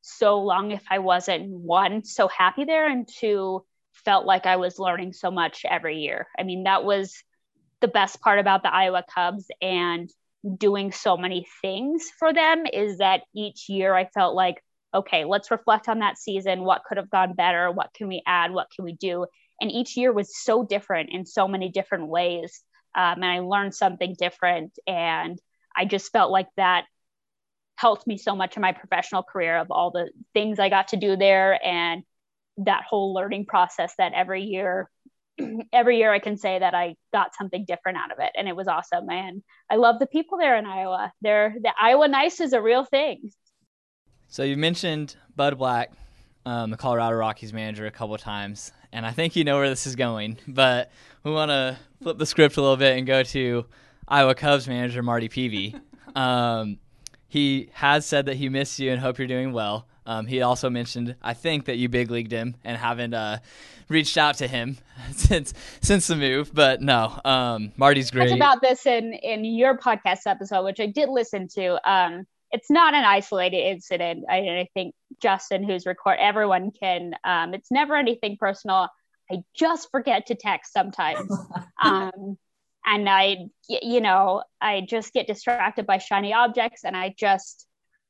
so 0.00 0.40
long 0.40 0.70
if 0.70 0.82
I 0.90 0.98
wasn't 1.00 1.50
one 1.50 2.04
so 2.04 2.28
happy 2.28 2.64
there 2.64 2.88
and 2.88 3.06
two 3.06 3.64
felt 4.04 4.26
like 4.26 4.46
I 4.46 4.56
was 4.56 4.78
learning 4.78 5.12
so 5.12 5.30
much 5.30 5.64
every 5.68 5.98
year. 5.98 6.28
I 6.38 6.44
mean, 6.44 6.64
that 6.64 6.84
was 6.84 7.22
the 7.80 7.88
best 7.88 8.20
part 8.20 8.38
about 8.38 8.62
the 8.62 8.72
Iowa 8.72 9.04
Cubs 9.14 9.46
and 9.60 10.10
doing 10.56 10.92
so 10.92 11.16
many 11.16 11.46
things 11.62 12.10
for 12.18 12.32
them 12.32 12.64
is 12.72 12.98
that 12.98 13.22
each 13.34 13.68
year 13.68 13.94
I 13.94 14.06
felt 14.06 14.34
like, 14.34 14.62
okay, 14.94 15.24
let's 15.24 15.50
reflect 15.50 15.88
on 15.88 15.98
that 15.98 16.18
season. 16.18 16.62
What 16.64 16.82
could 16.84 16.96
have 16.96 17.10
gone 17.10 17.34
better? 17.34 17.70
What 17.70 17.92
can 17.92 18.08
we 18.08 18.22
add? 18.26 18.52
What 18.52 18.68
can 18.74 18.84
we 18.84 18.92
do? 18.92 19.26
And 19.60 19.70
each 19.70 19.96
year 19.96 20.12
was 20.12 20.36
so 20.36 20.64
different 20.64 21.10
in 21.10 21.26
so 21.26 21.48
many 21.48 21.68
different 21.68 22.08
ways. 22.08 22.62
Um, 22.94 23.22
and 23.22 23.24
I 23.24 23.40
learned 23.40 23.74
something 23.74 24.14
different. 24.18 24.78
And 24.86 25.38
I 25.76 25.84
just 25.84 26.12
felt 26.12 26.30
like 26.30 26.48
that 26.56 26.84
helped 27.76 28.06
me 28.06 28.18
so 28.18 28.34
much 28.34 28.56
in 28.56 28.62
my 28.62 28.72
professional 28.72 29.22
career 29.22 29.56
of 29.56 29.70
all 29.70 29.90
the 29.90 30.10
things 30.34 30.58
I 30.58 30.68
got 30.68 30.88
to 30.88 30.96
do 30.96 31.16
there 31.16 31.64
and 31.64 32.02
that 32.58 32.82
whole 32.88 33.14
learning 33.14 33.46
process 33.46 33.94
that 33.98 34.12
every 34.14 34.42
year 34.42 34.90
every 35.72 35.98
year 35.98 36.12
I 36.12 36.18
can 36.18 36.36
say 36.36 36.58
that 36.58 36.74
I 36.74 36.96
got 37.12 37.36
something 37.36 37.64
different 37.64 37.98
out 37.98 38.10
of 38.10 38.18
it 38.18 38.30
and 38.36 38.48
it 38.48 38.56
was 38.56 38.66
awesome 38.66 39.08
and 39.08 39.42
I 39.70 39.76
love 39.76 40.00
the 40.00 40.06
people 40.06 40.38
there 40.38 40.56
in 40.56 40.66
Iowa. 40.66 41.12
They're 41.22 41.54
the 41.62 41.72
Iowa 41.80 42.08
nice 42.08 42.40
is 42.40 42.52
a 42.52 42.60
real 42.60 42.84
thing. 42.84 43.30
So 44.26 44.42
you 44.42 44.56
mentioned 44.56 45.14
Bud 45.36 45.56
Black, 45.56 45.92
um, 46.44 46.70
the 46.70 46.76
Colorado 46.76 47.16
Rockies 47.16 47.52
manager 47.52 47.86
a 47.86 47.92
couple 47.92 48.18
times 48.18 48.72
and 48.92 49.04
I 49.06 49.12
think 49.12 49.36
you 49.36 49.44
know 49.44 49.56
where 49.56 49.68
this 49.68 49.86
is 49.86 49.96
going, 49.96 50.38
but 50.46 50.90
we 51.22 51.30
want 51.30 51.50
to 51.50 51.78
flip 52.02 52.18
the 52.18 52.26
script 52.26 52.56
a 52.56 52.60
little 52.60 52.76
bit 52.76 52.96
and 52.96 53.06
go 53.06 53.22
to 53.22 53.66
Iowa 54.06 54.34
Cubs 54.34 54.66
manager 54.68 55.02
Marty 55.02 55.28
Pevey. 55.28 55.80
Um, 56.16 56.78
he 57.28 57.68
has 57.74 58.04
said 58.04 58.26
that 58.26 58.36
he 58.36 58.48
missed 58.48 58.78
you 58.80 58.90
and 58.90 59.00
hope 59.00 59.18
you're 59.18 59.28
doing 59.28 59.52
well. 59.52 59.86
Um, 60.06 60.26
he 60.26 60.40
also 60.40 60.70
mentioned, 60.70 61.14
I 61.22 61.34
think, 61.34 61.66
that 61.66 61.76
you 61.76 61.88
big 61.90 62.10
leagued 62.10 62.32
him 62.32 62.56
and 62.64 62.76
haven't 62.78 63.12
uh, 63.12 63.38
reached 63.88 64.16
out 64.16 64.36
to 64.38 64.48
him 64.48 64.78
since 65.12 65.52
since 65.82 66.06
the 66.06 66.16
move. 66.16 66.50
But 66.52 66.80
no, 66.80 67.20
um, 67.24 67.72
Marty's 67.76 68.10
great. 68.10 68.32
About 68.32 68.62
this 68.62 68.86
in 68.86 69.12
in 69.12 69.44
your 69.44 69.76
podcast 69.76 70.20
episode, 70.26 70.64
which 70.64 70.80
I 70.80 70.86
did 70.86 71.10
listen 71.10 71.46
to. 71.56 71.78
Um, 71.88 72.26
it's 72.50 72.70
not 72.70 72.94
an 72.94 73.04
isolated 73.04 73.58
incident. 73.58 74.24
I, 74.28 74.36
I 74.36 74.68
think 74.72 74.94
Justin, 75.20 75.64
who's 75.64 75.86
record, 75.86 76.18
everyone 76.20 76.70
can. 76.70 77.14
Um, 77.24 77.54
it's 77.54 77.70
never 77.70 77.96
anything 77.96 78.36
personal. 78.38 78.88
I 79.30 79.42
just 79.54 79.90
forget 79.90 80.26
to 80.26 80.34
text 80.34 80.72
sometimes. 80.72 81.30
um, 81.82 82.38
and 82.84 83.08
I, 83.08 83.48
you 83.68 84.00
know, 84.00 84.42
I 84.60 84.80
just 84.88 85.12
get 85.12 85.26
distracted 85.26 85.86
by 85.86 85.98
shiny 85.98 86.32
objects, 86.32 86.84
and 86.84 86.96
I 86.96 87.14
just, 87.18 87.66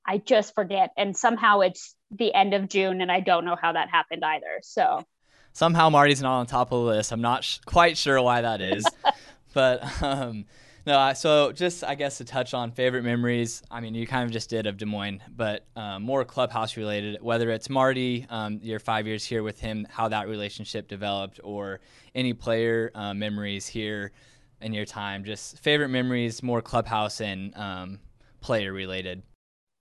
I 0.07 0.19
just 0.19 0.55
forget. 0.55 0.91
And 0.97 1.17
somehow 1.17 1.61
it's 1.61 1.95
the 2.11 2.33
end 2.33 2.55
of 2.55 2.69
June, 2.69 3.01
and 3.01 3.11
I 3.11 3.21
don't 3.21 3.45
know 3.45 3.57
how 3.61 3.73
that 3.73 3.91
happened 3.91 4.25
either. 4.25 4.61
So 4.63 5.05
somehow 5.53 5.91
Marty's 5.91 6.23
not 6.23 6.39
on 6.39 6.47
top 6.47 6.73
of 6.73 6.81
the 6.81 6.87
list. 6.87 7.11
I'm 7.11 7.21
not 7.21 7.43
sh- 7.43 7.59
quite 7.65 7.97
sure 7.97 8.23
why 8.23 8.43
that 8.43 8.61
is, 8.61 8.87
but 9.53 10.03
um, 10.03 10.45
no. 10.89 11.13
So 11.13 11.53
just 11.53 11.85
I 11.85 11.95
guess 11.95 12.19
to 12.19 12.25
touch 12.25 12.55
on 12.55 12.73
favorite 12.73 13.05
memories. 13.05 13.63
I 13.71 13.81
mean, 13.81 13.95
you 13.95 14.07
kind 14.07 14.25
of 14.25 14.31
just 14.31 14.49
did 14.49 14.67
of 14.67 14.79
Des 14.79 14.87
Moines, 14.87 15.21
but 15.37 15.67
um, 15.77 16.03
more 16.03 16.25
clubhouse 16.25 16.77
related. 16.77 17.23
Whether 17.23 17.51
it's 17.51 17.69
Marty, 17.69 18.27
um, 18.31 18.59
your 18.63 18.79
five 18.79 19.07
years 19.07 19.23
here 19.23 19.43
with 19.43 19.61
him, 19.61 19.87
how 19.91 20.09
that 20.09 20.29
relationship 20.29 20.89
developed, 20.89 21.41
or 21.45 21.81
any 22.15 22.33
player 22.33 22.91
uh, 22.95 23.13
memories 23.13 23.67
here 23.67 24.13
in 24.63 24.73
your 24.73 24.87
time. 24.87 25.25
Just 25.25 25.59
favorite 25.59 25.91
memories, 25.91 26.43
more 26.43 26.63
clubhouse 26.63 27.21
and 27.21 27.55
um, 27.55 28.01
player 28.41 28.73
related. 28.73 29.23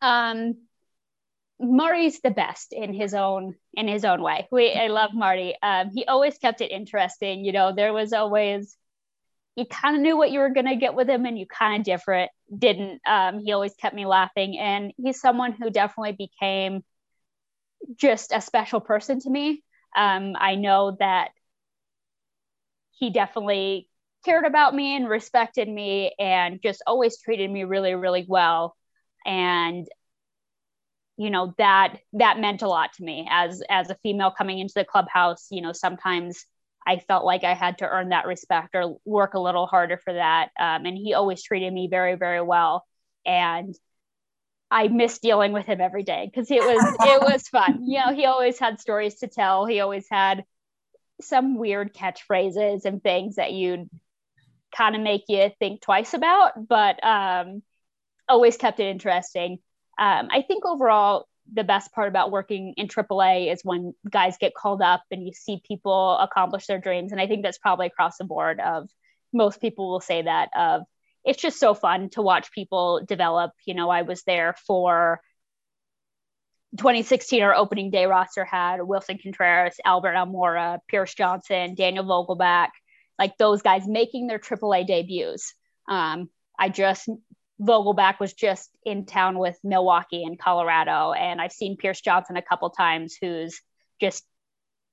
Um, 0.02 0.58
Marty's 1.60 2.20
the 2.20 2.32
best 2.32 2.74
in 2.74 2.94
his 2.94 3.14
own 3.14 3.56
in 3.76 3.88
his 3.88 4.04
own 4.04 4.22
way. 4.22 4.46
We 4.52 4.74
I 4.74 4.88
love 4.88 5.12
Marty. 5.14 5.56
Um, 5.64 5.90
he 5.90 6.04
always 6.06 6.38
kept 6.38 6.60
it 6.60 6.70
interesting. 6.70 7.46
You 7.46 7.54
know, 7.54 7.74
there 7.74 7.94
was 7.94 8.12
always 8.12 8.76
you 9.58 9.66
kind 9.66 9.96
of 9.96 10.02
knew 10.04 10.16
what 10.16 10.32
you 10.32 10.40
were 10.40 10.52
gonna 10.52 10.76
get 10.78 10.94
with 10.94 11.10
him, 11.10 11.26
and 11.26 11.38
you 11.38 11.48
kind 11.48 11.82
of 11.82 11.86
different 11.86 12.30
didn't. 12.56 13.02
Um, 13.08 13.40
he 13.40 13.52
always 13.52 13.74
kept 13.74 13.96
me 13.96 14.06
laughing, 14.06 14.58
and 14.60 14.94
he's 14.98 15.20
someone 15.20 15.52
who 15.52 15.72
definitely 15.72 16.12
became 16.12 16.84
just 17.96 18.32
a 18.32 18.40
special 18.40 18.80
person 18.80 19.20
to 19.20 19.30
me. 19.30 19.64
Um, 19.96 20.36
I 20.38 20.56
know 20.56 20.96
that 21.00 21.30
he 22.92 23.10
definitely 23.10 23.90
cared 24.26 24.46
about 24.46 24.76
me 24.76 24.96
and 24.96 25.10
respected 25.10 25.68
me, 25.68 26.14
and 26.20 26.62
just 26.62 26.84
always 26.86 27.20
treated 27.20 27.50
me 27.50 27.64
really, 27.64 27.96
really 27.96 28.26
well. 28.28 28.76
And 29.26 29.88
you 31.18 31.32
know 31.32 31.56
that 31.58 31.98
that 32.14 32.40
meant 32.40 32.62
a 32.62 32.68
lot 32.68 32.94
to 32.94 33.04
me 33.04 33.28
as 33.28 33.64
as 33.72 33.90
a 33.90 33.98
female 34.04 34.30
coming 34.30 34.60
into 34.60 34.76
the 34.76 34.86
clubhouse 34.86 35.48
you 35.50 35.62
know 35.62 35.72
sometimes 35.74 36.46
i 36.88 36.98
felt 36.98 37.26
like 37.26 37.44
i 37.44 37.54
had 37.54 37.78
to 37.78 37.88
earn 37.88 38.10
that 38.10 38.26
respect 38.26 38.76
or 38.76 38.98
work 39.06 39.34
a 39.34 39.40
little 39.40 39.68
harder 39.68 39.98
for 39.98 40.14
that 40.14 40.50
um, 40.60 40.86
and 40.86 40.98
he 40.98 41.14
always 41.14 41.44
treated 41.44 41.72
me 41.72 41.88
very 41.90 42.16
very 42.16 42.42
well 42.42 42.86
and 43.26 43.76
i 44.72 44.88
miss 44.88 45.20
dealing 45.20 45.52
with 45.52 45.66
him 45.66 45.82
every 45.82 46.04
day 46.04 46.30
because 46.30 46.50
it 46.50 46.62
was 46.62 46.96
it 47.02 47.22
was 47.22 47.48
fun. 47.48 47.84
You 47.86 48.00
know 48.00 48.14
he 48.14 48.26
always 48.26 48.60
had 48.60 48.80
stories 48.80 49.16
to 49.20 49.28
tell. 49.28 49.66
He 49.66 49.80
always 49.80 50.08
had 50.10 50.44
some 51.22 51.58
weird 51.58 51.94
catchphrases 51.94 52.86
and 52.86 53.02
things 53.02 53.36
that 53.36 53.52
you'd 53.52 53.90
kind 54.76 54.96
of 54.96 55.02
make 55.02 55.24
you 55.30 55.50
think 55.60 55.82
twice 55.82 56.14
about 56.14 56.68
but 56.68 57.04
um 57.04 57.64
always 58.28 58.58
kept 58.58 58.80
it 58.80 58.88
interesting. 58.88 59.60
Um, 60.00 60.28
I 60.32 60.44
think 60.48 60.66
overall, 60.66 61.28
the 61.54 61.64
best 61.64 61.94
part 61.94 62.10
about 62.10 62.32
working 62.32 62.74
in 62.78 62.88
AAA 62.88 63.52
is 63.52 63.62
when 63.64 63.94
guys 64.10 64.38
get 64.40 64.54
called 64.54 64.82
up 64.82 65.04
and 65.12 65.26
you 65.26 65.34
see 65.34 65.62
people 65.66 66.18
accomplish 66.18 66.66
their 66.68 66.80
dreams. 66.80 67.12
And 67.12 67.22
I 67.22 67.28
think 67.28 67.44
that's 67.44 67.58
probably 67.58 67.88
across 67.88 68.18
the 68.18 68.26
board 68.26 68.60
of 68.60 68.90
most 69.34 69.62
people 69.62 69.90
will 69.90 70.02
say 70.02 70.24
that 70.24 70.50
of 70.58 70.84
it's 71.24 71.42
just 71.42 71.60
so 71.60 71.74
fun 71.74 72.10
to 72.12 72.22
watch 72.22 72.52
people 72.52 73.02
develop. 73.06 73.52
You 73.66 73.74
know, 73.74 73.90
I 73.90 74.04
was 74.04 74.24
there 74.24 74.56
for 74.66 75.22
2016, 76.78 77.44
our 77.44 77.56
opening 77.56 77.92
day 77.92 78.06
roster 78.06 78.46
had 78.46 78.80
Willson 78.80 79.22
Contreras, 79.22 79.78
Albert 79.86 80.14
Almora, 80.14 80.80
Pierce 80.88 81.14
Johnson, 81.14 81.76
Daniel 81.76 82.06
Vogelbach, 82.06 82.70
like 83.18 83.38
those 83.38 83.62
guys 83.62 83.88
making 83.88 84.28
their 84.28 84.40
AAA 84.40 84.86
debuts. 84.86 85.54
Um, 85.90 86.30
I 86.60 86.70
just 86.70 87.10
Vogelbach 87.62 88.20
was 88.20 88.34
just 88.34 88.70
in 88.86 89.06
town 89.06 89.40
with 89.40 89.58
Milwaukee 89.64 90.24
and 90.24 90.40
Colorado, 90.40 91.12
and 91.14 91.42
I've 91.42 91.52
seen 91.52 91.78
Pierce 91.78 92.02
Johnson 92.02 92.38
a 92.38 92.42
couple 92.42 92.70
times, 92.70 93.18
who's 93.20 93.62
just 94.00 94.24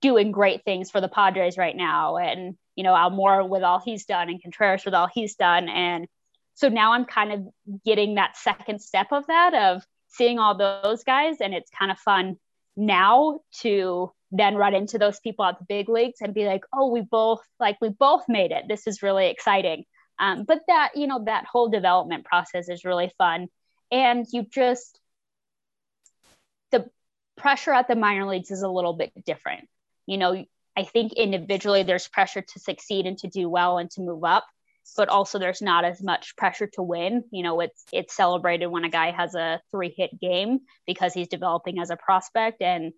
doing 0.01 0.33
great 0.33 0.65
things 0.65 0.91
for 0.91 1.01
the 1.01 1.09
Padres 1.09 1.59
right 1.59 1.77
now, 1.77 2.17
and 2.17 2.57
you 2.75 2.85
know 2.85 2.95
Almora 2.95 3.49
with 3.49 3.63
all 3.63 3.81
he's 3.81 4.07
done, 4.07 4.29
and 4.29 4.43
Contreras 4.43 4.85
with 4.85 4.95
all 4.95 5.09
he's 5.13 5.35
done, 5.35 5.69
and 5.69 6.07
so 6.55 6.69
now 6.69 6.93
I'm 6.93 7.05
kind 7.05 7.33
of 7.33 7.83
getting 7.85 8.15
that 8.15 8.37
second 8.37 8.81
step 8.81 9.09
of 9.13 9.27
that 9.27 9.55
of 9.55 9.85
seeing 10.09 10.39
all 10.39 10.57
those 10.57 11.05
guys, 11.05 11.41
and 11.41 11.53
it's 11.53 11.71
kind 11.71 11.91
of 11.91 11.99
fun 11.99 12.37
now 12.77 13.41
to 13.61 14.13
then 14.31 14.57
run 14.57 14.75
into 14.75 14.99
those 14.99 15.21
people 15.21 15.45
at 15.45 15.59
the 15.59 15.65
big 15.65 15.89
leagues 15.89 16.21
and 16.21 16.35
be 16.35 16.47
like, 16.47 16.65
oh, 16.73 16.91
we 16.91 17.01
both 17.01 17.41
like 17.61 17.77
we 17.81 17.89
both 17.89 18.25
made 18.29 18.51
it. 18.51 18.65
This 18.69 18.87
is 18.87 19.03
really 19.03 19.29
exciting. 19.29 19.85
Um, 20.19 20.45
but 20.45 20.61
that, 20.69 20.93
you 20.95 21.07
know, 21.07 21.25
that 21.25 21.47
whole 21.47 21.69
development 21.69 22.25
process 22.25 22.69
is 22.69 22.85
really 22.85 23.13
fun. 23.19 23.49
And 23.91 24.27
you 24.33 24.45
just, 24.45 24.99
the 26.71 26.89
pressure 27.37 27.73
at 27.73 27.89
the 27.89 27.97
minor 27.97 28.27
leagues 28.27 28.51
is 28.51 28.63
a 28.63 28.69
little 28.69 28.95
bit 28.95 29.13
different. 29.25 29.69
You 30.07 30.19
know, 30.19 30.45
I 30.77 30.85
think 30.85 31.13
individually 31.13 31.83
there's 31.83 32.09
pressure 32.09 32.43
to 32.43 32.59
succeed 32.59 33.07
and 33.07 33.19
to 33.19 33.29
do 33.29 33.49
well 33.49 33.79
and 33.79 33.91
to 33.93 34.01
move 34.01 34.25
up, 34.25 34.45
but 34.97 35.09
also 35.09 35.39
there's 35.39 35.63
not 35.63 35.85
as 35.85 36.03
much 36.03 36.37
pressure 36.37 36.69
to 36.75 36.83
win. 36.83 37.25
You 37.31 37.43
know, 37.43 37.61
it's 37.61 37.85
it's 37.93 38.17
celebrated 38.17 38.67
when 38.67 38.85
a 38.85 38.91
guy 38.91 39.13
has 39.13 39.35
a 39.35 39.61
three 39.71 39.95
hit 39.97 40.19
game 40.21 40.61
because 40.87 41.15
he's 41.15 41.29
developing 41.29 41.79
as 41.79 41.91
a 41.91 41.97
prospect. 41.97 42.61
And 42.61 42.93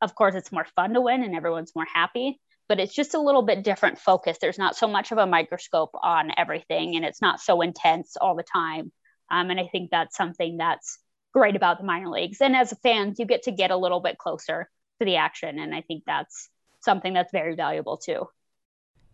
of 0.00 0.14
course, 0.14 0.34
it's 0.34 0.52
more 0.52 0.66
fun 0.76 0.94
to 0.94 1.00
win 1.00 1.22
and 1.22 1.34
everyone's 1.34 1.74
more 1.76 1.86
happy 1.92 2.40
but 2.70 2.78
it's 2.78 2.94
just 2.94 3.14
a 3.14 3.20
little 3.20 3.42
bit 3.42 3.64
different 3.64 3.98
focus. 3.98 4.38
There's 4.40 4.56
not 4.56 4.76
so 4.76 4.86
much 4.86 5.10
of 5.10 5.18
a 5.18 5.26
microscope 5.26 5.90
on 6.04 6.30
everything, 6.36 6.94
and 6.94 7.04
it's 7.04 7.20
not 7.20 7.40
so 7.40 7.62
intense 7.62 8.16
all 8.16 8.36
the 8.36 8.44
time. 8.44 8.92
Um, 9.28 9.50
and 9.50 9.58
I 9.58 9.66
think 9.72 9.90
that's 9.90 10.16
something 10.16 10.56
that's 10.56 11.00
great 11.34 11.56
about 11.56 11.78
the 11.78 11.84
minor 11.84 12.08
leagues. 12.08 12.40
And 12.40 12.54
as 12.54 12.70
a 12.70 12.76
fan, 12.76 13.16
you 13.18 13.26
get 13.26 13.42
to 13.42 13.50
get 13.50 13.72
a 13.72 13.76
little 13.76 13.98
bit 13.98 14.18
closer 14.18 14.70
to 15.00 15.04
the 15.04 15.16
action, 15.16 15.58
and 15.58 15.74
I 15.74 15.80
think 15.80 16.04
that's 16.06 16.48
something 16.78 17.12
that's 17.12 17.32
very 17.32 17.56
valuable 17.56 17.96
too. 17.96 18.28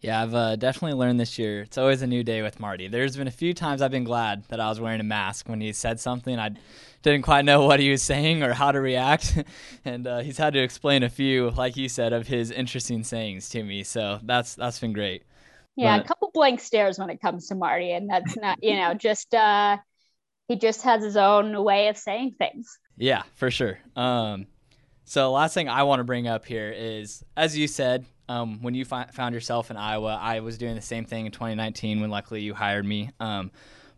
Yeah, 0.01 0.23
I've 0.23 0.35
uh, 0.35 0.57
definitely 0.57 0.99
learned 0.99 1.19
this 1.19 1.39
year. 1.39 1.63
It's 1.63 1.79
always 1.79 2.03
a 2.03 2.07
new 2.07 2.23
day 2.23 2.43
with 2.43 2.61
Marty. 2.61 2.87
There's 2.87 3.17
been 3.17 3.29
a 3.29 3.33
few 3.33 3.55
times 3.55 3.81
I've 3.81 3.91
been 3.91 4.05
glad 4.05 4.45
that 4.49 4.61
I 4.61 4.69
was 4.69 4.79
wearing 4.79 5.01
a 5.01 5.05
mask 5.05 5.49
when 5.49 5.61
he 5.61 5.73
said 5.73 5.99
something. 5.99 6.39
I 6.39 6.51
didn't 7.03 7.23
quite 7.23 7.45
know 7.45 7.65
what 7.65 7.81
he 7.81 7.91
was 7.91 8.03
saying 8.03 8.43
or 8.43 8.53
how 8.53 8.73
to 8.73 8.81
react, 8.81 9.39
and 9.85 10.07
uh, 10.07 10.19
he's 10.19 10.39
had 10.39 10.53
to 10.53 10.63
explain 10.63 11.03
a 11.03 11.09
few, 11.09 11.51
like 11.51 11.77
you 11.77 11.89
said, 11.89 12.13
of 12.13 12.27
his 12.27 12.51
interesting 12.51 13.05
sayings 13.05 13.49
to 13.51 13.63
me. 13.63 13.85
So 13.85 14.21
that's 14.23 14.55
that's 14.55 14.79
been 14.79 14.93
great. 14.93 15.23
Yeah, 15.77 15.97
but, 15.97 16.05
a 16.05 16.09
couple 16.09 16.31
blank 16.33 16.61
stares 16.61 16.99
when 16.99 17.11
it 17.11 17.21
comes 17.21 17.49
to 17.49 17.55
Marty, 17.55 17.93
and 17.93 18.09
that's 18.09 18.37
not 18.37 18.63
you 18.63 18.77
know 18.77 18.93
just 18.95 19.35
uh, 19.35 19.79
he 20.49 20.57
just 20.57 20.83
has 20.83 21.03
his 21.03 21.17
own 21.17 21.63
way 21.65 21.89
of 21.89 21.97
saying 21.97 22.35
things. 22.39 22.79
Yeah, 22.99 23.23
for 23.35 23.51
sure. 23.51 23.79
Um, 23.95 24.47
so 25.05 25.33
last 25.33 25.55
thing 25.55 25.69
I 25.69 25.85
want 25.85 26.01
to 26.01 26.05
bring 26.05 26.27
up 26.27 26.45
here 26.45 26.73
is, 26.75 27.25
as 27.37 27.57
you 27.57 27.69
said, 27.69 28.05
um, 28.29 28.63
when 28.63 28.75
you 28.75 28.85
fi- 28.85 29.09
found 29.13 29.35
yourself 29.35 29.71
in 29.71 29.77
Iowa, 29.77 30.19
I 30.21 30.41
was 30.41 30.59
doing 30.59 30.75
the 30.75 30.83
same 30.83 31.05
thing 31.05 31.27
in 31.27 31.33
2019 31.33 32.01
when 32.01 32.11
luckily 32.11 32.43
you 32.43 32.55
hired 32.55 32.85
me. 32.85 33.11
Um, 33.21 33.51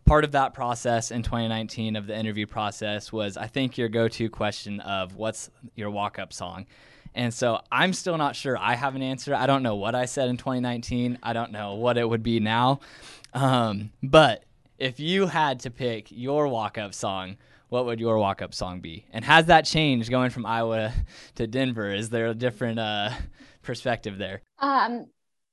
part 0.05 0.23
of 0.23 0.31
that 0.31 0.53
process 0.53 1.11
in 1.11 1.23
2019 1.23 1.95
of 1.95 2.07
the 2.07 2.17
interview 2.17 2.45
process 2.45 3.11
was 3.11 3.37
I 3.37 3.47
think 3.47 3.77
your 3.77 3.89
go-to 3.89 4.29
question 4.29 4.79
of 4.81 5.15
what's 5.15 5.49
your 5.75 5.89
walk-up 5.89 6.33
song. 6.33 6.65
And 7.15 7.33
so 7.33 7.59
I'm 7.71 7.93
still 7.93 8.17
not 8.17 8.35
sure. 8.35 8.57
I 8.57 8.75
have 8.75 8.95
an 8.95 9.01
answer. 9.01 9.33
I 9.33 9.47
don't 9.47 9.63
know 9.63 9.75
what 9.75 9.95
I 9.95 10.05
said 10.05 10.29
in 10.29 10.37
2019. 10.37 11.19
I 11.23 11.33
don't 11.33 11.51
know 11.51 11.75
what 11.75 11.97
it 11.97 12.07
would 12.07 12.23
be 12.23 12.39
now. 12.39 12.79
Um, 13.33 13.91
but 14.03 14.43
if 14.77 14.99
you 14.99 15.27
had 15.27 15.59
to 15.61 15.71
pick 15.71 16.07
your 16.09 16.47
walk-up 16.47 16.93
song, 16.93 17.37
what 17.69 17.85
would 17.85 17.99
your 17.99 18.17
walk-up 18.17 18.53
song 18.53 18.79
be? 18.79 19.05
And 19.11 19.23
has 19.25 19.45
that 19.47 19.65
changed 19.65 20.09
going 20.09 20.29
from 20.29 20.45
Iowa 20.45 20.93
to 21.35 21.47
Denver? 21.47 21.93
Is 21.93 22.09
there 22.09 22.27
a 22.27 22.33
different 22.33 22.79
uh, 22.79 23.11
perspective 23.61 24.17
there? 24.17 24.41
Um, 24.59 25.07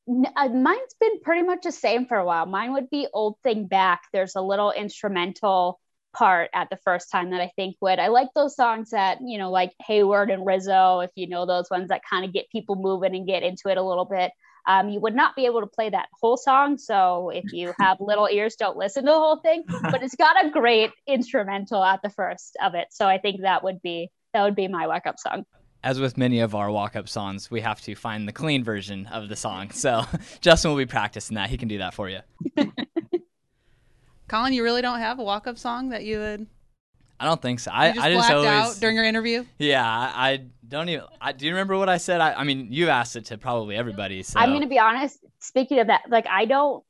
uh, 0.09 0.49
mine's 0.49 0.95
been 1.01 1.21
pretty 1.21 1.43
much 1.43 1.63
the 1.65 1.73
same 1.73 2.07
for 2.07 2.17
a 2.17 2.25
while. 2.25 2.47
Mine 2.47 2.73
would 2.75 2.91
be 2.91 3.09
Old 3.13 3.37
Thing 3.43 3.67
Back. 3.67 4.03
There's 4.13 4.37
a 4.37 4.41
little 4.41 4.73
instrumental 4.73 5.81
part 6.15 6.51
at 6.55 6.71
the 6.71 6.79
first 6.85 7.11
time 7.11 7.31
that 7.31 7.41
I 7.41 7.51
think 7.57 7.77
would. 7.81 7.99
I 7.99 8.09
like 8.09 8.29
those 8.35 8.57
songs 8.57 8.91
that, 8.91 9.19
you 9.21 9.37
know, 9.37 9.51
like 9.51 9.73
Heyward 9.87 10.33
and 10.33 10.47
Rizzo, 10.47 11.01
if 11.01 11.11
you 11.15 11.29
know 11.29 11.45
those 11.45 11.71
ones 11.71 11.89
that 11.89 12.03
kind 12.09 12.25
of 12.25 12.33
get 12.33 12.49
people 12.51 12.77
moving 12.77 13.15
and 13.15 13.27
get 13.27 13.43
into 13.43 13.69
it 13.69 13.79
a 13.79 13.83
little 13.83 14.05
bit. 14.05 14.31
Um, 14.69 14.89
you 14.89 14.99
would 15.01 15.15
not 15.15 15.37
be 15.37 15.47
able 15.47 15.61
to 15.61 15.67
play 15.67 15.91
that 15.91 16.09
whole 16.21 16.37
song. 16.37 16.79
So 16.79 17.31
if 17.31 17.53
you 17.53 17.73
have 17.81 17.99
little 18.01 18.29
ears, 18.31 18.57
don't 18.57 18.77
listen 18.77 19.05
to 19.05 19.11
the 19.11 19.19
whole 19.19 19.39
thing. 19.39 19.65
But 19.83 20.03
it's 20.03 20.17
got 20.17 20.45
a 20.45 20.51
great 20.51 20.91
instrumental 21.07 21.85
at 21.85 22.01
the 22.03 22.11
first 22.11 22.57
of 22.63 22.75
it. 22.75 22.89
So 22.91 23.07
I 23.07 23.19
think 23.19 23.43
that 23.43 23.63
would 23.63 23.83
be 23.83 24.11
that 24.33 24.43
would 24.43 24.57
be 24.57 24.69
my 24.69 24.87
wake 24.87 25.07
up 25.07 25.19
song 25.19 25.45
as 25.87 26.01
with 26.01 26.19
many 26.19 26.41
of 26.41 26.57
our 26.57 26.69
walk 26.69 26.97
up 26.97 27.09
songs, 27.09 27.49
we 27.49 27.61
have 27.61 27.81
to 27.83 27.95
find 27.95 28.27
the 28.27 28.33
clean 28.33 28.65
version 28.65 29.07
of 29.07 29.29
the 29.29 29.37
song. 29.37 29.71
So 29.71 30.05
Justin 30.41 30.73
will 30.73 30.79
be 30.79 30.85
practicing 30.85 31.37
that. 31.37 31.49
He 31.49 31.57
can 31.57 31.69
do 31.69 31.79
that 31.79 31.95
for 31.95 32.11
you. 32.11 32.19
Colin, 34.29 34.53
you 34.53 34.65
really 34.65 34.83
don't 34.83 34.99
have 34.99 35.21
a 35.21 35.23
walk 35.23 35.47
up 35.47 35.57
song 35.57 35.91
that 35.91 36.05
you 36.05 36.19
would. 36.19 36.49
I 37.21 37.25
don't 37.25 37.41
think 37.41 37.61
so. 37.61 37.71
I 37.73 37.93
just 37.93 38.05
I 38.05 38.13
just 38.13 38.31
always 38.31 38.49
out 38.49 38.77
during 38.81 38.97
your 38.97 39.05
interview. 39.05 39.45
Yeah, 39.59 39.89
I, 39.89 40.31
I 40.33 40.45
don't 40.67 40.89
even. 40.89 41.05
I, 41.21 41.31
do 41.31 41.47
you 41.47 41.53
remember 41.53 41.79
what 41.79 41.89
I 41.89 41.99
said? 41.99 42.21
I, 42.21 42.35
I 42.35 42.43
mean, 42.43 42.67
you 42.73 42.89
asked 42.89 43.15
it 43.15 43.27
to 43.27 43.39
probably 43.39 43.77
everybody. 43.77 44.25
So 44.25 44.41
I'm 44.41 44.51
going 44.51 44.63
to 44.63 44.67
be 44.67 44.81
honest. 44.81 45.21
Speaking 45.39 45.79
of 45.79 45.87
that, 45.87 46.03
like 46.11 46.27
I 46.27 46.47
don't 46.47 46.83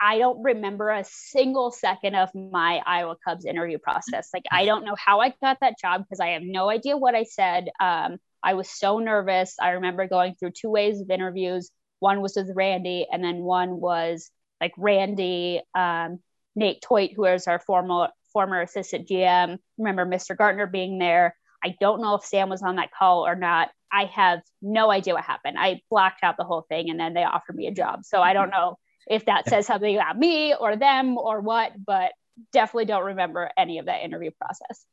I 0.00 0.18
don't 0.18 0.42
remember 0.42 0.90
a 0.90 1.02
single 1.04 1.70
second 1.70 2.14
of 2.14 2.28
my 2.34 2.82
Iowa 2.86 3.16
Cubs 3.26 3.46
interview 3.46 3.78
process. 3.78 4.28
Like, 4.34 4.44
I 4.50 4.66
don't 4.66 4.84
know 4.84 4.96
how 5.02 5.20
I 5.20 5.32
got 5.40 5.58
that 5.60 5.78
job 5.80 6.04
because 6.04 6.20
I 6.20 6.28
have 6.28 6.42
no 6.42 6.68
idea 6.68 6.96
what 6.96 7.14
I 7.14 7.24
said. 7.24 7.70
Um, 7.80 8.18
I 8.44 8.54
was 8.54 8.68
so 8.68 8.98
nervous. 8.98 9.56
I 9.60 9.70
remember 9.70 10.06
going 10.06 10.34
through 10.34 10.52
two 10.52 10.70
ways 10.70 11.00
of 11.00 11.10
interviews. 11.10 11.70
One 11.98 12.20
was 12.20 12.34
with 12.36 12.50
Randy, 12.54 13.06
and 13.10 13.24
then 13.24 13.38
one 13.38 13.80
was 13.80 14.30
like 14.60 14.72
Randy, 14.76 15.62
um, 15.74 16.18
Nate 16.54 16.82
Teut, 16.82 17.14
who 17.14 17.24
is 17.24 17.46
our 17.46 17.58
former 17.58 18.08
former 18.32 18.60
assistant 18.60 19.08
GM. 19.08 19.58
Remember 19.78 20.04
Mr. 20.04 20.36
Gartner 20.36 20.66
being 20.66 20.98
there. 20.98 21.34
I 21.64 21.74
don't 21.80 22.02
know 22.02 22.14
if 22.16 22.24
Sam 22.24 22.50
was 22.50 22.62
on 22.62 22.76
that 22.76 22.90
call 22.92 23.26
or 23.26 23.34
not. 23.34 23.70
I 23.90 24.04
have 24.06 24.40
no 24.60 24.90
idea 24.90 25.14
what 25.14 25.24
happened. 25.24 25.56
I 25.58 25.80
blacked 25.88 26.22
out 26.22 26.36
the 26.36 26.44
whole 26.44 26.66
thing, 26.68 26.90
and 26.90 27.00
then 27.00 27.14
they 27.14 27.24
offered 27.24 27.56
me 27.56 27.68
a 27.68 27.72
job. 27.72 28.04
So 28.04 28.20
I 28.20 28.34
don't 28.34 28.50
know 28.50 28.76
if 29.08 29.24
that 29.26 29.48
says 29.48 29.66
something 29.66 29.94
about 29.94 30.18
me 30.18 30.54
or 30.54 30.76
them 30.76 31.16
or 31.16 31.40
what, 31.40 31.72
but 31.84 32.12
definitely 32.52 32.86
don't 32.86 33.04
remember 33.04 33.50
any 33.56 33.78
of 33.78 33.86
that 33.86 34.02
interview 34.02 34.30
process. 34.38 34.84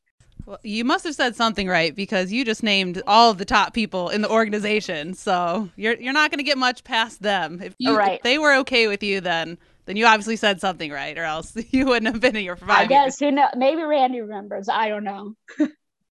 Well, 0.46 0.60
you 0.64 0.84
must 0.84 1.06
have 1.06 1.16
said 1.16 1.36
something 1.36 1.68
right 1.68 1.96
because 1.96 2.32
you 2.32 2.46
just 2.46 2.64
named 2.64 3.02
all 3.08 3.32
of 3.32 3.38
the 3.38 3.46
top 3.46 3.74
people 3.74 4.10
in 4.10 4.22
the 4.22 4.30
organization. 4.30 5.14
So 5.14 5.70
you're 5.76 5.96
you're 5.96 6.14
not 6.14 6.32
going 6.32 6.40
to 6.40 6.44
get 6.44 6.58
much 6.58 6.84
past 6.84 7.22
them. 7.22 7.62
If, 7.62 7.76
you, 7.78 7.96
right. 7.96 8.14
if 8.14 8.24
they 8.24 8.38
were 8.38 8.56
okay 8.58 8.88
with 8.88 9.04
you, 9.04 9.22
then 9.22 9.58
then 9.86 9.96
you 9.96 10.06
obviously 10.06 10.36
said 10.36 10.62
something 10.62 10.92
right, 10.92 11.18
or 11.18 11.24
else 11.24 11.56
you 11.72 11.86
wouldn't 11.86 12.12
have 12.12 12.22
been 12.22 12.36
in 12.36 12.44
your 12.44 12.56
five. 12.56 12.70
I 12.70 12.86
guess 12.86 13.20
who 13.20 13.32
know? 13.32 13.50
Maybe 13.56 13.84
Randy 13.84 14.22
remembers. 14.22 14.70
I 14.70 14.90
don't 14.90 15.04
know. 15.04 15.36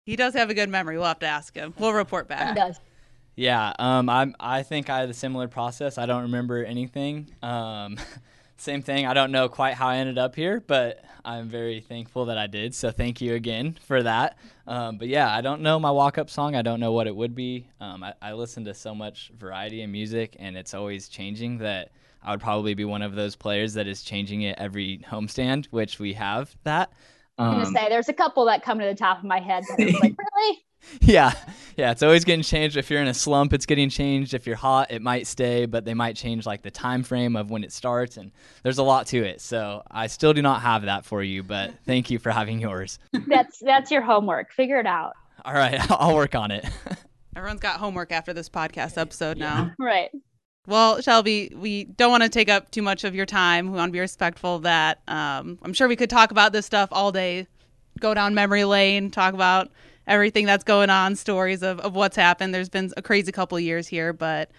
he 0.05 0.15
does 0.15 0.33
have 0.33 0.49
a 0.49 0.53
good 0.53 0.69
memory. 0.69 0.97
We'll 0.97 1.07
have 1.07 1.19
to 1.19 1.27
ask 1.27 1.55
him. 1.55 1.73
We'll 1.77 1.93
report 1.93 2.27
back. 2.27 2.49
He 2.49 2.55
does. 2.55 2.79
Yeah, 3.35 3.73
um, 3.79 4.09
I 4.09 4.33
I 4.39 4.63
think 4.63 4.89
I 4.89 4.99
had 4.99 5.09
a 5.09 5.13
similar 5.13 5.47
process. 5.47 5.97
I 5.97 6.05
don't 6.05 6.23
remember 6.23 6.63
anything. 6.63 7.29
Um, 7.41 7.97
same 8.59 8.81
thing. 8.81 9.05
I 9.05 9.13
don't 9.13 9.31
know 9.31 9.49
quite 9.49 9.73
how 9.73 9.87
I 9.87 9.97
ended 9.97 10.17
up 10.17 10.35
here, 10.35 10.61
but 10.65 11.03
I'm 11.23 11.49
very 11.49 11.79
thankful 11.79 12.25
that 12.25 12.37
I 12.37 12.47
did. 12.47 12.75
So 12.75 12.91
thank 12.91 13.21
you 13.21 13.33
again 13.33 13.77
for 13.85 14.03
that. 14.03 14.37
Um, 14.67 14.97
but 14.97 15.07
yeah, 15.07 15.33
I 15.33 15.41
don't 15.41 15.61
know 15.61 15.79
my 15.79 15.91
walk 15.91 16.17
up 16.17 16.29
song. 16.29 16.55
I 16.55 16.61
don't 16.61 16.79
know 16.79 16.91
what 16.91 17.07
it 17.07 17.15
would 17.15 17.35
be. 17.35 17.67
Um, 17.79 18.03
I, 18.03 18.13
I 18.21 18.33
listen 18.33 18.65
to 18.65 18.73
so 18.73 18.93
much 18.93 19.31
variety 19.37 19.81
in 19.81 19.91
music, 19.91 20.35
and 20.39 20.57
it's 20.57 20.73
always 20.73 21.07
changing 21.07 21.59
that 21.59 21.91
I 22.21 22.31
would 22.31 22.41
probably 22.41 22.73
be 22.73 22.85
one 22.85 23.01
of 23.01 23.15
those 23.15 23.35
players 23.35 23.73
that 23.75 23.87
is 23.87 24.03
changing 24.03 24.41
it 24.41 24.55
every 24.57 24.99
homestand, 25.09 25.67
which 25.67 25.99
we 25.99 26.13
have 26.13 26.55
that. 26.63 26.91
I'm 27.37 27.53
gonna 27.53 27.67
um, 27.67 27.73
say 27.73 27.87
there's 27.87 28.09
a 28.09 28.13
couple 28.13 28.45
that 28.45 28.63
come 28.63 28.79
to 28.79 28.85
the 28.85 28.95
top 28.95 29.19
of 29.19 29.23
my 29.23 29.39
head. 29.39 29.63
That 29.69 29.79
like, 29.79 30.15
really? 30.35 30.59
Yeah, 31.01 31.33
yeah, 31.77 31.91
it's 31.91 32.03
always 32.03 32.25
getting 32.25 32.43
changed. 32.43 32.75
If 32.75 32.89
you're 32.89 33.01
in 33.01 33.07
a 33.07 33.13
slump, 33.13 33.53
it's 33.53 33.65
getting 33.65 33.89
changed. 33.89 34.33
If 34.33 34.47
you're 34.47 34.55
hot, 34.55 34.91
it 34.91 35.01
might 35.01 35.27
stay, 35.27 35.65
but 35.65 35.85
they 35.85 35.93
might 35.93 36.15
change 36.15 36.45
like 36.45 36.61
the 36.61 36.71
time 36.71 37.03
frame 37.03 37.35
of 37.35 37.51
when 37.51 37.63
it 37.63 37.71
starts, 37.71 38.17
and 38.17 38.31
there's 38.63 38.77
a 38.77 38.83
lot 38.83 39.07
to 39.07 39.17
it. 39.17 39.41
So 39.41 39.83
I 39.89 40.07
still 40.07 40.33
do 40.33 40.41
not 40.41 40.61
have 40.61 40.83
that 40.83 41.05
for 41.05 41.23
you, 41.23 41.43
but 41.43 41.73
thank 41.85 42.09
you 42.09 42.19
for 42.19 42.31
having 42.31 42.59
yours. 42.59 42.99
That's 43.27 43.59
that's 43.59 43.91
your 43.91 44.01
homework. 44.01 44.51
Figure 44.51 44.79
it 44.79 44.85
out. 44.85 45.13
All 45.45 45.53
right, 45.53 45.79
I'll 45.91 46.15
work 46.15 46.35
on 46.35 46.51
it. 46.51 46.65
Everyone's 47.35 47.61
got 47.61 47.79
homework 47.79 48.11
after 48.11 48.33
this 48.33 48.49
podcast 48.49 48.97
episode 48.97 49.37
now. 49.37 49.71
Right. 49.79 50.09
Well, 50.67 51.01
Shelby, 51.01 51.53
we 51.55 51.85
don't 51.85 52.11
want 52.11 52.23
to 52.23 52.29
take 52.29 52.49
up 52.49 52.69
too 52.71 52.81
much 52.81 53.03
of 53.03 53.15
your 53.15 53.25
time. 53.25 53.71
We 53.71 53.77
want 53.77 53.89
to 53.89 53.93
be 53.93 53.99
respectful 53.99 54.55
of 54.57 54.63
that. 54.63 55.01
Um, 55.07 55.57
I'm 55.61 55.73
sure 55.73 55.87
we 55.87 55.95
could 55.95 56.09
talk 56.09 56.31
about 56.31 56.51
this 56.51 56.65
stuff 56.65 56.89
all 56.91 57.11
day, 57.11 57.47
go 57.99 58.13
down 58.13 58.35
memory 58.35 58.65
lane, 58.65 59.09
talk 59.09 59.33
about 59.33 59.71
everything 60.09 60.45
that's 60.45 60.65
going 60.65 60.89
on, 60.89 61.15
stories 61.15 61.63
of, 61.63 61.79
of 61.79 61.95
what's 61.95 62.17
happened. 62.17 62.53
There's 62.53 62.67
been 62.67 62.91
a 62.97 63.01
crazy 63.01 63.31
couple 63.31 63.57
years 63.59 63.87
here, 63.87 64.11
but 64.11 64.51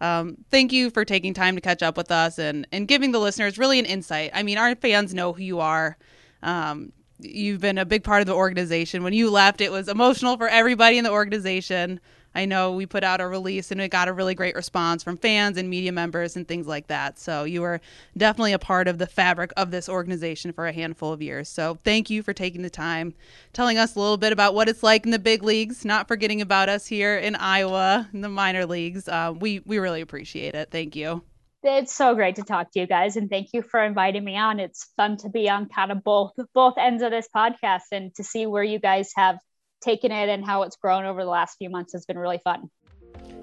um, 0.00 0.36
thank 0.50 0.72
you 0.72 0.90
for 0.90 1.04
taking 1.04 1.34
time 1.34 1.56
to 1.56 1.60
catch 1.60 1.82
up 1.82 1.96
with 1.96 2.12
us 2.12 2.38
and, 2.38 2.68
and 2.70 2.86
giving 2.86 3.10
the 3.10 3.18
listeners 3.18 3.58
really 3.58 3.80
an 3.80 3.86
insight. 3.86 4.30
I 4.32 4.44
mean, 4.44 4.58
our 4.58 4.76
fans 4.76 5.12
know 5.12 5.32
who 5.32 5.42
you 5.42 5.58
are. 5.58 5.96
Um, 6.42 6.92
you've 7.18 7.60
been 7.60 7.78
a 7.78 7.84
big 7.84 8.04
part 8.04 8.20
of 8.20 8.26
the 8.26 8.34
organization. 8.34 9.02
When 9.02 9.12
you 9.12 9.30
left, 9.30 9.60
it 9.60 9.72
was 9.72 9.88
emotional 9.88 10.36
for 10.36 10.46
everybody 10.46 10.98
in 10.98 11.04
the 11.04 11.10
organization. 11.10 11.98
I 12.34 12.44
know 12.44 12.72
we 12.72 12.86
put 12.86 13.04
out 13.04 13.20
a 13.20 13.26
release 13.26 13.70
and 13.70 13.80
it 13.80 13.90
got 13.90 14.08
a 14.08 14.12
really 14.12 14.34
great 14.34 14.54
response 14.54 15.02
from 15.02 15.16
fans 15.16 15.56
and 15.56 15.68
media 15.68 15.92
members 15.92 16.36
and 16.36 16.46
things 16.46 16.66
like 16.66 16.86
that. 16.88 17.18
So 17.18 17.44
you 17.44 17.62
were 17.62 17.80
definitely 18.16 18.52
a 18.52 18.58
part 18.58 18.88
of 18.88 18.98
the 18.98 19.06
fabric 19.06 19.52
of 19.56 19.70
this 19.70 19.88
organization 19.88 20.52
for 20.52 20.66
a 20.66 20.72
handful 20.72 21.12
of 21.12 21.22
years. 21.22 21.48
So 21.48 21.78
thank 21.84 22.10
you 22.10 22.22
for 22.22 22.32
taking 22.32 22.62
the 22.62 22.70
time, 22.70 23.14
telling 23.52 23.78
us 23.78 23.96
a 23.96 24.00
little 24.00 24.16
bit 24.16 24.32
about 24.32 24.54
what 24.54 24.68
it's 24.68 24.82
like 24.82 25.04
in 25.04 25.10
the 25.10 25.18
big 25.18 25.42
leagues, 25.42 25.84
not 25.84 26.08
forgetting 26.08 26.40
about 26.40 26.68
us 26.68 26.86
here 26.86 27.16
in 27.16 27.34
Iowa 27.34 28.08
in 28.12 28.20
the 28.20 28.28
minor 28.28 28.66
leagues. 28.66 29.08
Uh, 29.08 29.34
we 29.38 29.60
we 29.60 29.78
really 29.78 30.00
appreciate 30.00 30.54
it. 30.54 30.70
Thank 30.70 30.94
you. 30.96 31.22
It's 31.64 31.92
so 31.92 32.14
great 32.14 32.36
to 32.36 32.44
talk 32.44 32.70
to 32.72 32.80
you 32.80 32.86
guys, 32.86 33.16
and 33.16 33.28
thank 33.28 33.48
you 33.52 33.62
for 33.62 33.82
inviting 33.82 34.24
me 34.24 34.36
on. 34.36 34.60
It's 34.60 34.92
fun 34.96 35.16
to 35.18 35.28
be 35.28 35.50
on 35.50 35.68
kind 35.68 35.90
of 35.90 36.04
both 36.04 36.32
both 36.54 36.74
ends 36.78 37.02
of 37.02 37.10
this 37.10 37.28
podcast 37.34 37.90
and 37.90 38.14
to 38.14 38.22
see 38.22 38.46
where 38.46 38.62
you 38.62 38.78
guys 38.78 39.10
have 39.16 39.38
taken 39.80 40.12
it 40.12 40.28
and 40.28 40.44
how 40.44 40.62
it's 40.62 40.76
grown 40.76 41.04
over 41.04 41.22
the 41.22 41.30
last 41.30 41.56
few 41.58 41.70
months 41.70 41.92
has 41.92 42.04
been 42.06 42.18
really 42.18 42.38
fun. 42.38 42.70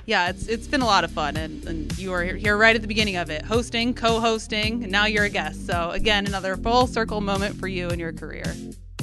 Yeah, 0.05 0.29
it's 0.29 0.47
it's 0.47 0.67
been 0.67 0.81
a 0.81 0.85
lot 0.85 1.03
of 1.03 1.11
fun, 1.11 1.35
and, 1.35 1.65
and 1.65 1.97
you 1.97 2.13
are 2.13 2.23
here 2.23 2.57
right 2.57 2.75
at 2.75 2.81
the 2.83 2.87
beginning 2.87 3.15
of 3.15 3.31
it, 3.31 3.43
hosting, 3.43 3.93
co-hosting, 3.93 4.83
and 4.83 4.91
now 4.91 5.05
you're 5.07 5.23
a 5.23 5.29
guest. 5.29 5.65
So 5.65 5.89
again, 5.91 6.27
another 6.27 6.55
full 6.57 6.85
circle 6.85 7.21
moment 7.21 7.55
for 7.59 7.67
you 7.67 7.89
in 7.89 7.97
your 7.97 8.13
career. 8.13 8.53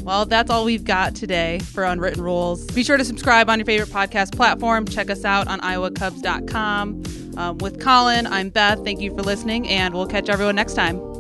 Well, 0.03 0.27
that's 0.27 0.51
all 0.51 0.65
we've 0.65 0.85
got 0.85 1.15
today 1.15 1.61
for 1.61 1.85
Unwritten 1.85 2.23
Rules. 2.23 2.67
Be 2.67 2.83
sure 2.83 2.97
to 2.97 3.05
subscribe 3.05 3.49
on 3.49 3.59
your 3.59 3.67
favorite 3.67 3.91
podcast 3.91 4.35
platform. 4.35 4.85
Check 4.87 5.11
us 5.11 5.25
out 5.25 5.47
on 5.49 5.61
iowacubs.com. 5.61 7.03
Um, 7.37 7.59
with 7.59 7.81
Colin, 7.81 8.27
I'm 8.27 8.51
Beth. 8.51 8.85
Thank 8.85 9.01
you 9.01 9.11
for 9.11 9.23
listening, 9.23 9.69
and 9.69 9.95
we'll 9.95 10.09
catch 10.09 10.29
everyone 10.29 10.57
next 10.57 10.75
time. 10.75 11.12